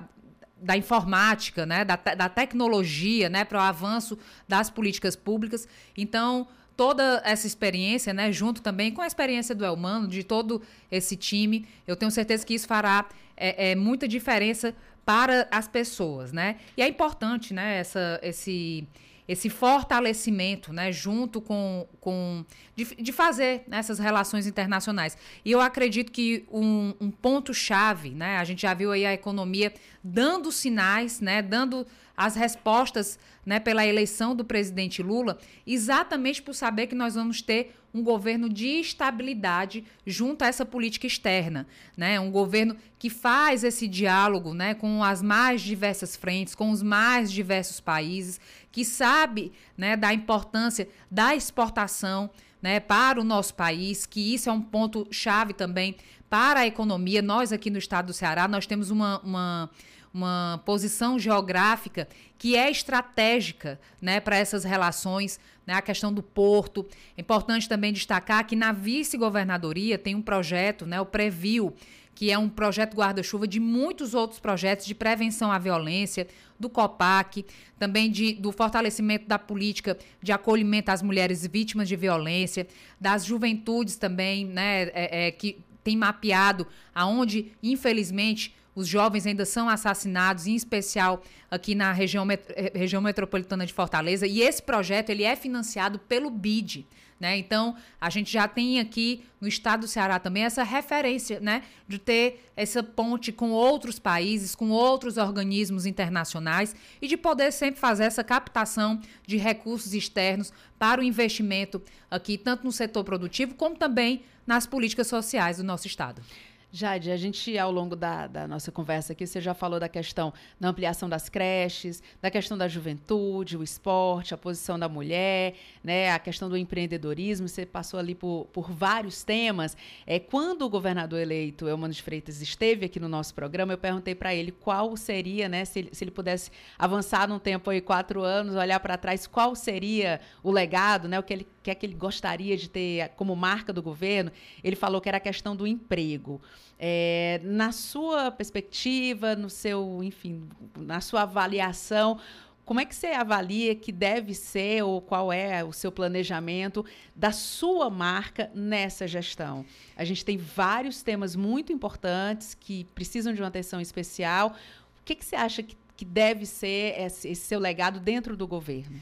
da 0.60 0.76
informática, 0.76 1.68
né, 1.68 1.86
da, 1.86 1.96
da 1.96 2.28
tecnologia, 2.28 3.30
né, 3.30 3.46
para 3.46 3.60
o 3.60 3.62
avanço 3.62 4.18
das 4.48 4.72
políticas 4.72 5.16
públicas. 5.16 5.68
Então, 5.96 6.48
toda 6.76 7.22
essa 7.24 7.46
experiência, 7.46 8.14
né, 8.14 8.32
junto 8.32 8.62
também 8.62 8.92
com 8.92 9.02
a 9.02 9.08
experiência 9.08 9.54
do 9.54 9.64
Elmano, 9.64 10.08
de 10.08 10.24
todo 10.24 10.62
esse 10.92 11.16
time, 11.16 11.68
eu 11.86 11.96
tenho 11.96 12.10
certeza 12.10 12.46
que 12.46 12.56
isso 12.56 12.68
fará 12.68 13.06
é, 13.36 13.72
é, 13.72 13.76
muita 13.76 14.08
diferença 14.08 14.74
para 15.06 15.48
as 15.52 15.68
pessoas, 15.68 16.34
né? 16.34 16.58
E 16.76 16.82
é 16.82 16.88
importante, 16.88 17.54
né, 17.54 17.78
essa, 17.78 18.20
esse 18.22 18.86
esse 19.28 19.50
fortalecimento, 19.50 20.72
né, 20.72 20.92
junto 20.92 21.42
com, 21.42 21.88
com 22.00 22.46
de, 22.76 22.86
de 22.96 23.12
fazer 23.12 23.64
essas 23.70 24.00
relações 24.00 24.48
internacionais. 24.48 25.18
E 25.44 25.52
eu 25.52 25.60
acredito 25.60 26.12
que 26.12 26.46
um, 26.52 26.94
um 27.00 27.12
ponto 27.12 27.54
chave, 27.54 28.12
né, 28.12 28.38
a 28.38 28.44
gente 28.44 28.62
já 28.62 28.74
viu 28.74 28.92
aí 28.92 29.06
a 29.06 29.14
economia 29.14 29.74
dando 30.04 30.52
sinais, 30.52 31.20
né, 31.20 31.42
dando 31.42 31.86
as 32.16 32.36
respostas 32.36 33.20
né, 33.46 33.60
pela 33.60 33.86
eleição 33.86 34.36
do 34.36 34.44
presidente 34.44 35.04
Lula, 35.04 35.38
exatamente 35.66 36.42
por 36.42 36.54
saber 36.54 36.88
que 36.88 36.96
nós 36.96 37.16
vamos 37.16 37.42
ter 37.42 37.76
um 37.94 38.04
governo 38.04 38.50
de 38.50 38.68
estabilidade 38.80 39.84
junto 40.06 40.44
a 40.44 40.48
essa 40.48 40.66
política 40.66 41.08
externa, 41.08 41.68
né? 41.96 42.20
Um 42.20 42.30
governo 42.30 42.76
que 43.00 43.10
faz 43.10 43.64
esse 43.64 43.88
diálogo, 43.88 44.54
né, 44.54 44.74
com 44.74 45.04
as 45.04 45.22
mais 45.22 45.62
diversas 45.62 46.16
frentes, 46.16 46.54
com 46.54 46.70
os 46.72 46.84
mais 46.84 47.32
diversos 47.32 47.80
países, 47.80 48.40
que 48.78 48.86
sabe, 48.86 49.52
né, 49.76 49.98
da 49.98 50.14
importância 50.14 50.88
da 51.10 51.36
exportação, 51.36 52.30
né, 52.62 52.80
para 52.80 53.20
o 53.20 53.24
nosso 53.24 53.56
país, 53.56 54.06
que 54.06 54.36
isso 54.36 54.52
é 54.52 54.54
um 54.54 54.62
ponto 54.62 55.08
chave 55.10 55.52
também 55.52 55.96
para 56.30 56.60
a 56.60 56.68
economia. 56.68 57.20
Nós 57.24 57.52
aqui 57.52 57.72
no 57.72 57.80
estado 57.80 58.06
do 58.06 58.14
Ceará, 58.14 58.48
nós 58.48 58.68
temos 58.68 58.92
uma, 58.92 59.20
uma 59.22 59.70
uma 60.14 60.62
posição 60.66 61.20
geográfica 61.20 62.08
que 62.38 62.56
é 62.56 62.72
estratégica 62.72 63.80
né, 64.02 64.20
para 64.20 64.38
essas 64.38 64.64
relações, 64.64 65.40
né, 65.66 65.74
a 65.74 65.82
questão 65.82 66.14
do 66.14 66.24
porto. 66.24 66.88
É 67.18 67.22
importante 67.22 67.68
também 67.68 67.94
destacar 67.94 68.46
que 68.46 68.56
na 68.56 68.72
vice-governadoria 68.72 69.98
tem 69.98 70.16
um 70.16 70.22
projeto, 70.22 70.86
né, 70.86 71.00
o 71.00 71.06
Previl, 71.06 71.74
que 72.18 72.32
é 72.32 72.38
um 72.38 72.50
projeto 72.50 72.96
guarda-chuva 72.96 73.48
de 73.48 73.60
muitos 73.60 74.16
outros 74.16 74.40
projetos 74.40 74.88
de 74.88 74.96
prevenção 74.96 75.52
à 75.52 75.60
violência, 75.60 76.26
do 76.60 76.68
COPAC, 76.68 77.46
também 77.78 78.10
de, 78.10 78.34
do 78.34 78.52
fortalecimento 78.52 79.28
da 79.28 79.38
política 79.38 79.96
de 80.20 80.32
acolhimento 80.32 80.90
às 80.90 81.04
mulheres 81.04 81.46
vítimas 81.46 81.88
de 81.88 81.96
violência, 81.96 82.66
das 83.00 83.24
juventudes 83.24 83.98
também, 83.98 84.48
né, 84.48 84.86
é, 84.96 85.28
é, 85.28 85.32
que 85.32 85.60
tem 85.84 85.96
mapeado 85.96 86.66
aonde, 86.96 87.52
infelizmente, 87.62 88.56
os 88.74 88.88
jovens 88.88 89.28
ainda 89.28 89.46
são 89.46 89.70
assassinados, 89.70 90.48
em 90.48 90.56
especial 90.56 91.22
aqui 91.52 91.76
na 91.76 91.92
região, 91.92 92.26
região 92.74 93.00
metropolitana 93.00 93.64
de 93.64 93.74
Fortaleza. 93.74 94.26
E 94.26 94.42
esse 94.42 94.64
projeto 94.64 95.12
ele 95.12 95.24
é 95.24 95.36
financiado 95.36 96.00
pelo 96.00 96.32
BID. 96.32 96.88
Né? 97.20 97.38
Então, 97.38 97.76
a 98.00 98.10
gente 98.10 98.32
já 98.32 98.48
tem 98.48 98.80
aqui 98.80 99.24
no 99.42 99.48
estado 99.48 99.82
do 99.82 99.88
Ceará 99.88 100.20
também 100.20 100.44
essa 100.44 100.64
referência 100.64 101.40
né? 101.40 101.64
de 101.88 101.98
ter 101.98 102.46
essa 102.56 102.84
ponte 102.84 103.32
com 103.32 103.50
outros 103.52 103.98
países, 103.98 104.54
com 104.54 104.70
outros 104.70 105.18
organismos 105.18 105.88
internacionais 105.88 106.76
e 107.02 107.08
de 107.08 107.18
poder 107.18 107.52
sempre 107.52 107.80
fazer 107.80 108.04
essa 108.04 108.24
captação 108.24 109.02
de 109.26 109.38
recursos 109.38 109.94
externos 109.94 110.54
para 110.78 111.02
o 111.02 111.04
investimento 111.04 111.82
aqui, 112.10 112.38
tanto 112.38 112.64
no 112.64 112.72
setor 112.72 113.04
produtivo 113.04 113.56
como 113.56 113.76
também 113.76 114.24
nas 114.46 114.68
políticas 114.68 115.08
sociais 115.08 115.58
do 115.58 115.64
nosso 115.64 115.88
estado. 115.88 116.22
Jade, 116.70 117.12
a 117.12 117.16
gente, 117.16 117.58
ao 117.58 117.72
longo 117.72 117.96
da, 117.96 118.28
da, 118.28 118.46
nossa 118.46 118.74
conversa 118.74 119.14
aqui, 119.14 119.26
você 119.26 119.40
já 119.40 119.54
falou 119.54 119.80
da 119.80 119.88
questão 119.88 120.34
da 120.60 120.68
ampliação 120.68 121.08
das 121.08 121.30
creches, 121.30 122.04
da 122.22 122.30
questão 122.30 122.58
da 122.58 122.68
juventude, 122.68 123.56
o 123.56 123.64
esporte, 123.64 124.34
a 124.34 124.38
posição 124.38 124.78
da 124.78 124.90
mulher, 124.90 125.56
né, 125.82 126.12
a 126.12 126.20
questão 126.20 126.50
do 126.50 126.58
empreendedorismo, 126.58 127.48
você 127.48 127.66
passou 127.66 127.98
ali 127.98 128.14
por, 128.14 128.48
por 128.52 128.70
vários 128.70 129.24
temas. 129.24 129.78
É, 130.06 130.20
quando 130.20 130.64
o 130.64 130.70
governador 130.70 131.22
eleito, 131.22 131.70
Eumano 131.70 131.94
de 131.94 132.04
Freitas, 132.04 132.42
esteve 132.42 132.86
aqui 132.86 133.00
no 133.00 133.08
nosso 133.08 133.34
programa, 133.34 133.72
eu 133.72 133.78
perguntei 133.78 134.14
para 134.14 134.36
ele 134.36 134.52
qual 134.52 134.98
seria, 134.98 135.48
né, 135.48 135.64
se 135.64 135.80
ele, 135.80 135.90
se 135.94 136.04
ele 136.04 136.12
pudesse 136.12 136.52
avançar 136.78 137.30
num 137.30 137.40
tempo 137.40 137.70
aí, 137.70 137.80
quatro 137.80 138.24
anos, 138.24 138.56
olhar 138.56 138.80
para 138.82 138.98
trás, 138.98 139.26
qual 139.26 139.56
seria 139.56 140.20
o 140.44 140.52
legado, 140.52 141.08
né, 141.08 141.18
o 141.18 141.24
que 141.24 141.32
ele 141.32 141.48
que 141.68 141.72
é 141.72 141.76
que 141.76 141.86
ele 141.86 141.96
gostaria 141.96 142.56
de 142.56 142.70
ter 142.70 143.10
como 143.18 143.36
marca 143.36 143.74
do 143.74 143.84
governo, 143.84 144.32
ele 144.64 144.76
falou 144.78 145.02
que 145.02 145.10
era 145.10 145.18
a 145.18 145.22
questão 145.22 145.54
do 145.54 145.68
emprego. 145.68 146.42
É, 146.80 147.42
na 147.44 147.74
sua 147.74 148.32
perspectiva, 148.32 149.36
no 149.36 149.50
seu, 149.50 150.02
enfim, 150.02 150.48
na 150.78 151.02
sua 151.02 151.24
avaliação, 151.24 152.20
como 152.64 152.80
é 152.80 152.86
que 152.86 152.96
você 152.96 153.08
avalia 153.08 153.76
que 153.76 153.92
deve 153.92 154.34
ser 154.34 154.82
ou 154.84 155.02
qual 155.02 155.32
é 155.32 155.62
o 155.62 155.74
seu 155.74 155.92
planejamento 155.92 156.86
da 157.14 157.34
sua 157.34 157.90
marca 157.90 158.50
nessa 158.56 159.06
gestão? 159.06 159.66
A 159.98 160.06
gente 160.06 160.24
tem 160.24 160.38
vários 160.38 161.04
temas 161.04 161.36
muito 161.36 161.74
importantes 161.74 162.54
que 162.54 162.86
precisam 162.96 163.34
de 163.34 163.42
uma 163.42 163.50
atenção 163.50 163.82
especial. 163.82 164.56
O 165.02 165.04
que, 165.04 165.16
que 165.16 165.26
você 165.26 165.36
acha 165.36 165.62
que, 165.62 165.76
que 165.98 166.06
deve 166.06 166.46
ser 166.46 166.98
esse, 166.98 167.28
esse 167.28 167.42
seu 167.42 167.60
legado 167.60 168.00
dentro 168.00 168.38
do 168.38 168.48
governo? 168.48 169.02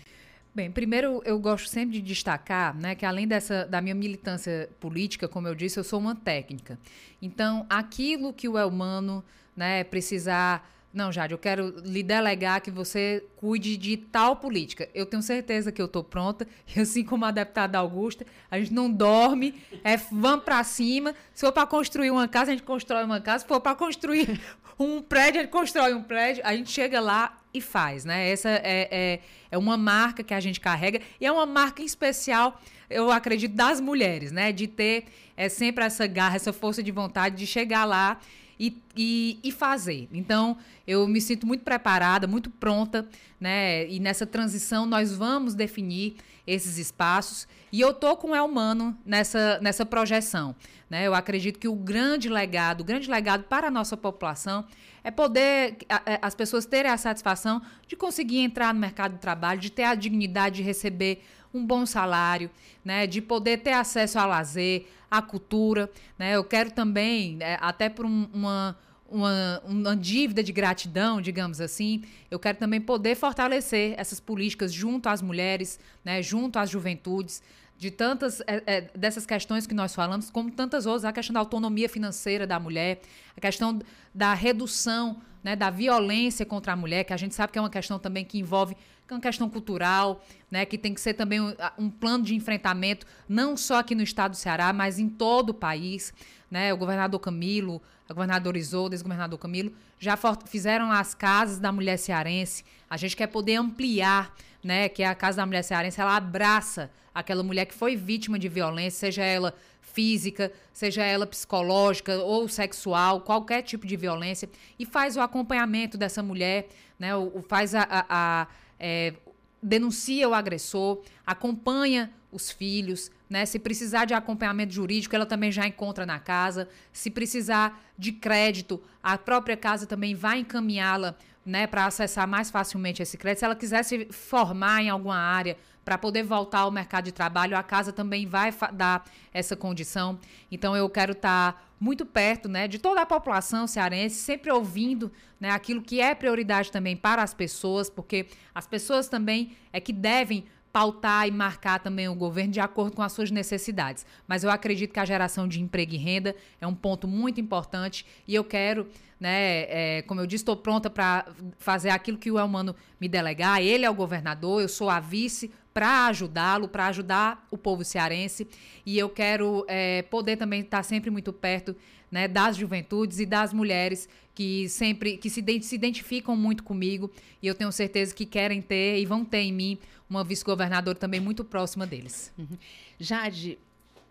Bem, 0.56 0.72
primeiro 0.72 1.22
eu 1.26 1.38
gosto 1.38 1.68
sempre 1.68 1.96
de 1.96 2.02
destacar, 2.02 2.74
né, 2.74 2.96
que 2.96 3.06
além 3.06 3.28
dessa 3.28 3.66
da 3.66 3.82
minha 3.82 3.94
militância 3.94 4.70
política, 4.80 5.28
como 5.28 5.50
eu 5.50 5.54
disse, 5.54 5.78
eu 5.78 5.84
sou 5.84 6.00
uma 6.00 6.16
técnica. 6.16 6.80
Então, 7.22 7.66
aquilo 7.70 8.32
que 8.32 8.48
o 8.48 8.58
Elmano, 8.58 9.22
né, 9.54 9.84
precisar 9.84 10.66
não, 10.94 11.12
Jade, 11.12 11.34
eu 11.34 11.38
quero 11.38 11.76
lhe 11.84 12.02
delegar 12.02 12.62
que 12.62 12.72
você 12.72 13.22
cuide 13.36 13.76
de 13.76 13.98
tal 13.98 14.38
política. 14.38 14.88
Eu 14.96 15.06
tenho 15.06 15.22
certeza 15.22 15.70
que 15.70 15.82
eu 15.82 15.88
estou 15.88 16.02
pronta. 16.02 16.48
E 16.74 16.80
assim 16.80 17.04
como 17.04 17.26
a 17.26 17.32
deputada 17.32 17.78
Augusta, 17.78 18.26
a 18.50 18.58
gente 18.58 18.74
não 18.74 18.90
dorme, 18.90 19.62
é 19.84 19.98
vamos 19.98 20.46
para 20.46 20.64
cima. 20.64 21.14
Se 21.34 21.46
for 21.46 21.52
para 21.52 21.68
construir 21.68 22.12
uma 22.12 22.30
casa, 22.30 22.52
a 22.52 22.54
gente 22.54 22.64
constrói 22.64 23.04
uma 23.04 23.20
casa. 23.20 23.40
Se 23.40 23.48
for 23.50 23.60
para 23.60 23.76
construir 23.76 24.40
um 24.80 25.02
prédio, 25.02 25.42
a 25.42 25.44
gente 25.44 25.52
constrói 25.52 25.94
um 25.94 26.02
prédio. 26.02 26.42
A 26.46 26.56
gente 26.56 26.72
chega 26.72 27.02
lá 27.02 27.42
e 27.58 27.62
faz, 27.62 28.04
né? 28.04 28.30
Essa 28.30 28.50
é, 28.50 28.88
é, 28.92 29.20
é 29.50 29.58
uma 29.58 29.78
marca 29.78 30.24
que 30.24 30.34
a 30.34 30.40
gente 30.40 30.60
carrega 30.60 31.00
e 31.20 31.26
é 31.26 31.32
uma 31.32 31.46
marca 31.46 31.82
especial, 31.82 32.62
eu 32.90 33.10
acredito, 33.12 33.54
das 33.54 33.80
mulheres, 33.80 34.32
né? 34.32 34.52
De 34.52 34.68
ter 34.68 35.06
é, 35.38 35.48
sempre 35.48 35.84
essa 35.84 36.06
garra, 36.06 36.36
essa 36.36 36.52
força 36.52 36.84
de 36.84 36.92
vontade 36.92 37.36
de 37.36 37.48
chegar 37.48 37.86
lá 37.86 38.20
e, 38.60 38.82
e, 38.96 39.40
e, 39.44 39.52
fazer. 39.52 40.08
Então, 40.14 40.58
eu 40.88 41.08
me 41.08 41.20
sinto 41.20 41.46
muito 41.46 41.64
preparada, 41.64 42.28
muito 42.28 42.50
pronta, 42.50 43.08
né? 43.40 43.88
E 43.90 44.00
nessa 44.00 44.26
transição 44.26 44.86
nós 44.86 45.14
vamos 45.14 45.54
definir 45.54 46.16
esses 46.48 46.78
espaços. 46.78 47.48
E 47.72 47.82
eu 47.82 47.94
tô 47.94 48.16
com 48.16 48.32
o 48.32 48.36
Elmano 48.36 48.98
nessa, 49.06 49.60
nessa 49.62 49.86
projeção. 49.86 50.56
Né? 50.90 51.06
Eu 51.06 51.14
acredito 51.14 51.60
que 51.60 51.68
o 51.68 51.76
grande 51.76 52.30
legado, 52.30 52.82
o 52.82 52.84
grande 52.84 53.10
legado 53.10 53.44
para 53.44 53.68
a 53.68 53.72
nossa 53.72 53.98
população 53.98 54.66
é 55.04 55.12
poder 55.12 55.78
as 56.22 56.34
pessoas 56.34 56.66
terem 56.66 56.92
a 56.92 56.98
satisfação 56.98 57.62
de 57.88 57.96
conseguir 57.96 58.40
entrar 58.40 58.74
no 58.74 58.80
mercado 58.80 59.14
de 59.14 59.20
trabalho, 59.20 59.60
de 59.60 59.72
ter 59.72 59.84
a 59.84 59.96
dignidade 59.96 60.58
de 60.58 60.64
receber 60.64 61.24
um 61.58 61.66
bom 61.66 61.86
salário, 61.86 62.50
né, 62.84 63.08
de 63.08 63.22
poder 63.22 63.58
ter 63.58 63.74
acesso 63.74 64.20
ao 64.20 64.28
lazer, 64.28 64.88
à 65.10 65.22
cultura. 65.22 65.90
Né? 66.18 66.36
Eu 66.36 66.44
quero 66.44 66.72
também, 66.72 67.36
né, 67.38 67.58
até 67.62 67.90
por 67.90 68.06
um, 68.06 68.28
uma, 68.34 68.78
uma, 69.10 69.62
uma 69.66 69.96
dívida 69.96 70.44
de 70.44 70.52
gratidão, 70.52 71.22
digamos 71.22 71.62
assim, 71.62 72.04
eu 72.30 72.40
quero 72.40 72.58
também 72.58 72.82
poder 72.82 73.16
fortalecer 73.16 73.94
essas 73.98 74.20
políticas 74.20 74.74
junto 74.74 75.08
às 75.08 75.22
mulheres, 75.22 75.80
né, 76.04 76.22
junto 76.22 76.60
às 76.60 76.70
juventudes, 76.70 77.42
de 77.78 77.92
tantas 77.92 78.42
é, 78.42 78.64
é, 78.66 78.82
dessas 78.96 79.26
questões 79.26 79.68
que 79.68 79.74
nós 79.74 79.94
falamos, 79.94 80.30
como 80.30 80.50
tantas 80.50 80.86
outras, 80.86 81.06
a 81.06 81.12
questão 81.12 81.34
da 81.34 81.40
autonomia 81.40 81.90
financeira 81.90 82.48
da 82.48 82.60
mulher, 82.60 83.02
a 83.36 83.42
questão 83.42 83.80
da 84.14 84.34
redução 84.34 85.22
né, 85.44 85.56
da 85.56 85.70
violência 85.70 86.46
contra 86.46 86.74
a 86.74 86.76
mulher, 86.76 87.04
que 87.04 87.14
a 87.14 87.18
gente 87.18 87.36
sabe 87.36 87.54
que 87.54 87.60
é 87.60 87.62
uma 87.62 87.70
questão 87.70 88.00
também 88.00 88.26
que 88.26 88.40
envolve 88.40 88.76
que 89.08 89.14
é 89.14 89.16
uma 89.16 89.22
questão 89.22 89.50
cultural, 89.50 90.24
né, 90.50 90.66
que 90.66 90.78
tem 90.78 90.94
que 90.94 91.02
ser 91.02 91.14
também 91.14 91.40
um, 91.40 91.54
um, 91.78 91.90
plano 91.90 92.24
de 92.24 92.36
enfrentamento, 92.36 93.06
não 93.30 93.56
só 93.56 93.80
aqui 93.80 93.94
no 93.94 94.02
estado 94.02 94.32
do 94.32 94.38
Ceará, 94.38 94.74
mas 94.74 94.98
em 94.98 95.08
todo 95.08 95.52
o 95.52 95.54
país. 95.54 96.14
Né? 96.50 96.74
O 96.74 96.78
governador 96.78 97.20
Camilo, 97.20 97.82
a 98.10 98.14
governadora 98.14 98.58
Isolda, 98.58 98.96
ex-governador 98.96 99.38
Camilo, 99.38 99.72
já 100.00 100.18
fizeram 100.48 100.92
as 100.92 101.14
casas 101.14 101.60
da 101.60 101.72
mulher 101.72 101.98
cearense. 101.98 102.64
A 102.90 102.98
gente 102.98 103.16
quer 103.16 103.28
poder 103.28 103.56
ampliar, 103.56 104.34
né, 104.64 104.90
que 104.90 105.04
é 105.04 105.08
a 105.08 105.16
Casa 105.16 105.38
da 105.38 105.46
Mulher 105.46 105.64
Cearense, 105.64 106.02
ela 106.02 106.16
abraça 106.16 106.90
aquela 107.14 107.44
mulher 107.44 107.66
que 107.66 107.74
foi 107.74 107.96
vítima 107.96 108.38
de 108.40 108.50
violência, 108.50 109.00
seja 109.00 109.24
ela 109.24 109.54
física, 109.80 110.52
seja 110.74 111.04
ela 111.04 111.26
psicológica 111.26 112.18
ou 112.18 112.50
sexual, 112.50 113.22
qualquer 113.22 113.62
tipo 113.62 113.86
de 113.88 113.96
violência, 113.96 114.50
e 114.78 114.86
faz 114.86 115.16
o 115.16 115.22
acompanhamento 115.22 115.98
dessa 115.98 116.22
mulher, 116.22 116.68
né, 117.00 117.16
o, 117.16 117.42
faz 117.48 117.74
a, 117.74 117.88
a, 117.90 118.06
a 118.10 118.48
é, 118.80 119.14
denuncia 119.62 120.28
o 120.30 120.34
agressor, 120.34 121.02
acompanha 121.26 122.12
os 122.32 122.52
filhos, 122.52 123.10
né? 123.30 123.46
Se 123.46 123.58
precisar 123.58 124.06
de 124.06 124.14
acompanhamento 124.14 124.74
jurídico, 124.74 125.16
ela 125.16 125.26
também 125.26 125.52
já 125.52 125.66
encontra 125.66 126.06
na 126.06 126.20
casa. 126.20 126.68
Se 126.92 127.10
precisar 127.10 127.82
de 127.98 128.12
crédito, 128.12 128.82
a 129.02 129.18
própria 129.18 129.58
casa 129.58 129.88
também 129.88 130.14
vai 130.14 130.40
encaminhá-la, 130.40 131.16
né, 131.46 131.68
para 131.68 131.86
acessar 131.86 132.28
mais 132.28 132.50
facilmente 132.50 133.02
esse 133.02 133.18
crédito. 133.18 133.40
Se 133.40 133.46
ela 133.46 133.56
quiser 133.56 133.84
se 133.84 134.06
formar 134.12 134.82
em 134.82 134.90
alguma 134.90 135.16
área 135.16 135.56
para 135.84 135.98
poder 135.98 136.24
voltar 136.24 136.60
ao 136.62 136.72
mercado 136.72 137.06
de 137.06 137.12
trabalho, 137.12 137.56
a 137.56 137.62
casa 137.62 137.94
também 137.94 138.26
vai 138.26 138.52
dar 138.74 139.06
essa 139.32 139.56
condição. 139.56 140.20
Então 140.52 140.76
eu 140.76 140.90
quero 140.90 141.12
estar 141.12 141.54
tá 141.54 141.62
muito 141.80 142.06
perto, 142.06 142.48
né, 142.48 142.68
de 142.68 142.80
toda 142.80 143.02
a 143.02 143.06
população 143.06 143.68
cearense, 143.68 144.16
sempre 144.16 144.52
ouvindo, 144.52 145.12
né, 145.40 145.50
aquilo 145.50 145.82
que 145.82 146.00
é 146.00 146.16
prioridade 146.16 146.72
também 146.72 146.96
para 146.96 147.22
as 147.22 147.34
pessoas, 147.34 147.90
porque 147.90 148.28
as 148.54 148.66
pessoas 148.66 149.08
também 149.08 149.52
é 149.74 149.80
que 149.80 149.94
devem 149.94 150.46
pautar 150.76 151.26
e 151.26 151.32
marcar 151.32 151.80
também 151.80 152.10
o 152.10 152.14
governo 152.14 152.52
de 152.52 152.60
acordo 152.60 152.98
com 152.98 153.02
as 153.02 153.14
suas 153.14 153.32
necessidades. 153.32 154.06
Mas 154.28 154.44
eu 154.44 154.52
acredito 154.52 154.92
que 154.92 155.00
a 155.00 155.06
geração 155.06 155.48
de 155.48 155.62
emprego 155.62 155.94
e 155.94 155.98
renda 155.98 156.36
é 156.60 156.68
um 156.68 156.76
ponto 156.76 157.08
muito 157.08 157.40
importante 157.40 158.06
e 158.28 158.36
eu 158.36 158.44
quero, 158.44 158.86
né, 159.18 159.62
é, 159.70 160.02
como 160.02 160.20
eu 160.20 160.28
disse, 160.28 160.42
estou 160.42 160.58
pronta 160.58 160.90
para 160.90 161.28
fazer 161.58 161.92
aquilo 161.92 162.18
que 162.18 162.30
o 162.30 162.38
Elmano 162.38 162.76
me 163.00 163.08
delegar. 163.08 163.62
Ele 163.62 163.86
é 163.86 163.90
o 163.90 163.96
governador, 163.96 164.62
eu 164.62 164.68
sou 164.68 164.90
a 164.90 165.00
vice 165.00 165.50
para 165.76 166.08
ajudá-lo, 166.08 166.70
para 166.70 166.88
ajudar 166.88 167.46
o 167.52 167.58
povo 167.58 167.84
cearense 167.84 168.48
e 168.86 168.98
eu 168.98 169.10
quero 169.10 169.66
é, 169.68 170.04
poder 170.04 170.38
também 170.38 170.62
estar 170.62 170.82
sempre 170.84 171.10
muito 171.10 171.34
perto 171.34 171.76
né, 172.10 172.30
das 172.30 172.56
juventudes 172.56 173.20
e 173.20 173.26
das 173.26 173.52
mulheres 173.52 174.08
que 174.34 174.70
sempre 174.70 175.18
que 175.18 175.30
se, 175.30 175.44
se 175.62 175.76
identificam 175.76 176.34
muito 176.34 176.64
comigo 176.64 177.12
e 177.44 177.48
eu 177.48 177.54
tenho 177.54 177.74
certeza 177.74 178.16
que 178.16 178.26
querem 178.26 178.62
ter 178.62 179.00
e 179.00 179.06
vão 179.06 179.26
ter 179.26 179.40
em 179.40 179.52
mim 179.52 179.78
uma 180.10 180.24
vice-governadora 180.24 180.98
também 180.98 181.20
muito 181.20 181.44
próxima 181.44 181.86
deles. 181.86 182.32
Uhum. 182.38 182.58
Jade, 182.98 183.60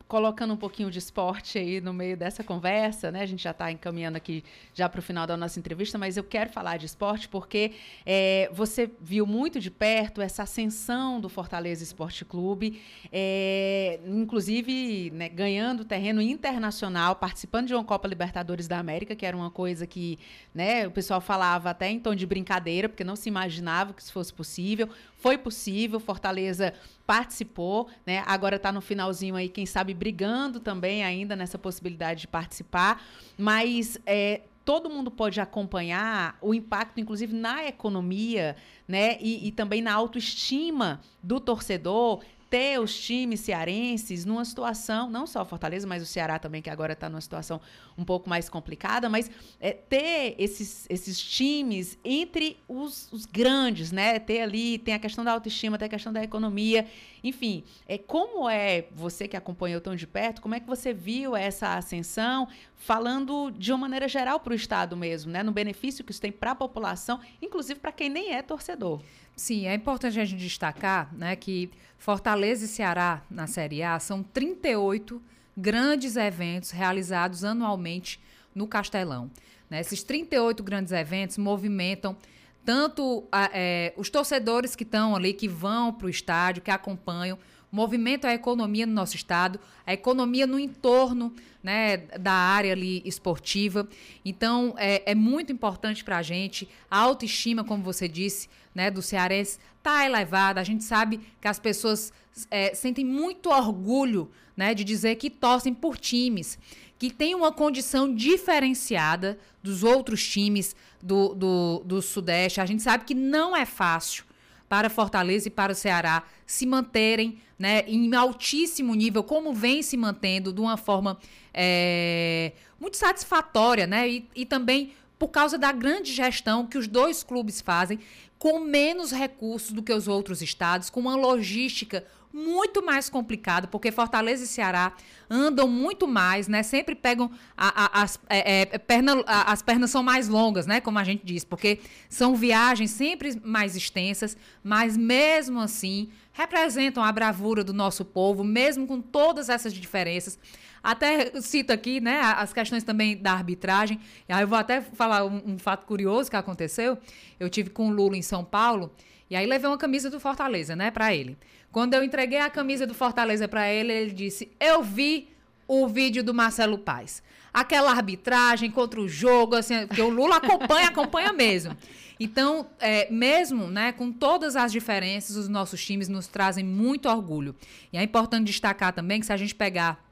colocando 0.06 0.52
um 0.52 0.56
pouquinho 0.56 0.90
de 0.90 0.98
esporte 0.98 1.58
aí 1.58 1.80
no 1.80 1.92
meio 1.92 2.16
dessa 2.16 2.44
conversa, 2.44 3.10
né? 3.10 3.22
A 3.22 3.26
gente 3.26 3.42
já 3.42 3.52
está 3.52 3.72
encaminhando 3.72 4.16
aqui 4.16 4.44
já 4.74 4.88
para 4.88 5.00
o 5.00 5.02
final 5.02 5.26
da 5.26 5.36
nossa 5.36 5.58
entrevista, 5.58 5.96
mas 5.96 6.16
eu 6.16 6.24
quero 6.24 6.50
falar 6.50 6.76
de 6.76 6.86
esporte 6.86 7.28
porque 7.28 7.72
é, 8.04 8.50
você 8.52 8.90
viu 9.00 9.26
muito 9.26 9.58
de 9.58 9.70
perto 9.70 10.20
essa 10.20 10.42
ascensão 10.42 11.20
do 11.20 11.28
Fortaleza 11.28 11.82
Esporte 11.82 12.24
Clube, 12.24 12.82
é, 13.10 13.98
inclusive 14.06 15.10
né, 15.10 15.28
ganhando 15.28 15.84
terreno 15.84 16.20
internacional, 16.20 17.16
participando 17.16 17.68
de 17.68 17.74
uma 17.74 17.84
Copa 17.84 18.06
Libertadores 18.06 18.68
da 18.68 18.78
América, 18.78 19.16
que 19.16 19.24
era 19.24 19.36
uma 19.36 19.50
coisa 19.50 19.86
que 19.86 20.18
né, 20.54 20.86
o 20.86 20.90
pessoal 20.90 21.20
falava 21.20 21.70
até 21.70 21.88
em 21.88 21.98
tom 21.98 22.14
de 22.14 22.26
brincadeira, 22.26 22.88
porque 22.88 23.04
não 23.04 23.16
se 23.16 23.28
imaginava 23.28 23.94
que 23.94 24.02
isso 24.02 24.12
fosse 24.12 24.32
possível. 24.32 24.88
Foi 25.24 25.38
possível, 25.38 25.98
Fortaleza 25.98 26.74
participou, 27.06 27.88
né? 28.04 28.22
Agora 28.26 28.56
está 28.56 28.70
no 28.70 28.82
finalzinho 28.82 29.36
aí, 29.36 29.48
quem 29.48 29.64
sabe 29.64 29.94
brigando 29.94 30.60
também 30.60 31.02
ainda 31.02 31.34
nessa 31.34 31.56
possibilidade 31.56 32.20
de 32.20 32.28
participar, 32.28 33.02
mas 33.38 33.98
é, 34.04 34.42
todo 34.66 34.90
mundo 34.90 35.10
pode 35.10 35.40
acompanhar 35.40 36.36
o 36.42 36.52
impacto, 36.52 37.00
inclusive, 37.00 37.34
na 37.34 37.64
economia, 37.66 38.54
né? 38.86 39.16
E, 39.18 39.48
e, 39.48 39.52
também 39.52 39.80
na 39.80 39.94
autoestima 39.94 41.00
do 41.22 41.40
torcedor, 41.40 42.22
ter 42.50 42.80
os 42.80 42.98
times 42.98 43.40
cearenses 43.40 44.24
numa 44.24 44.44
situação, 44.44 45.10
não 45.10 45.26
só 45.26 45.44
Fortaleza, 45.44 45.86
mas 45.86 46.02
o 46.02 46.06
Ceará 46.06 46.38
também, 46.38 46.62
que 46.62 46.70
agora 46.70 46.92
está 46.92 47.08
numa 47.08 47.20
situação 47.20 47.60
um 47.96 48.04
pouco 48.04 48.28
mais 48.28 48.48
complicada, 48.48 49.08
mas 49.08 49.30
é, 49.60 49.72
ter 49.72 50.34
esses, 50.38 50.86
esses 50.88 51.20
times 51.20 51.98
entre 52.04 52.56
os, 52.68 53.12
os, 53.12 53.26
grandes, 53.26 53.90
né? 53.90 54.18
Ter 54.18 54.40
ali, 54.40 54.78
tem 54.78 54.94
a 54.94 54.98
questão 54.98 55.24
da 55.24 55.32
autoestima, 55.32 55.78
tem 55.78 55.86
a 55.86 55.88
questão 55.88 56.12
da 56.12 56.22
economia, 56.22 56.86
enfim. 57.22 57.64
É, 57.86 57.98
como 57.98 58.48
é, 58.48 58.86
você 58.92 59.26
que 59.26 59.36
acompanhou 59.36 59.80
tão 59.80 59.96
de 59.96 60.06
perto, 60.06 60.40
como 60.40 60.54
é 60.54 60.60
que 60.60 60.66
você 60.66 60.92
viu 60.92 61.34
essa 61.34 61.74
ascensão, 61.76 62.48
falando 62.76 63.50
de 63.50 63.72
uma 63.72 63.78
maneira 63.78 64.08
geral 64.08 64.40
para 64.40 64.52
o 64.52 64.56
Estado 64.56 64.96
mesmo, 64.96 65.32
né? 65.32 65.42
No 65.42 65.52
benefício 65.52 66.04
que 66.04 66.12
isso 66.12 66.20
tem 66.20 66.32
para 66.32 66.52
a 66.52 66.54
população, 66.54 67.20
inclusive 67.40 67.80
para 67.80 67.92
quem 67.92 68.08
nem 68.08 68.34
é 68.34 68.42
torcedor. 68.42 69.00
Sim, 69.36 69.66
é 69.66 69.74
importante 69.74 70.18
a 70.18 70.24
gente 70.24 70.38
destacar 70.38 71.12
né, 71.14 71.34
que 71.34 71.70
Fortaleza 71.98 72.64
e 72.64 72.68
Ceará 72.68 73.22
na 73.28 73.46
Série 73.46 73.82
A 73.82 73.98
são 73.98 74.22
38 74.22 75.20
grandes 75.56 76.16
eventos 76.16 76.70
realizados 76.70 77.44
anualmente 77.44 78.20
no 78.54 78.66
Castelão. 78.66 79.30
Né? 79.68 79.80
Esses 79.80 80.02
38 80.02 80.62
grandes 80.62 80.92
eventos 80.92 81.36
movimentam 81.36 82.16
tanto 82.64 83.24
a, 83.30 83.50
é, 83.52 83.92
os 83.96 84.08
torcedores 84.08 84.74
que 84.74 84.84
estão 84.84 85.14
ali, 85.14 85.32
que 85.32 85.48
vão 85.48 85.92
para 85.92 86.06
o 86.06 86.10
estádio, 86.10 86.62
que 86.62 86.70
acompanham, 86.70 87.38
movimentam 87.70 88.30
a 88.30 88.34
economia 88.34 88.86
no 88.86 88.92
nosso 88.92 89.16
estado, 89.16 89.58
a 89.84 89.92
economia 89.92 90.46
no 90.46 90.58
entorno 90.58 91.34
né, 91.62 91.96
da 91.96 92.32
área 92.32 92.72
ali 92.72 93.02
esportiva. 93.04 93.88
Então, 94.24 94.74
é, 94.78 95.10
é 95.10 95.14
muito 95.14 95.52
importante 95.52 96.04
para 96.04 96.18
a 96.18 96.22
gente. 96.22 96.68
A 96.88 96.98
autoestima, 96.98 97.64
como 97.64 97.82
você 97.82 98.06
disse, 98.06 98.48
né, 98.74 98.90
do 98.90 99.00
cearense 99.00 99.58
está 99.78 100.04
elevada. 100.04 100.60
A 100.60 100.64
gente 100.64 100.84
sabe 100.84 101.20
que 101.40 101.48
as 101.48 101.58
pessoas 101.58 102.12
é, 102.50 102.74
sentem 102.74 103.04
muito 103.04 103.50
orgulho 103.50 104.30
né, 104.56 104.74
de 104.74 104.84
dizer 104.84 105.16
que 105.16 105.30
torcem 105.30 105.72
por 105.72 105.96
times 105.96 106.58
que 106.98 107.10
têm 107.10 107.34
uma 107.34 107.52
condição 107.52 108.14
diferenciada 108.14 109.38
dos 109.62 109.82
outros 109.82 110.26
times 110.26 110.74
do, 111.02 111.34
do, 111.34 111.82
do 111.84 112.00
Sudeste. 112.00 112.60
A 112.60 112.66
gente 112.66 112.82
sabe 112.82 113.04
que 113.04 113.14
não 113.14 113.54
é 113.54 113.66
fácil 113.66 114.24
para 114.68 114.88
Fortaleza 114.88 115.48
e 115.48 115.50
para 115.50 115.72
o 115.72 115.74
Ceará 115.74 116.22
se 116.46 116.64
manterem 116.64 117.38
né, 117.58 117.82
em 117.86 118.14
altíssimo 118.14 118.94
nível, 118.94 119.22
como 119.22 119.52
vem 119.52 119.82
se 119.82 119.96
mantendo 119.96 120.52
de 120.52 120.60
uma 120.60 120.76
forma 120.76 121.18
é, 121.52 122.52
muito 122.80 122.96
satisfatória, 122.96 123.86
né? 123.86 124.08
E, 124.08 124.28
e 124.34 124.46
também 124.46 124.92
por 125.18 125.28
causa 125.28 125.56
da 125.56 125.70
grande 125.72 126.12
gestão 126.12 126.66
que 126.66 126.76
os 126.76 126.88
dois 126.88 127.22
clubes 127.22 127.60
fazem, 127.60 128.00
com 128.44 128.60
menos 128.60 129.10
recursos 129.10 129.72
do 129.72 129.82
que 129.82 129.90
os 129.90 130.06
outros 130.06 130.42
estados, 130.42 130.90
com 130.90 131.00
uma 131.00 131.16
logística 131.16 132.04
muito 132.34 132.84
mais 132.84 133.08
complicada, 133.08 133.68
porque 133.68 133.92
Fortaleza 133.92 134.42
e 134.42 134.46
Ceará 134.48 134.92
andam 135.30 135.68
muito 135.68 136.08
mais, 136.08 136.48
né? 136.48 136.64
Sempre 136.64 136.96
pegam 136.96 137.30
a, 137.56 137.84
a, 137.84 138.02
as, 138.02 138.18
é, 138.28 138.62
é, 138.62 138.78
perna, 138.78 139.22
a, 139.24 139.52
as 139.52 139.62
pernas 139.62 139.92
são 139.92 140.02
mais 140.02 140.26
longas, 140.26 140.66
né? 140.66 140.80
Como 140.80 140.98
a 140.98 141.04
gente 141.04 141.24
diz, 141.24 141.44
porque 141.44 141.78
são 142.08 142.34
viagens 142.34 142.90
sempre 142.90 143.40
mais 143.44 143.76
extensas, 143.76 144.36
mas 144.64 144.96
mesmo 144.96 145.60
assim 145.60 146.10
representam 146.32 147.04
a 147.04 147.12
bravura 147.12 147.62
do 147.62 147.72
nosso 147.72 148.04
povo, 148.04 148.42
mesmo 148.42 148.84
com 148.84 149.00
todas 149.00 149.48
essas 149.48 149.72
diferenças. 149.72 150.36
Até 150.82 151.40
cito 151.40 151.72
aqui, 151.72 152.00
né, 152.00 152.20
as 152.20 152.52
questões 152.52 152.82
também 152.82 153.16
da 153.16 153.32
arbitragem. 153.32 154.00
E 154.28 154.32
aí 154.32 154.42
eu 154.42 154.48
vou 154.48 154.58
até 154.58 154.80
falar 154.80 155.24
um, 155.24 155.40
um 155.52 155.58
fato 155.58 155.86
curioso 155.86 156.28
que 156.28 156.36
aconteceu. 156.36 156.98
Eu 157.38 157.48
tive 157.48 157.70
com 157.70 157.88
o 157.88 157.92
Lula 157.92 158.16
em 158.16 158.22
São 158.22 158.44
Paulo 158.44 158.92
e 159.30 159.36
aí 159.36 159.46
levei 159.46 159.70
uma 159.70 159.78
camisa 159.78 160.10
do 160.10 160.20
Fortaleza, 160.20 160.76
né, 160.76 160.90
para 160.90 161.14
ele. 161.14 161.38
Quando 161.74 161.94
eu 161.94 162.04
entreguei 162.04 162.38
a 162.38 162.48
camisa 162.48 162.86
do 162.86 162.94
Fortaleza 162.94 163.48
para 163.48 163.68
ele, 163.68 163.92
ele 163.92 164.12
disse: 164.12 164.48
"Eu 164.60 164.80
vi 164.80 165.28
o 165.66 165.88
vídeo 165.88 166.22
do 166.22 166.32
Marcelo 166.32 166.78
Paz. 166.78 167.20
Aquela 167.52 167.90
arbitragem 167.90 168.70
contra 168.70 169.00
o 169.00 169.08
jogo, 169.08 169.56
assim, 169.56 169.84
porque 169.88 170.00
o 170.00 170.08
Lula 170.08 170.36
acompanha, 170.36 170.86
acompanha 170.86 171.32
mesmo. 171.32 171.76
Então, 172.20 172.68
é, 172.78 173.10
mesmo 173.10 173.66
né, 173.66 173.90
com 173.90 174.12
todas 174.12 174.54
as 174.54 174.70
diferenças, 174.70 175.34
os 175.34 175.48
nossos 175.48 175.84
times 175.84 176.08
nos 176.08 176.28
trazem 176.28 176.64
muito 176.64 177.08
orgulho. 177.08 177.56
E 177.92 177.98
é 177.98 178.02
importante 178.04 178.46
destacar 178.46 178.92
também 178.92 179.18
que 179.18 179.26
se 179.26 179.32
a 179.32 179.36
gente 179.36 179.52
pegar 179.52 180.08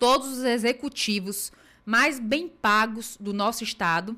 todos 0.00 0.26
os 0.38 0.42
executivos 0.42 1.52
mais 1.84 2.18
bem 2.18 2.48
pagos 2.48 3.16
do 3.20 3.32
nosso 3.32 3.62
estado, 3.62 4.16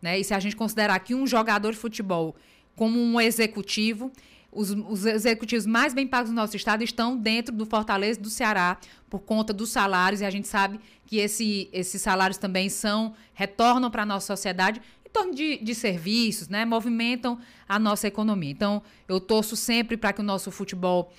né, 0.00 0.18
e 0.18 0.24
se 0.24 0.32
a 0.32 0.40
gente 0.40 0.56
considerar 0.56 0.98
que 1.00 1.14
um 1.14 1.26
jogador 1.26 1.72
de 1.72 1.76
futebol 1.76 2.34
como 2.74 2.98
um 2.98 3.20
executivo, 3.20 4.10
os, 4.52 4.70
os, 4.70 5.06
executivos 5.06 5.64
mais 5.64 5.94
bem 5.94 6.06
pagos 6.06 6.30
do 6.30 6.34
nosso 6.34 6.56
estado 6.56 6.82
estão 6.82 7.16
dentro 7.16 7.54
do 7.54 7.64
Fortaleza 7.64 8.20
do 8.20 8.28
Ceará 8.28 8.78
por 9.08 9.20
conta 9.20 9.52
dos 9.52 9.70
salários 9.70 10.20
e 10.20 10.24
a 10.24 10.30
gente 10.30 10.48
sabe 10.48 10.80
que 11.06 11.18
esse, 11.18 11.68
esses 11.72 12.02
salários 12.02 12.38
também 12.38 12.68
são 12.68 13.14
retornam 13.32 13.90
para 13.90 14.02
a 14.02 14.06
nossa 14.06 14.26
sociedade 14.26 14.80
em 15.06 15.10
torno 15.10 15.34
de, 15.34 15.58
de 15.58 15.74
serviços, 15.74 16.48
né? 16.48 16.64
Movimentam 16.64 17.38
a 17.68 17.78
nossa 17.78 18.06
economia. 18.06 18.50
Então, 18.50 18.80
eu 19.08 19.20
torço 19.20 19.56
sempre 19.56 19.96
para 19.96 20.12
que 20.12 20.20
o 20.20 20.24
nosso 20.24 20.52
futebol 20.52 21.12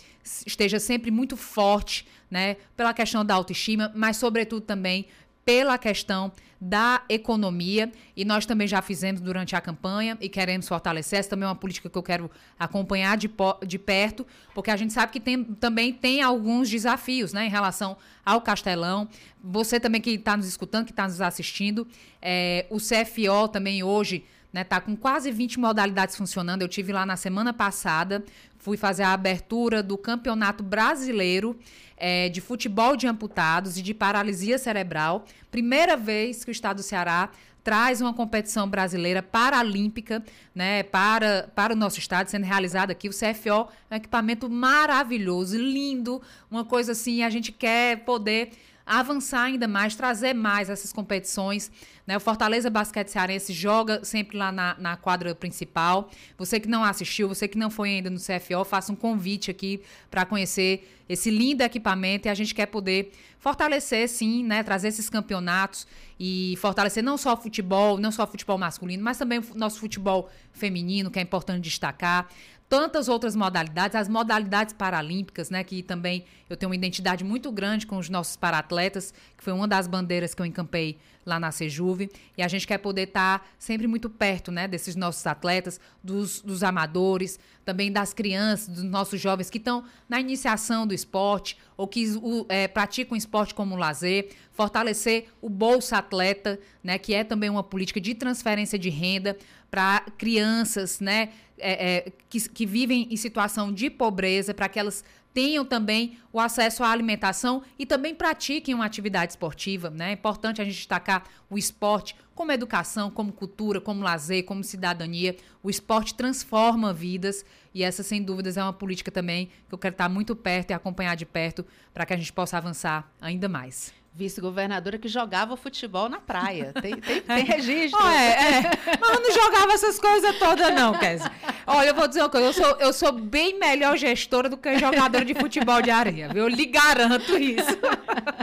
esteja 0.45 0.79
sempre 0.79 1.11
muito 1.11 1.36
forte, 1.36 2.07
né? 2.29 2.55
Pela 2.77 2.93
questão 2.93 3.25
da 3.25 3.36
autoestima, 3.36 3.91
mas 3.93 4.15
sobretudo 4.15 4.61
também 4.61 5.07
pela 5.46 5.78
questão 5.78 6.32
da 6.64 7.02
economia 7.10 7.92
e 8.16 8.24
nós 8.24 8.46
também 8.46 8.68
já 8.68 8.84
fizemos 8.84 9.20
durante 9.20 9.56
a 9.56 9.62
campanha 9.62 10.16
e 10.22 10.30
queremos 10.30 10.68
fortalecer. 10.68 11.18
Essa 11.18 11.32
também 11.32 11.46
é 11.46 11.50
uma 11.50 11.56
política 11.56 11.89
que 11.89 11.98
eu 11.98 12.04
quero 12.04 12.30
acompanhar 12.60 13.18
de, 13.18 13.28
de 13.66 13.80
perto, 13.80 14.28
porque 14.54 14.70
a 14.70 14.78
gente 14.78 14.94
sabe 14.94 15.12
que 15.12 15.20
tem, 15.20 15.44
também 15.44 15.92
tem 15.92 16.22
alguns 16.22 16.70
desafios 16.70 17.34
né, 17.34 17.48
em 17.48 17.50
relação 17.50 17.98
ao 18.24 18.42
Castelão. 18.42 19.10
Você 19.44 19.80
também 19.80 20.00
que 20.00 20.12
está 20.12 20.38
nos 20.38 20.46
escutando, 20.46 20.86
que 20.86 20.92
está 20.92 21.08
nos 21.08 21.20
assistindo, 21.20 21.88
é, 22.22 22.68
o 22.70 22.78
CFO 22.78 23.48
também 23.52 23.82
hoje 23.82 24.24
né, 24.54 24.64
tá 24.64 24.80
com 24.80 24.96
quase 24.96 25.32
20 25.32 25.60
modalidades 25.60 26.16
funcionando. 26.16 26.62
Eu 26.62 26.68
tive 26.68 26.94
lá 26.94 27.08
na 27.08 27.16
semana 27.16 27.54
passada, 27.54 28.24
fui 28.60 28.78
fazer 28.78 29.02
a 29.02 29.14
abertura 29.14 29.82
do 29.82 29.98
Campeonato 29.98 30.64
Brasileiro 30.64 31.58
é, 32.02 32.30
de 32.30 32.41
Futebol 32.41 32.97
de 32.97 33.06
Amputados 33.06 33.78
e 33.78 33.82
de 33.84 33.93
Paralisia 33.93 34.58
Cerebral. 34.58 35.24
Primeira 35.52 35.95
vez 35.95 36.43
que 36.43 36.49
o 36.49 36.52
Estado 36.52 36.78
do 36.78 36.84
Ceará 36.84 37.30
traz 37.64 38.02
uma 38.02 38.12
competição 38.12 38.68
brasileira 38.68 39.22
paralímpica 39.22 40.24
né, 40.54 40.82
para, 40.82 41.47
para 41.54 41.74
o 41.74 41.76
nosso 41.76 41.99
estado, 41.99 42.28
sendo 42.28 42.43
realizada 42.43 42.91
aqui. 42.91 43.08
O 43.08 43.12
CFO 43.12 43.70
é 43.89 43.93
um 43.93 43.97
equipamento 43.97 44.49
maravilhoso, 44.49 45.56
lindo, 45.60 46.20
uma 46.49 46.66
coisa 46.66 46.93
assim, 46.93 47.22
a 47.22 47.30
gente 47.30 47.52
quer 47.52 47.97
poder 48.04 48.49
avançar 48.86 49.43
ainda 49.43 49.67
mais, 49.67 49.95
trazer 49.95 50.34
mais 50.34 50.69
essas 50.69 50.91
competições. 50.91 51.71
Né? 52.05 52.17
O 52.17 52.19
Fortaleza 52.19 52.69
Basquete 52.69 53.09
Cearense 53.09 53.53
joga 53.53 54.03
sempre 54.03 54.38
lá 54.38 54.51
na, 54.51 54.75
na 54.77 54.97
quadra 54.97 55.34
principal. 55.36 56.09
Você 56.38 56.59
que 56.59 56.67
não 56.67 56.84
assistiu, 56.84 57.27
você 57.27 57.47
que 57.47 57.57
não 57.57 57.69
foi 57.69 57.89
ainda 57.89 58.09
no 58.09 58.17
CFO, 58.17 58.63
faça 58.65 58.91
um 58.91 58.95
convite 58.95 59.51
aqui 59.51 59.82
para 60.09 60.25
conhecer 60.25 60.88
esse 61.07 61.29
lindo 61.29 61.61
equipamento 61.61 62.27
e 62.27 62.29
a 62.29 62.34
gente 62.34 62.55
quer 62.55 62.67
poder 62.67 63.11
fortalecer, 63.38 64.07
sim, 64.07 64.43
né? 64.43 64.63
trazer 64.63 64.88
esses 64.88 65.09
campeonatos 65.09 65.86
e 66.19 66.55
fortalecer 66.61 67.03
não 67.03 67.17
só 67.17 67.34
o 67.34 67.38
futebol, 67.38 67.97
não 67.97 68.11
só 68.11 68.23
o 68.23 68.27
futebol 68.27 68.57
masculino, 68.57 69.03
mas 69.03 69.17
também 69.17 69.39
o 69.39 69.43
nosso 69.55 69.79
futebol 69.79 70.29
feminino, 70.53 71.09
que 71.09 71.19
é 71.19 71.21
importante 71.21 71.63
destacar 71.63 72.29
tantas 72.72 73.09
outras 73.09 73.36
modalidades, 73.36 73.97
as 73.97 74.07
modalidades 74.07 74.74
paralímpicas, 74.74 75.49
né, 75.49 75.61
que 75.61 75.84
também 75.84 76.24
eu 76.49 76.55
tenho 76.55 76.69
uma 76.69 76.76
identidade 76.76 77.22
muito 77.22 77.51
grande 77.51 77.86
com 77.86 77.97
os 77.97 78.07
nossos 78.07 78.38
paratletas, 78.38 79.13
que 79.38 79.43
foi 79.43 79.51
uma 79.51 79.67
das 79.67 79.88
bandeiras 79.88 80.34
que 80.34 80.41
eu 80.41 80.45
encampei 80.45 80.97
lá 81.26 81.38
na 81.38 81.51
Sejuve, 81.51 82.09
e 82.38 82.41
a 82.41 82.47
gente 82.47 82.65
quer 82.65 82.78
poder 82.78 83.09
estar 83.09 83.39
tá 83.39 83.45
sempre 83.59 83.88
muito 83.88 84.09
perto, 84.09 84.53
né, 84.53 84.69
desses 84.69 84.95
nossos 84.95 85.28
atletas, 85.28 85.82
dos, 86.01 86.39
dos 86.39 86.63
amadores, 86.63 87.38
também 87.65 87.91
das 87.91 88.13
crianças, 88.13 88.69
dos 88.69 88.84
nossos 88.84 89.19
jovens 89.19 89.49
que 89.49 89.57
estão 89.57 89.84
na 90.07 90.22
iniciação 90.22 90.88
do 90.88 90.93
esporte 90.93 91.57
ou 91.76 91.88
que 91.88 92.07
o, 92.22 92.45
é, 92.47 92.69
praticam 92.69 93.17
esporte 93.17 93.53
como 93.53 93.76
lazer, 93.76 94.30
fortalecer 94.53 95.28
o 95.41 95.49
Bolsa 95.49 95.97
Atleta, 95.97 96.57
né, 96.82 96.97
que 96.97 97.13
é 97.13 97.24
também 97.24 97.49
uma 97.49 97.63
política 97.63 97.99
de 97.99 98.15
transferência 98.15 98.80
de 98.80 98.89
renda 98.89 99.38
para 99.72 100.01
crianças, 100.17 100.99
né, 100.99 101.30
é, 101.57 101.95
é, 102.07 102.11
que, 102.30 102.49
que 102.49 102.65
vivem 102.65 103.07
em 103.09 103.15
situação 103.15 103.72
de 103.72 103.89
pobreza, 103.89 104.53
para 104.53 104.67
que 104.67 104.78
elas 104.78 105.03
tenham 105.34 105.63
também 105.63 106.17
o 106.34 106.39
acesso 106.39 106.84
à 106.84 106.89
alimentação 106.89 107.63
e 107.80 107.86
também 107.86 108.13
pratiquem 108.13 108.76
uma 108.76 108.86
atividade 108.86 109.32
esportiva. 109.32 109.89
Né? 109.89 110.09
É 110.09 110.13
importante 110.13 110.61
a 110.61 110.65
gente 110.65 110.76
destacar 110.76 111.24
o 111.49 111.57
esporte 111.57 112.15
como 112.36 112.51
educação, 112.51 113.09
como 113.09 113.32
cultura, 113.32 113.80
como 113.80 114.03
lazer, 114.03 114.43
como 114.43 114.63
cidadania. 114.63 115.36
O 115.63 115.69
esporte 115.69 116.13
transforma 116.13 116.93
vidas 116.93 117.45
e 117.74 117.84
essa, 117.84 118.03
sem 118.03 118.22
dúvidas, 118.22 118.57
é 118.57 118.63
uma 118.63 118.74
política 118.74 119.11
também 119.11 119.49
que 119.67 119.74
eu 119.74 119.78
quero 119.78 119.93
estar 119.93 120.09
muito 120.09 120.36
perto 120.36 120.72
e 120.72 120.74
acompanhar 120.74 121.15
de 121.15 121.26
perto 121.26 121.65
para 121.93 122.05
que 122.05 122.13
a 122.13 122.17
gente 122.17 122.34
possa 122.34 122.57
avançar 122.57 123.09
ainda 123.22 123.47
mais. 123.47 123.93
Vice-governadora 124.14 124.97
que 124.97 125.07
jogava 125.07 125.55
futebol 125.55 126.09
na 126.09 126.20
praia. 126.20 126.74
Tem, 126.82 126.95
tem, 126.99 127.22
tem 127.22 127.43
registro. 127.45 127.99
Oh, 128.01 128.07
é, 128.07 128.32
é. 128.32 128.62
Mas 128.99 129.09
eu 129.09 129.22
não 129.22 129.32
jogava 129.32 129.74
essas 129.74 129.99
coisas 129.99 130.38
todas, 130.38 130.74
não, 130.76 130.93
Kézia. 130.97 131.32
Olha, 131.66 131.89
eu 131.89 131.95
vou 131.95 132.07
dizer 132.07 132.22
uma 132.22 132.30
coisa, 132.30 132.47
eu 132.47 132.53
sou, 132.53 132.78
eu 132.80 132.93
sou 132.93 133.12
bem 133.12 133.57
melhor 133.57 133.97
gestora 133.97 134.49
do 134.49 134.57
que 134.57 134.78
jogadora 134.78 135.24
de 135.24 135.34
futebol 135.34 135.82
de 135.82 135.89
areia, 135.89 136.28
viu? 136.28 136.43
Eu 136.43 136.47
lhe 136.47 136.66
garanto 136.66 137.38
isso. 137.38 137.78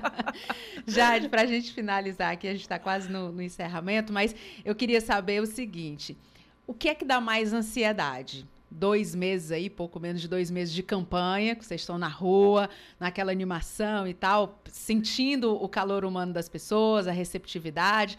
Jade, 0.87 1.29
para 1.29 1.43
a 1.43 1.47
gente 1.47 1.73
finalizar 1.73 2.33
aqui, 2.33 2.49
a 2.49 2.53
gente 2.53 2.63
está 2.63 2.79
quase 2.79 3.11
no, 3.11 3.31
no 3.31 3.43
encerramento, 3.43 4.13
mas 4.13 4.35
eu 4.65 4.75
queria 4.75 5.03
saber 5.03 5.43
o 5.43 5.47
seguinte: 5.47 6.17
o 6.67 6.73
que 6.73 6.89
é 6.89 6.95
que 6.95 7.05
dá 7.05 7.21
mais 7.21 7.53
ansiedade? 7.53 8.47
Dois 8.71 9.15
meses 9.15 9.51
aí, 9.51 9.71
pouco 9.71 9.99
menos 9.99 10.21
de 10.21 10.29
dois 10.29 10.51
meses 10.51 10.75
de 10.75 10.83
campanha, 10.83 11.55
que 11.55 11.65
vocês 11.65 11.81
estão 11.81 11.99
na 11.99 12.09
rua, 12.09 12.69
naquela 12.99 13.33
animação 13.33 14.07
e 14.07 14.15
tal, 14.15 14.61
sentindo 14.71 15.55
o 15.55 15.69
calor 15.69 16.05
humano 16.05 16.33
das 16.33 16.49
pessoas, 16.49 17.07
a 17.07 17.13
receptividade, 17.13 18.19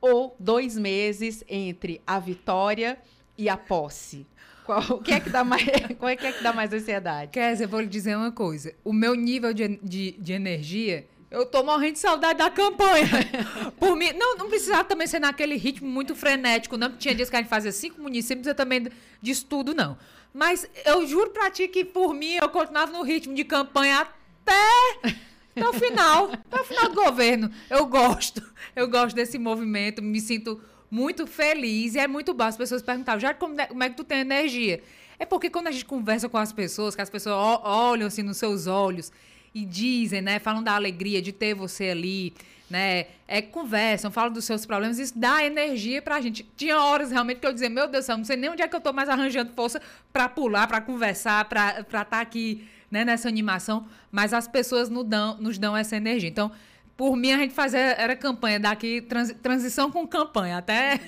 ou 0.00 0.34
dois 0.38 0.76
meses 0.76 1.44
entre 1.48 2.00
a 2.06 2.18
vitória 2.18 2.98
e 3.36 3.48
a 3.48 3.56
posse. 3.56 4.26
Qual, 4.64 4.80
o 4.90 5.02
que 5.02 5.12
é 5.12 5.20
que 5.20 5.30
dá 5.30 5.42
mais, 5.42 5.64
qual 5.98 6.08
é 6.08 6.16
que, 6.16 6.26
é 6.26 6.32
que 6.32 6.42
dá 6.42 6.52
mais 6.52 6.72
ansiedade? 6.72 7.32
Kézia, 7.32 7.66
vou 7.66 7.80
lhe 7.80 7.86
dizer 7.86 8.16
uma 8.16 8.32
coisa. 8.32 8.74
O 8.84 8.92
meu 8.92 9.14
nível 9.14 9.52
de, 9.52 9.78
de, 9.82 10.12
de 10.12 10.32
energia 10.32 11.06
eu 11.30 11.46
tô 11.46 11.62
morrendo 11.62 11.92
de 11.92 11.98
saudade 12.00 12.38
da 12.38 12.50
campanha. 12.50 13.06
Por 13.78 13.94
mim, 13.94 14.12
não, 14.14 14.36
não 14.36 14.48
precisava 14.48 14.82
também 14.82 15.06
ser 15.06 15.20
naquele 15.20 15.56
ritmo 15.56 15.88
muito 15.88 16.14
frenético, 16.14 16.76
não. 16.76 16.90
Tinha 16.92 17.14
dias 17.14 17.30
que 17.30 17.36
a 17.36 17.38
gente 17.38 17.48
fazia 17.48 17.70
cinco 17.70 18.00
municípios, 18.00 18.46
eu 18.46 18.54
também 18.54 18.88
disso 19.22 19.46
tudo, 19.46 19.72
não. 19.72 19.96
Mas 20.34 20.68
eu 20.84 21.06
juro 21.06 21.30
pra 21.30 21.50
ti 21.50 21.68
que 21.68 21.84
por 21.84 22.12
mim 22.14 22.34
eu 22.34 22.48
continuava 22.48 22.90
no 22.92 23.02
ritmo 23.02 23.34
de 23.34 23.44
campanha 23.44 24.00
até, 24.00 25.14
até 25.56 25.68
o 25.68 25.72
final. 25.72 26.32
Até 26.32 26.60
o 26.60 26.64
final 26.64 26.88
do 26.88 26.94
governo. 26.94 27.50
Eu 27.68 27.86
gosto. 27.86 28.42
Eu 28.74 28.88
gosto 28.88 29.14
desse 29.14 29.38
movimento, 29.38 30.02
me 30.02 30.20
sinto 30.20 30.60
muito 30.90 31.26
feliz. 31.28 31.94
E 31.94 32.00
é 32.00 32.08
muito 32.08 32.34
bom. 32.34 32.44
As 32.44 32.56
pessoas 32.56 32.82
perguntavam, 32.82 33.20
já 33.20 33.32
como 33.34 33.60
é, 33.60 33.66
como 33.66 33.82
é 33.82 33.88
que 33.88 33.96
tu 33.96 34.04
tem 34.04 34.20
energia? 34.20 34.82
É 35.18 35.24
porque 35.24 35.50
quando 35.50 35.68
a 35.68 35.70
gente 35.70 35.84
conversa 35.84 36.28
com 36.28 36.38
as 36.38 36.52
pessoas, 36.52 36.96
que 36.96 37.02
as 37.02 37.10
pessoas 37.10 37.36
olham 37.62 38.06
assim 38.06 38.22
nos 38.22 38.36
seus 38.36 38.66
olhos 38.66 39.12
e 39.54 39.64
dizem, 39.64 40.20
né? 40.20 40.38
Falam 40.38 40.62
da 40.62 40.74
alegria 40.74 41.20
de 41.20 41.32
ter 41.32 41.54
você 41.54 41.90
ali, 41.90 42.34
né? 42.68 43.06
É, 43.26 43.42
conversam, 43.42 44.10
falam 44.10 44.32
dos 44.32 44.44
seus 44.44 44.64
problemas, 44.64 44.98
isso 44.98 45.18
dá 45.18 45.44
energia 45.44 46.00
pra 46.00 46.20
gente. 46.20 46.46
Tinha 46.56 46.78
horas 46.78 47.10
realmente 47.10 47.40
que 47.40 47.46
eu 47.46 47.52
dizia, 47.52 47.68
meu 47.68 47.88
Deus 47.88 48.04
céu, 48.04 48.16
não 48.16 48.24
sei 48.24 48.36
nem 48.36 48.50
onde 48.50 48.62
é 48.62 48.68
que 48.68 48.76
eu 48.76 48.80
tô 48.80 48.92
mais 48.92 49.08
arranjando 49.08 49.52
força 49.54 49.80
para 50.12 50.28
pular, 50.28 50.66
para 50.66 50.80
conversar, 50.80 51.44
para 51.46 51.80
estar 51.80 52.04
tá 52.04 52.20
aqui, 52.20 52.66
né, 52.90 53.04
nessa 53.04 53.28
animação, 53.28 53.86
mas 54.10 54.32
as 54.32 54.46
pessoas 54.46 54.88
nos 54.88 55.04
dão, 55.04 55.36
nos 55.38 55.58
dão 55.58 55.76
essa 55.76 55.96
energia. 55.96 56.28
Então, 56.28 56.50
por 56.96 57.16
mim, 57.16 57.32
a 57.32 57.38
gente 57.38 57.54
fazia, 57.54 57.80
era 57.80 58.14
campanha 58.14 58.60
daqui, 58.60 59.00
trans, 59.00 59.32
transição 59.42 59.90
com 59.90 60.06
campanha, 60.06 60.58
até. 60.58 61.00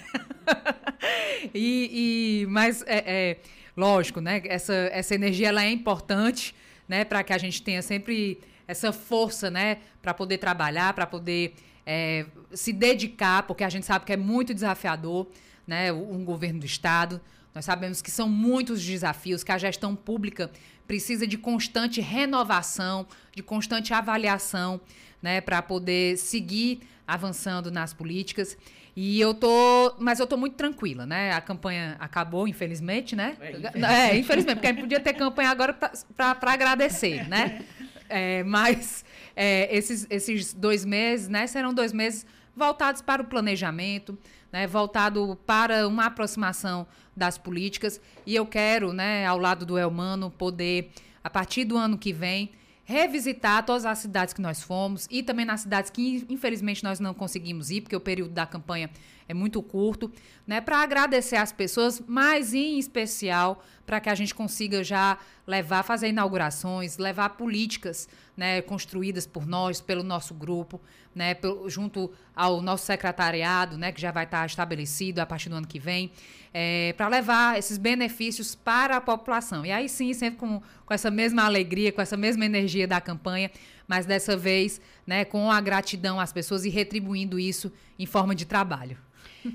e, 1.55 2.43
e, 2.43 2.47
mas, 2.47 2.83
é, 2.87 3.05
é, 3.07 3.37
lógico, 3.77 4.21
né? 4.21 4.41
Essa, 4.47 4.73
essa 4.73 5.15
energia 5.15 5.49
ela 5.49 5.63
é 5.63 5.71
importante 5.71 6.55
né, 6.93 7.07
para 7.07 7.25
que 7.25 7.33
a 7.33 7.39
gente 7.39 7.63
tenha 7.63 7.81
sempre 7.81 8.39
essa 8.69 8.93
força, 8.93 9.51
né, 9.51 9.79
para 10.03 10.13
poder 10.13 10.37
trabalhar, 10.37 10.93
para 10.93 11.07
poder 11.07 11.55
é, 11.87 12.27
se 12.53 12.71
dedicar, 12.71 13.45
porque 13.45 13.65
a 13.65 13.71
gente 13.71 13.87
sabe 13.87 14.05
que 14.05 14.13
é 14.13 14.17
muito 14.17 14.53
desafiador, 14.53 15.27
né, 15.67 15.91
um 15.91 16.23
governo 16.23 16.61
do 16.61 16.67
estado. 16.67 17.19
Nós 17.55 17.65
sabemos 17.65 18.03
que 18.03 18.11
são 18.11 18.29
muitos 18.29 18.85
desafios, 18.85 19.43
que 19.43 19.51
a 19.51 19.57
gestão 19.57 19.97
pública 19.97 20.51
precisa 20.87 21.27
de 21.27 21.39
constante 21.39 21.99
renovação, 22.03 23.07
de 23.35 23.43
constante 23.43 23.95
avaliação, 23.95 24.79
né, 25.23 25.41
para 25.41 25.63
poder 25.63 26.19
seguir 26.19 26.83
avançando 27.07 27.71
nas 27.71 27.95
políticas. 27.95 28.55
E 28.95 29.21
eu 29.21 29.33
tô. 29.33 29.95
Mas 29.99 30.21
eu 30.21 30.27
tô 30.27 30.37
muito 30.37 30.55
tranquila, 30.55 31.07
né? 31.07 31.33
A 31.33 31.41
campanha 31.41 31.97
acabou, 31.99 32.47
infelizmente, 32.47 33.17
né? 33.17 33.37
É, 33.41 33.49
infelizmente, 33.49 33.85
é, 33.85 34.19
infelizmente 34.19 34.55
porque 34.57 34.67
a 34.67 34.71
gente 34.73 34.81
podia 34.81 35.01
ter 35.01 35.15
campanha 35.15 35.51
agora 35.51 35.73
para 35.73 36.53
agradecer, 36.53 37.27
né? 37.29 37.65
É, 38.09 38.45
mas 38.45 39.05
é, 39.35 39.75
esses, 39.75 40.07
esses 40.11 40.53
dois 40.53 40.85
meses, 40.85 41.29
né, 41.29 41.47
serão 41.47 41.73
dois 41.73 41.95
meses 41.95 42.27
voltados 42.55 43.01
para 43.01 43.23
o 43.23 43.25
planejamento, 43.25 44.19
né, 44.53 44.67
voltado 44.67 45.39
para 45.47 45.89
uma 45.89 46.05
aproximação 46.05 46.87
das 47.17 47.39
políticas. 47.39 48.01
E 48.27 48.35
eu 48.35 48.45
quero, 48.45 48.93
né, 48.93 49.27
ao 49.27 49.39
lado 49.39 49.65
do 49.65 49.79
Elmano, 49.79 50.31
poder, 50.31 50.91
a 51.25 51.31
partir 51.31 51.65
do 51.65 51.79
ano 51.79 51.97
que 51.97 52.13
vem, 52.13 52.53
revisitar 52.85 53.65
todas 53.65 53.85
as 53.85 53.99
cidades 53.99 54.35
que 54.35 54.41
nós 54.41 54.63
fomos 54.63 55.07
e 55.11 55.23
também 55.23 55.45
nas 55.45 55.61
cidades 55.61 55.91
que 55.91 56.25
infelizmente 56.29 56.83
nós 56.83 56.99
não 56.99 57.15
conseguimos 57.15 57.71
ir, 57.71 57.81
porque 57.81 57.97
o 57.97 58.01
período 58.01 58.33
da 58.33 58.47
campanha 58.47 58.91
é 59.29 59.35
muito 59.35 59.63
curto, 59.63 60.11
né, 60.47 60.61
para 60.61 60.79
agradecer 60.79 61.37
as 61.37 61.53
pessoas, 61.53 62.03
mas 62.07 62.53
em 62.55 62.79
especial 62.79 63.63
para 63.87 64.01
que 64.01 64.09
a 64.09 64.15
gente 64.15 64.35
consiga 64.35 64.83
já 64.83 65.19
levar, 65.47 65.83
fazer 65.83 66.09
inaugurações, 66.09 66.99
levar 66.99 67.31
políticas, 67.31 68.09
né, 68.37 68.63
construídas 68.63 69.27
por 69.27 69.47
nós, 69.47 69.81
pelo 69.81 70.03
nosso 70.03 70.35
grupo, 70.35 70.81
né, 71.15 71.35
pelo, 71.35 71.69
junto 71.69 72.11
ao 72.35 72.63
nosso 72.63 72.87
secretariado, 72.87 73.77
né, 73.77 73.93
que 73.93 74.01
já 74.01 74.11
vai 74.11 74.25
estar 74.25 74.47
estabelecido 74.47 75.21
a 75.21 75.27
partir 75.27 75.49
do 75.49 75.57
ano 75.57 75.67
que 75.67 75.79
vem, 75.79 76.11
é, 76.55 76.95
para 76.97 77.09
levar 77.09 77.59
esses 77.59 77.77
benefícios 77.77 78.55
para 78.55 78.97
a 78.97 79.01
população. 79.01 79.67
E 79.67 79.73
aí 79.73 79.89
sim, 79.89 80.13
sempre 80.15 80.39
com, 80.39 80.63
com 80.87 80.95
essa 80.95 81.11
mesma 81.11 81.45
alegria, 81.45 81.93
com 81.93 82.01
essa 82.01 82.17
mesma 82.17 82.45
energia 82.45 82.87
da 82.87 83.01
campanha, 83.01 83.51
mas 83.87 84.07
dessa 84.07 84.37
vez, 84.37 84.81
né, 85.07 85.25
com 85.25 85.51
a 85.51 85.61
gratidão 85.61 86.19
às 86.19 86.33
pessoas 86.33 86.65
e 86.65 86.71
retribuindo 86.71 87.39
isso 87.39 87.73
em 87.99 88.07
forma 88.07 88.35
de 88.35 88.47
trabalho. 88.47 88.97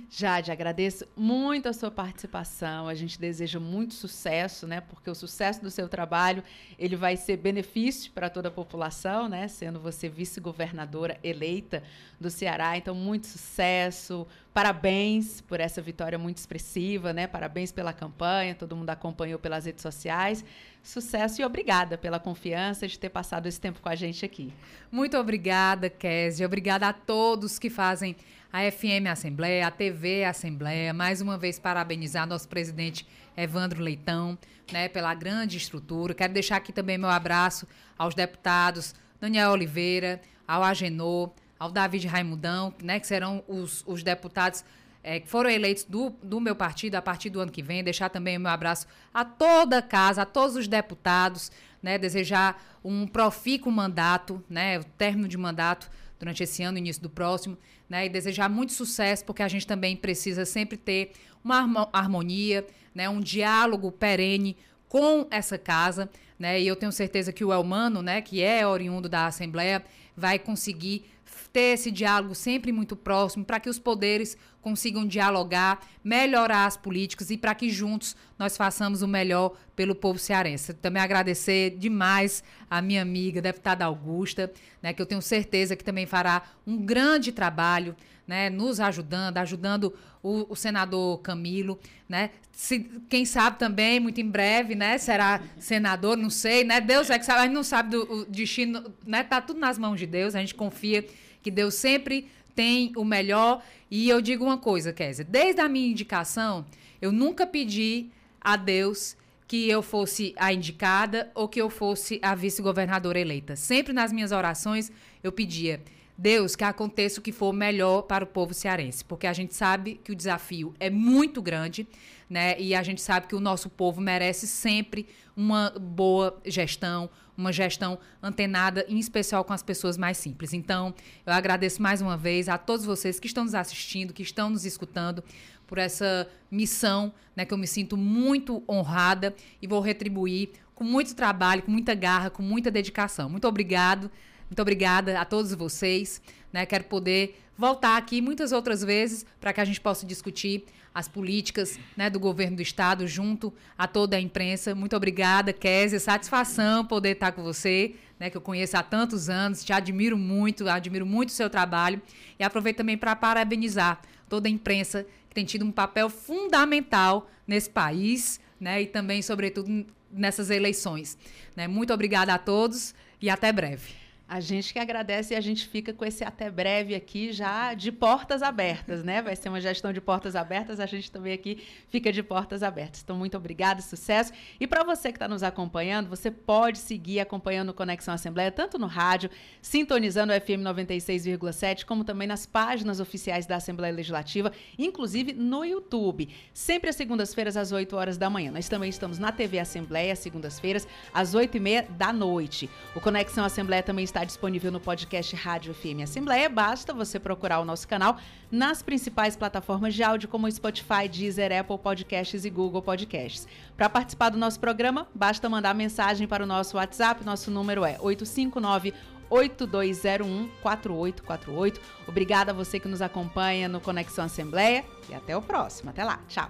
Jade, 0.09 0.51
agradeço 0.51 1.05
muito 1.15 1.69
a 1.69 1.73
sua 1.73 1.89
participação. 1.89 2.87
A 2.87 2.95
gente 2.95 3.19
deseja 3.19 3.59
muito 3.59 3.93
sucesso, 3.93 4.67
né? 4.67 4.81
Porque 4.81 5.09
o 5.09 5.15
sucesso 5.15 5.61
do 5.61 5.71
seu 5.71 5.87
trabalho 5.87 6.43
ele 6.77 6.95
vai 6.95 7.15
ser 7.15 7.37
benefício 7.37 8.11
para 8.11 8.29
toda 8.29 8.49
a 8.49 8.51
população, 8.51 9.29
né? 9.29 9.47
Sendo 9.47 9.79
você 9.79 10.09
vice-governadora 10.09 11.17
eleita 11.23 11.83
do 12.19 12.29
Ceará, 12.29 12.77
então 12.77 12.93
muito 12.93 13.27
sucesso. 13.27 14.27
Parabéns 14.53 15.39
por 15.41 15.59
essa 15.59 15.81
vitória 15.81 16.17
muito 16.17 16.37
expressiva, 16.37 17.13
né? 17.13 17.27
Parabéns 17.27 17.71
pela 17.71 17.93
campanha. 17.93 18.55
Todo 18.55 18.75
mundo 18.75 18.89
acompanhou 18.89 19.39
pelas 19.39 19.65
redes 19.65 19.81
sociais. 19.81 20.43
Sucesso 20.81 21.41
e 21.41 21.45
obrigada 21.45 21.97
pela 21.97 22.19
confiança 22.19 22.87
de 22.87 22.97
ter 22.97 23.09
passado 23.09 23.45
esse 23.45 23.59
tempo 23.59 23.81
com 23.81 23.89
a 23.89 23.95
gente 23.95 24.25
aqui. 24.25 24.53
Muito 24.91 25.17
obrigada, 25.17 25.89
Kézia. 25.89 26.45
Obrigada 26.45 26.87
a 26.87 26.93
todos 26.93 27.59
que 27.59 27.69
fazem 27.69 28.15
a 28.51 28.69
FM 28.71 29.07
Assembleia, 29.11 29.67
a 29.67 29.71
TV 29.71 30.23
Assembleia. 30.23 30.93
Mais 30.93 31.21
uma 31.21 31.37
vez, 31.37 31.59
parabenizar 31.59 32.25
nosso 32.25 32.47
presidente 32.47 33.05
Evandro 33.35 33.81
Leitão 33.81 34.37
né, 34.71 34.87
pela 34.87 35.13
grande 35.13 35.57
estrutura. 35.57 36.13
Quero 36.13 36.33
deixar 36.33 36.57
aqui 36.57 36.71
também 36.71 36.97
meu 36.97 37.09
abraço 37.09 37.67
aos 37.97 38.15
deputados 38.15 38.95
Daniel 39.19 39.51
Oliveira, 39.51 40.21
ao 40.47 40.63
Agenor, 40.63 41.31
ao 41.59 41.71
David 41.71 42.07
Raimundão, 42.07 42.73
né, 42.81 42.99
que 42.99 43.07
serão 43.07 43.43
os, 43.47 43.83
os 43.85 44.03
deputados 44.03 44.63
é, 45.03 45.19
que 45.19 45.27
foram 45.27 45.49
eleitos 45.49 45.83
do, 45.83 46.09
do 46.21 46.39
meu 46.39 46.55
partido 46.55 46.95
a 46.95 47.01
partir 47.01 47.29
do 47.29 47.39
ano 47.39 47.51
que 47.51 47.61
vem. 47.61 47.83
Deixar 47.83 48.09
também 48.09 48.37
o 48.37 48.41
meu 48.41 48.51
abraço 48.51 48.87
a 49.13 49.25
toda 49.25 49.79
a 49.79 49.81
casa, 49.81 50.21
a 50.21 50.25
todos 50.25 50.55
os 50.55 50.67
deputados, 50.67 51.51
né, 51.81 51.97
desejar 51.97 52.61
um 52.83 53.05
profícuo 53.07 53.71
mandato, 53.71 54.43
né, 54.49 54.79
o 54.79 54.83
término 54.83 55.27
de 55.27 55.37
mandato 55.37 55.89
durante 56.19 56.43
esse 56.43 56.63
ano, 56.63 56.77
início 56.77 57.01
do 57.01 57.09
próximo, 57.09 57.57
né? 57.89 58.05
E 58.05 58.09
desejar 58.09 58.49
muito 58.49 58.73
sucesso, 58.73 59.25
porque 59.25 59.43
a 59.43 59.47
gente 59.47 59.67
também 59.67 59.95
precisa 59.95 60.45
sempre 60.45 60.77
ter 60.77 61.11
uma 61.43 61.89
harmonia, 61.93 62.65
né? 62.93 63.09
Um 63.09 63.19
diálogo 63.19 63.91
perene 63.91 64.57
com 64.89 65.27
essa 65.29 65.57
casa, 65.57 66.09
né? 66.39 66.59
E 66.59 66.67
eu 66.67 66.75
tenho 66.75 66.91
certeza 66.91 67.31
que 67.31 67.43
o 67.43 67.51
Elmano, 67.51 68.01
né, 68.01 68.21
que 68.21 68.41
é 68.41 68.65
oriundo 68.65 69.09
da 69.09 69.27
Assembleia, 69.27 69.83
vai 70.15 70.39
conseguir 70.39 71.05
ter 71.51 71.73
esse 71.73 71.91
diálogo 71.91 72.35
sempre 72.35 72.71
muito 72.71 72.95
próximo 72.95 73.45
para 73.45 73.59
que 73.59 73.69
os 73.69 73.79
poderes 73.79 74.37
consigam 74.61 75.05
dialogar, 75.07 75.79
melhorar 76.03 76.65
as 76.65 76.75
políticas 76.75 77.29
e 77.29 77.37
para 77.37 77.55
que 77.55 77.69
juntos 77.69 78.15
nós 78.37 78.57
façamos 78.57 79.01
o 79.01 79.07
melhor 79.07 79.55
pelo 79.75 79.95
povo 79.95 80.19
cearense. 80.19 80.73
Também 80.73 81.01
agradecer 81.01 81.77
demais 81.77 82.43
a 82.69 82.81
minha 82.81 83.01
amiga, 83.01 83.41
deputada 83.41 83.85
Augusta, 83.85 84.51
né, 84.81 84.93
que 84.93 85.01
eu 85.01 85.05
tenho 85.05 85.21
certeza 85.21 85.75
que 85.75 85.83
também 85.83 86.05
fará 86.05 86.41
um 86.65 86.77
grande 86.77 87.31
trabalho, 87.31 87.95
né, 88.27 88.49
nos 88.49 88.79
ajudando, 88.79 89.37
ajudando 89.37 89.93
o, 90.21 90.51
o, 90.51 90.55
senador 90.55 91.19
Camilo, 91.19 91.79
né? 92.09 92.31
Se, 92.51 92.79
quem 93.07 93.25
sabe 93.25 93.57
também, 93.57 93.99
muito 93.99 94.19
em 94.19 94.29
breve, 94.29 94.75
né? 94.75 94.97
Será 94.97 95.41
senador, 95.57 96.17
não 96.17 96.29
sei, 96.29 96.65
né? 96.65 96.81
Deus 96.81 97.09
é 97.09 97.17
que 97.17 97.25
sabe, 97.25 97.39
a 97.39 97.43
gente 97.43 97.53
não 97.53 97.63
sabe 97.63 97.91
do 97.91 98.25
destino, 98.25 98.93
né? 99.05 99.23
Tá 99.23 99.39
tudo 99.39 99.59
nas 99.61 99.77
mãos 99.77 99.97
de 99.97 100.05
Deus, 100.05 100.35
a 100.35 100.41
gente 100.41 100.53
confia 100.53 101.05
que 101.41 101.49
Deus 101.49 101.75
sempre 101.75 102.29
tem 102.57 102.91
o 102.97 103.05
melhor. 103.05 103.63
E 103.89 104.09
eu 104.09 104.19
digo 104.19 104.43
uma 104.43 104.57
coisa, 104.57 104.91
Kézia, 104.91 105.23
desde 105.23 105.61
a 105.61 105.69
minha 105.69 105.87
indicação, 105.87 106.65
eu 106.99 107.11
nunca 107.11 107.45
pedi 107.45 108.09
a 108.41 108.57
Deus 108.57 109.15
que 109.47 109.69
eu 109.69 109.81
fosse 109.83 110.33
a 110.35 110.51
indicada 110.51 111.31
ou 111.35 111.47
que 111.47 111.61
eu 111.61 111.69
fosse 111.69 112.19
a 112.21 112.33
vice-governadora 112.33 113.19
eleita. 113.19 113.55
Sempre 113.55 113.93
nas 113.93 114.11
minhas 114.11 114.31
orações 114.31 114.91
eu 115.23 115.31
pedia: 115.31 115.79
Deus, 116.17 116.55
que 116.55 116.63
aconteça 116.63 117.19
o 117.19 117.23
que 117.23 117.31
for 117.31 117.53
melhor 117.53 118.01
para 118.01 118.23
o 118.23 118.27
povo 118.27 118.53
cearense, 118.53 119.05
porque 119.05 119.27
a 119.27 119.33
gente 119.33 119.53
sabe 119.53 120.01
que 120.03 120.11
o 120.11 120.15
desafio 120.15 120.73
é 120.79 120.89
muito 120.89 121.43
grande, 121.43 121.87
né? 122.29 122.59
E 122.59 122.75
a 122.75 122.83
gente 122.83 123.01
sabe 123.01 123.27
que 123.27 123.35
o 123.35 123.39
nosso 123.39 123.69
povo 123.69 124.01
merece 124.01 124.47
sempre 124.47 125.07
uma 125.35 125.71
boa 125.79 126.39
gestão, 126.45 127.09
uma 127.37 127.53
gestão 127.53 127.99
antenada, 128.21 128.85
em 128.89 128.97
especial 128.97 129.43
com 129.43 129.53
as 129.53 129.61
pessoas 129.61 129.97
mais 129.97 130.17
simples. 130.17 130.53
Então, 130.53 130.93
eu 131.25 131.33
agradeço 131.33 131.81
mais 131.81 132.01
uma 132.01 132.17
vez 132.17 132.49
a 132.49 132.57
todos 132.57 132.85
vocês 132.85 133.19
que 133.19 133.27
estão 133.27 133.43
nos 133.43 133.53
assistindo, 133.53 134.13
que 134.13 134.23
estão 134.23 134.49
nos 134.49 134.65
escutando 134.65 135.23
por 135.67 135.77
essa 135.77 136.27
missão, 136.49 137.13
né, 137.35 137.45
que 137.45 137.53
eu 137.53 137.57
me 137.57 137.67
sinto 137.67 137.95
muito 137.97 138.63
honrada 138.67 139.35
e 139.61 139.67
vou 139.67 139.81
retribuir 139.81 140.49
com 140.73 140.83
muito 140.83 141.13
trabalho, 141.15 141.61
com 141.61 141.71
muita 141.71 141.93
garra, 141.93 142.29
com 142.29 142.41
muita 142.41 142.71
dedicação. 142.71 143.29
Muito 143.29 143.47
obrigado, 143.47 144.09
muito 144.49 144.61
obrigada 144.61 145.19
a 145.19 145.25
todos 145.25 145.53
vocês. 145.53 146.21
Né? 146.51 146.65
Quero 146.65 146.85
poder 146.85 147.46
voltar 147.57 147.97
aqui 147.97 148.21
muitas 148.21 148.51
outras 148.51 148.83
vezes 148.83 149.25
para 149.39 149.51
que 149.51 149.59
a 149.59 149.65
gente 149.65 149.81
possa 149.81 150.05
discutir 150.05 150.65
as 150.93 151.07
políticas 151.07 151.79
né, 151.95 152.09
do 152.09 152.19
governo 152.19 152.55
do 152.57 152.61
estado 152.61 153.07
junto 153.07 153.53
a 153.77 153.87
toda 153.87 154.15
a 154.17 154.19
imprensa. 154.19 154.73
Muito 154.73 154.95
obrigada, 154.95 155.53
Kézia. 155.53 155.99
Satisfação 155.99 156.85
poder 156.85 157.11
estar 157.11 157.31
com 157.31 157.43
você, 157.43 157.93
né, 158.19 158.29
que 158.29 158.37
eu 158.37 158.41
conheço 158.41 158.75
há 158.77 158.81
tantos 158.81 159.29
anos. 159.29 159.63
Te 159.63 159.71
admiro 159.71 160.17
muito, 160.17 160.67
admiro 160.67 161.05
muito 161.05 161.29
o 161.29 161.33
seu 161.33 161.49
trabalho. 161.49 162.01
E 162.39 162.43
aproveito 162.43 162.77
também 162.77 162.97
para 162.97 163.15
parabenizar 163.15 164.01
toda 164.27 164.47
a 164.47 164.51
imprensa 164.51 165.05
que 165.29 165.35
tem 165.35 165.45
tido 165.45 165.65
um 165.65 165.71
papel 165.71 166.09
fundamental 166.09 167.29
nesse 167.45 167.69
país 167.69 168.39
né, 168.59 168.81
e 168.81 168.87
também, 168.87 169.21
sobretudo, 169.21 169.85
nessas 170.11 170.49
eleições. 170.49 171.17
Né? 171.55 171.67
Muito 171.67 171.93
obrigada 171.93 172.33
a 172.33 172.39
todos 172.39 172.95
e 173.21 173.29
até 173.29 173.51
breve. 173.51 174.06
A 174.29 174.41
gente 174.41 174.73
que 174.73 174.79
agradece 174.79 175.33
e 175.33 175.37
a 175.37 175.39
gente 175.39 175.65
fica 175.65 175.93
com 175.93 176.03
esse 176.03 176.21
até 176.21 176.51
breve 176.51 176.93
aqui 176.93 177.31
já 177.31 177.73
de 177.73 177.93
portas 177.93 178.41
abertas, 178.41 179.01
né? 179.01 179.21
Vai 179.21 179.37
ser 179.37 179.47
uma 179.47 179.61
gestão 179.61 179.93
de 179.93 180.01
portas 180.01 180.35
abertas, 180.35 180.81
a 180.81 180.85
gente 180.85 181.09
também 181.09 181.31
aqui 181.31 181.63
fica 181.87 182.11
de 182.11 182.21
portas 182.21 182.61
abertas. 182.61 183.01
Então, 183.01 183.15
muito 183.15 183.37
obrigada, 183.37 183.81
sucesso. 183.81 184.33
E 184.59 184.67
para 184.67 184.83
você 184.83 185.13
que 185.13 185.15
está 185.15 185.29
nos 185.29 185.43
acompanhando, 185.43 186.09
você 186.09 186.29
pode 186.29 186.77
seguir 186.77 187.21
acompanhando 187.21 187.69
o 187.69 187.73
Conexão 187.73 188.13
Assembleia, 188.13 188.51
tanto 188.51 188.77
no 188.77 188.85
rádio, 188.85 189.29
sintonizando 189.61 190.33
o 190.33 190.41
FM 190.41 190.61
96,7, 190.61 191.85
como 191.85 192.03
também 192.03 192.27
nas 192.27 192.45
páginas 192.45 192.99
oficiais 192.99 193.45
da 193.45 193.55
Assembleia 193.55 193.93
Legislativa, 193.93 194.51
inclusive 194.77 195.31
no 195.31 195.63
YouTube. 195.63 196.27
Sempre 196.53 196.89
às 196.89 196.97
segundas-feiras, 196.97 197.55
às 197.55 197.71
8 197.71 197.95
horas 197.95 198.17
da 198.17 198.29
manhã. 198.29 198.51
Nós 198.51 198.67
também 198.67 198.89
estamos 198.89 199.19
na 199.19 199.31
TV 199.31 199.57
Assembleia, 199.57 200.17
segundas-feiras, 200.17 200.85
às 201.13 201.33
8 201.33 201.55
e 201.55 201.59
meia 201.61 201.87
da 201.91 202.11
noite. 202.11 202.69
O 202.93 202.99
Conexão 202.99 203.45
Assembleia 203.45 203.81
também 203.81 204.03
está 204.03 204.16
está 204.17 204.25
disponível 204.25 204.71
no 204.71 204.79
podcast 204.79 205.35
Rádio 205.35 205.75
FM 205.75 206.01
Assembleia. 206.03 206.49
Basta 206.49 206.91
você 206.91 207.19
procurar 207.19 207.59
o 207.59 207.65
nosso 207.65 207.87
canal 207.87 208.17
nas 208.49 208.81
principais 208.81 209.35
plataformas 209.35 209.93
de 209.93 210.01
áudio, 210.01 210.27
como 210.27 210.49
Spotify, 210.49 211.07
Deezer, 211.07 211.51
Apple 211.55 211.77
Podcasts 211.77 212.43
e 212.43 212.49
Google 212.49 212.81
Podcasts. 212.81 213.47
Para 213.75 213.87
participar 213.87 214.29
do 214.29 214.37
nosso 214.37 214.59
programa, 214.59 215.07
basta 215.13 215.47
mandar 215.47 215.75
mensagem 215.75 216.27
para 216.27 216.43
o 216.43 216.47
nosso 216.47 216.77
WhatsApp. 216.77 217.23
Nosso 217.23 217.51
número 217.51 217.85
é 217.85 217.97
859 217.99 218.91
8201 219.29 220.49
4848. 220.63 221.79
Obrigada 222.07 222.51
a 222.51 222.55
você 222.55 222.79
que 222.79 222.87
nos 222.87 223.03
acompanha 223.03 223.69
no 223.69 223.79
Conexão 223.79 224.25
Assembleia 224.25 224.83
e 225.07 225.13
até 225.13 225.37
o 225.37 225.43
próximo. 225.43 225.91
Até 225.91 226.03
lá. 226.03 226.19
Tchau. 226.27 226.49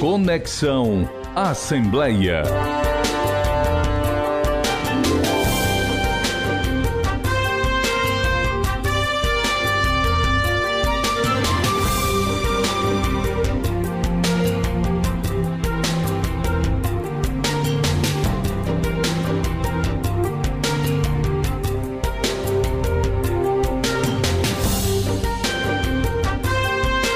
Conexão 0.00 1.06
Assembleia. 1.34 2.42